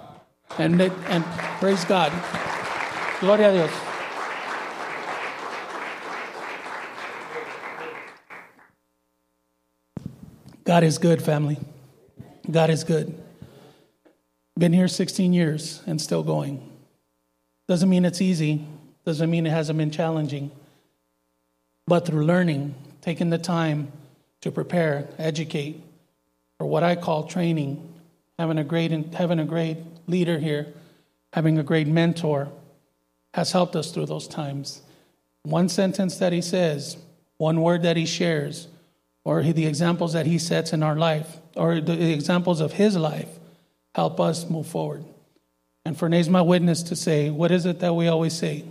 And, 0.58 0.80
and 0.80 1.24
praise 1.60 1.84
God. 1.84 2.12
Gloria 3.20 3.50
a 3.50 3.52
Dios. 3.52 3.88
God 10.64 10.84
is 10.84 10.98
good, 10.98 11.22
family. 11.22 11.58
God 12.50 12.70
is 12.70 12.84
good. 12.84 13.18
Been 14.58 14.72
here 14.72 14.88
16 14.88 15.32
years 15.32 15.82
and 15.86 16.00
still 16.00 16.22
going. 16.22 16.68
Doesn't 17.68 17.88
mean 17.88 18.04
it's 18.04 18.20
easy, 18.20 18.66
doesn't 19.04 19.30
mean 19.30 19.46
it 19.46 19.50
hasn't 19.50 19.78
been 19.78 19.90
challenging. 19.90 20.50
But 21.86 22.04
through 22.04 22.24
learning, 22.24 22.74
taking 23.00 23.30
the 23.30 23.38
time 23.38 23.92
to 24.42 24.50
prepare, 24.50 25.08
educate, 25.18 25.82
or 26.58 26.66
what 26.66 26.82
I 26.82 26.96
call 26.96 27.24
training, 27.24 27.94
having 28.38 28.58
a 28.58 28.64
great, 28.64 28.92
having 29.14 29.38
a 29.40 29.44
great 29.44 29.78
leader 30.06 30.38
here, 30.38 30.72
having 31.32 31.58
a 31.58 31.62
great 31.62 31.86
mentor, 31.86 32.48
has 33.34 33.52
helped 33.52 33.76
us 33.76 33.90
through 33.90 34.06
those 34.06 34.28
times. 34.28 34.82
One 35.42 35.68
sentence 35.68 36.18
that 36.18 36.32
he 36.32 36.40
says, 36.40 36.96
one 37.36 37.60
word 37.60 37.82
that 37.82 37.96
he 37.96 38.06
shares, 38.06 38.68
or 39.24 39.42
the 39.42 39.66
examples 39.66 40.12
that 40.14 40.26
he 40.26 40.38
sets 40.38 40.72
in 40.72 40.82
our 40.82 40.96
life, 40.96 41.38
or 41.56 41.80
the 41.80 42.12
examples 42.12 42.60
of 42.60 42.72
his 42.72 42.96
life, 42.96 43.28
help 43.94 44.20
us 44.20 44.48
move 44.48 44.66
forward. 44.66 45.04
And 45.84 45.98
Ferne's 45.98 46.28
my 46.28 46.42
witness 46.42 46.82
to 46.84 46.96
say, 46.96 47.30
what 47.30 47.50
is 47.50 47.66
it 47.66 47.80
that 47.80 47.94
we 47.94 48.08
always 48.08 48.32
say? 48.32 48.64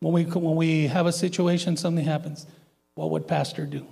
When 0.00 0.12
we, 0.12 0.24
when 0.24 0.56
we 0.56 0.88
have 0.88 1.06
a 1.06 1.12
situation, 1.12 1.76
something 1.76 2.04
happens, 2.04 2.46
what 2.94 3.10
would 3.10 3.28
Pastor 3.28 3.66
do? 3.66 3.86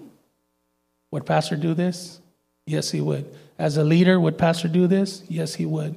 Would 1.12 1.26
Pastor 1.26 1.56
do 1.56 1.74
this? 1.74 2.20
Yes, 2.66 2.90
he 2.90 3.00
would. 3.00 3.32
As 3.60 3.76
a 3.76 3.84
leader, 3.84 4.18
would 4.18 4.38
Pastor 4.38 4.68
do 4.68 4.86
this? 4.86 5.22
Yes, 5.28 5.54
he 5.54 5.66
would. 5.66 5.94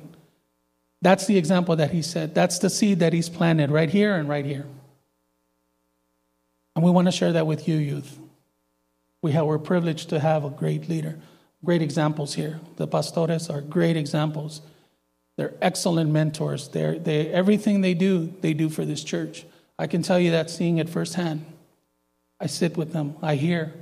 That's 1.02 1.28
the 1.28 1.38
example 1.38 1.78
that 1.78 1.92
he 1.92 2.02
said. 2.02 2.36
That's 2.36 2.60
the 2.60 2.70
seed 2.70 3.00
that 3.00 3.14
he's 3.14 3.30
planted 3.30 3.72
right 3.72 3.90
here 3.90 4.16
and 4.16 4.28
right 4.28 4.46
here. 4.46 4.66
And 6.76 6.84
we 6.84 6.92
want 6.92 7.08
to 7.08 7.12
share 7.14 7.32
that 7.32 7.48
with 7.48 7.68
you, 7.68 7.78
youth. 7.78 8.20
We 9.22 9.32
have, 9.32 9.46
we're 9.46 9.60
privileged 9.60 10.10
to 10.10 10.20
have 10.20 10.44
a 10.44 10.50
great 10.50 10.90
leader 10.90 11.20
great 11.64 11.82
examples 11.82 12.34
here. 12.34 12.60
The 12.76 12.88
pastores 12.88 13.50
are 13.50 13.62
great 13.62 13.96
examples. 13.96 14.62
They're 15.38 15.54
excellent 15.62 16.12
mentors. 16.12 16.68
They're, 16.68 17.00
they, 17.00 17.30
everything 17.30 17.80
they 17.80 17.94
do, 17.94 18.34
they 18.42 18.54
do 18.54 18.68
for 18.70 18.84
this 18.84 19.02
church. 19.02 19.46
I 19.80 19.88
can 19.88 20.02
tell 20.02 20.20
you 20.20 20.32
that 20.32 20.50
seeing 20.50 20.78
it 20.78 20.90
firsthand. 20.90 21.46
I 22.42 22.48
sit 22.48 22.76
with 22.76 22.92
them, 22.92 23.16
I 23.22 23.36
hear. 23.36 23.74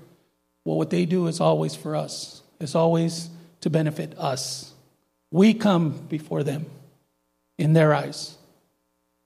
Well, 0.64 0.78
what 0.78 0.92
they 0.92 1.06
do 1.06 1.26
is 1.26 1.40
always 1.40 1.76
for 1.76 1.96
us, 1.96 2.44
it's 2.60 2.76
always 2.76 3.32
to 3.62 3.70
benefit 3.70 4.18
us. 4.18 4.74
We 5.32 5.54
come 5.54 5.92
before 6.10 6.44
them 6.44 6.66
in 7.58 7.74
their 7.74 7.94
eyes. 7.94 8.38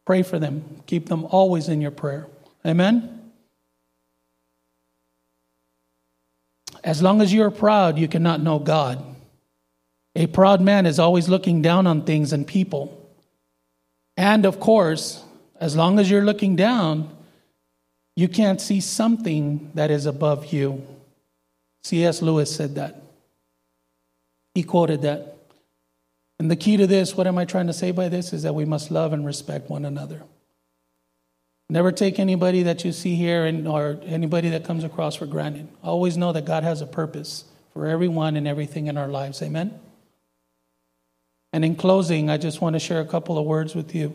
Pray 0.06 0.22
for 0.22 0.38
them. 0.38 0.82
Keep 0.86 1.10
them 1.10 1.26
always 1.26 1.68
in 1.68 1.82
your 1.82 1.92
prayer. 1.92 2.28
Amen. 2.66 3.32
As 6.84 7.02
long 7.02 7.22
as 7.22 7.34
you're 7.34 7.50
proud, 7.50 7.98
you 7.98 8.08
cannot 8.08 8.42
know 8.42 8.60
God. 8.60 9.04
A 10.16 10.28
proud 10.28 10.62
man 10.62 10.86
is 10.86 11.00
always 11.00 11.28
looking 11.28 11.62
down 11.62 11.88
on 11.88 12.04
things 12.04 12.32
and 12.32 12.46
people. 12.46 13.02
And 14.16 14.46
of 14.46 14.60
course, 14.60 15.24
as 15.60 15.76
long 15.76 16.00
as 16.00 16.10
you're 16.10 16.24
looking 16.24 16.56
down, 16.56 17.10
you 18.16 18.28
can't 18.28 18.62
see 18.62 18.80
something 18.80 19.72
that 19.74 19.92
is 19.92 20.06
above 20.06 20.54
you. 20.54 20.86
C.S. 21.84 22.22
Lewis 22.22 22.56
said 22.56 22.76
that. 22.76 23.02
He 24.56 24.64
quoted 24.64 25.02
that. 25.04 25.36
And 26.40 26.50
the 26.50 26.56
key 26.56 26.78
to 26.78 26.88
this, 26.88 27.16
what 27.16 27.28
am 27.28 27.38
I 27.38 27.46
trying 27.46 27.68
to 27.68 27.74
say 27.74 27.92
by 27.92 28.10
this, 28.10 28.34
is 28.34 28.44
that 28.44 28.56
we 28.56 28.66
must 28.66 28.90
love 28.90 29.14
and 29.14 29.26
respect 29.26 29.70
one 29.70 29.86
another. 29.86 30.24
Never 31.70 31.92
take 31.92 32.20
anybody 32.20 32.64
that 32.64 32.86
you 32.86 32.92
see 32.92 33.16
here 33.16 33.46
and, 33.46 33.68
or 33.68 34.00
anybody 34.06 34.50
that 34.50 34.64
comes 34.64 34.84
across 34.84 35.16
for 35.16 35.26
granted. 35.26 35.68
Always 35.84 36.16
know 36.16 36.32
that 36.32 36.46
God 36.46 36.64
has 36.64 36.82
a 36.82 36.88
purpose 36.88 37.46
for 37.74 37.88
everyone 37.88 38.36
and 38.36 38.48
everything 38.48 38.88
in 38.88 38.98
our 38.98 39.08
lives. 39.08 39.42
Amen? 39.42 39.78
And 41.52 41.66
in 41.66 41.76
closing, 41.76 42.30
I 42.30 42.38
just 42.38 42.62
want 42.62 42.74
to 42.74 42.80
share 42.80 43.02
a 43.02 43.06
couple 43.06 43.38
of 43.38 43.46
words 43.46 43.76
with 43.76 43.96
you. 43.96 44.14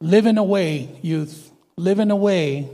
Live 0.00 0.26
in 0.26 0.38
a 0.38 0.44
way, 0.44 0.98
youth, 1.02 1.50
live 1.76 1.98
in 1.98 2.10
a 2.10 2.16
way 2.16 2.68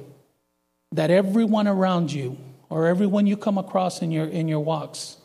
that 0.93 1.11
everyone 1.11 1.67
around 1.67 2.13
you 2.13 2.39
or 2.69 2.87
everyone 2.87 3.27
you 3.27 3.37
come 3.37 3.59
across 3.59 4.01
in 4.01 4.13
your, 4.13 4.27
in 4.27 4.47
your 4.47 4.61
walks 4.61 5.17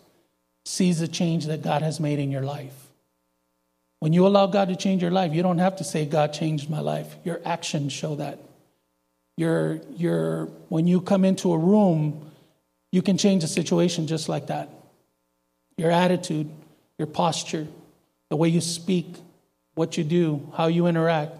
sees 0.65 0.99
the 0.99 1.07
change 1.07 1.45
that 1.47 1.61
God 1.61 1.81
has 1.81 1.99
made 1.99 2.19
in 2.19 2.31
your 2.31 2.43
life. 2.43 2.73
When 3.99 4.13
you 4.13 4.25
allow 4.25 4.47
God 4.47 4.69
to 4.69 4.75
change 4.75 5.01
your 5.01 5.11
life, 5.11 5.33
you 5.33 5.43
don't 5.43 5.59
have 5.59 5.77
to 5.77 5.83
say, 5.83 6.05
God 6.05 6.33
changed 6.33 6.69
my 6.69 6.79
life. 6.79 7.15
Your 7.23 7.39
actions 7.45 7.93
show 7.93 8.15
that. 8.15 8.39
Your, 9.37 9.79
your, 9.95 10.45
when 10.69 10.87
you 10.87 11.01
come 11.01 11.23
into 11.23 11.53
a 11.53 11.57
room, 11.57 12.31
you 12.91 13.01
can 13.01 13.17
change 13.17 13.43
a 13.43 13.47
situation 13.47 14.07
just 14.07 14.27
like 14.27 14.47
that. 14.47 14.69
Your 15.77 15.91
attitude, 15.91 16.49
your 16.97 17.07
posture, 17.07 17.67
the 18.29 18.35
way 18.35 18.49
you 18.49 18.61
speak, 18.61 19.15
what 19.75 19.97
you 19.97 20.03
do, 20.03 20.51
how 20.55 20.67
you 20.67 20.87
interact. 20.87 21.33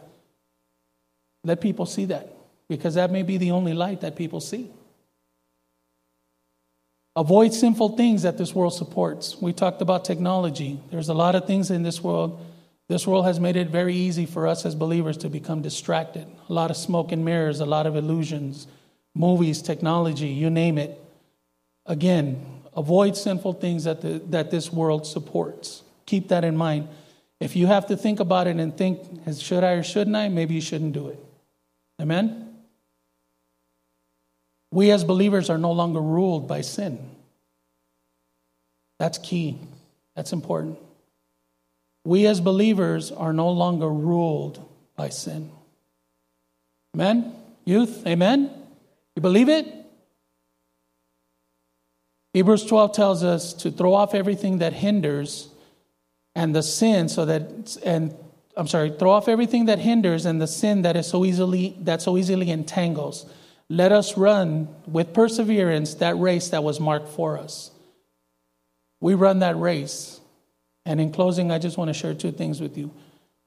Let 1.44 1.62
people 1.62 1.86
see 1.86 2.06
that 2.06 2.32
because 2.70 2.96
that 2.96 3.12
may 3.12 3.24
be 3.24 3.38
the 3.38 3.52
only 3.52 3.74
light 3.74 4.02
that 4.02 4.16
people 4.16 4.40
see. 4.40 4.70
Avoid 7.16 7.54
sinful 7.54 7.98
things 7.98 8.24
that 8.24 8.38
this 8.38 8.56
world 8.56 8.74
supports. 8.74 9.36
We 9.42 9.52
talked 9.52 9.82
about 9.82 10.06
technology. 10.06 10.80
There's 10.92 11.10
a 11.10 11.14
lot 11.14 11.36
of 11.36 11.46
things 11.46 11.70
in 11.70 11.84
this 11.84 12.02
world. 12.02 12.40
This 12.88 13.06
world 13.06 13.26
has 13.26 13.40
made 13.40 13.58
it 13.58 13.70
very 13.70 13.96
easy 13.96 14.26
for 14.26 14.48
us 14.48 14.66
as 14.66 14.76
believers 14.76 15.18
to 15.18 15.30
become 15.30 15.62
distracted. 15.62 16.26
A 16.50 16.54
lot 16.54 16.72
of 16.72 16.78
smoke 16.78 17.12
and 17.12 17.24
mirrors, 17.26 17.60
a 17.60 17.66
lot 17.66 17.86
of 17.86 17.96
illusions, 17.96 18.68
movies, 19.14 19.62
technology, 19.62 20.28
you 20.28 20.50
name 20.50 20.78
it. 20.78 21.02
Again, 21.86 22.62
avoid 22.76 23.18
sinful 23.18 23.54
things 23.54 23.84
that, 23.84 24.02
the, 24.02 24.22
that 24.30 24.52
this 24.52 24.72
world 24.72 25.06
supports. 25.06 25.84
Keep 26.06 26.30
that 26.30 26.46
in 26.46 26.56
mind. 26.56 26.88
If 27.42 27.56
you 27.56 27.68
have 27.68 27.88
to 27.88 27.98
think 27.98 28.20
about 28.20 28.48
it 28.48 28.58
and 28.58 28.78
think, 28.78 29.00
should 29.38 29.64
I 29.64 29.72
or 29.72 29.84
shouldn't 29.84 30.16
I, 30.16 30.30
maybe 30.30 30.54
you 30.54 30.62
shouldn't 30.62 30.94
do 30.94 31.10
it. 31.10 31.20
Amen? 32.00 32.51
We 34.72 34.92
as 34.92 35.04
believers 35.04 35.50
are 35.50 35.58
no 35.58 35.72
longer 35.72 36.00
ruled 36.00 36.48
by 36.48 36.62
sin. 36.62 37.00
That's 39.00 39.18
key. 39.18 39.60
That's 40.16 40.32
important. 40.32 40.80
We 42.06 42.26
as 42.26 42.40
believers 42.40 43.12
are 43.12 43.34
no 43.34 43.50
longer 43.50 43.90
ruled 43.90 44.64
by 44.96 45.10
sin. 45.10 45.52
Amen? 46.96 47.36
Youth, 47.66 48.06
amen? 48.08 48.50
You 49.16 49.22
believe 49.22 49.50
it? 49.50 49.68
Hebrews 52.34 52.66
12 52.66 52.94
tells 52.94 53.24
us 53.24 53.54
to 53.54 53.72
throw 53.72 53.94
off 53.94 54.16
everything 54.16 54.60
that 54.60 54.72
hinders 54.72 55.50
and 56.34 56.56
the 56.56 56.64
sin 56.64 57.10
so 57.10 57.26
that 57.26 57.78
and 57.84 58.16
I'm 58.56 58.68
sorry, 58.68 58.92
throw 58.92 59.12
off 59.12 59.28
everything 59.28 59.66
that 59.66 59.80
hinders 59.80 60.26
and 60.26 60.42
the 60.42 60.48
sin 60.48 60.84
that 60.84 60.96
is 60.96 61.08
so 61.08 61.26
easily 61.26 61.76
that 61.82 62.02
so 62.02 62.18
easily 62.18 62.50
entangles 62.52 63.26
let 63.72 63.94
us 63.94 64.18
run 64.18 64.68
with 64.86 65.14
perseverance 65.14 65.94
that 65.96 66.20
race 66.20 66.50
that 66.50 66.62
was 66.62 66.82
marked 66.82 67.08
for 67.08 67.38
us. 67.38 67.72
We 69.00 69.14
run 69.14 69.40
that 69.40 69.58
race. 69.58 70.20
And 70.86 71.00
in 71.00 71.14
closing, 71.14 71.52
I 71.52 71.58
just 71.58 71.78
want 71.78 71.88
to 71.88 71.94
share 71.94 72.14
two 72.14 72.34
things 72.34 72.60
with 72.60 72.78
you. 72.78 72.92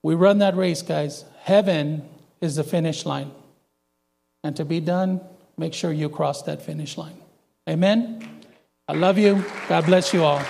We 0.03 0.15
run 0.15 0.39
that 0.39 0.57
race, 0.57 0.81
guys. 0.81 1.27
Heaven 1.43 2.09
is 2.41 2.57
the 2.57 2.65
finish 2.65 3.05
line. 3.05 3.33
And 4.43 4.57
to 4.57 4.65
be 4.65 4.81
done, 4.81 5.21
make 5.59 5.75
sure 5.75 5.93
you 5.93 6.09
cross 6.09 6.43
that 6.45 6.63
finish 6.63 6.97
line. 6.97 7.19
Amen. 7.69 8.27
I 8.89 8.95
love 8.95 9.19
you. 9.19 9.45
God 9.69 9.85
bless 9.85 10.15
you 10.15 10.25
all. 10.25 10.43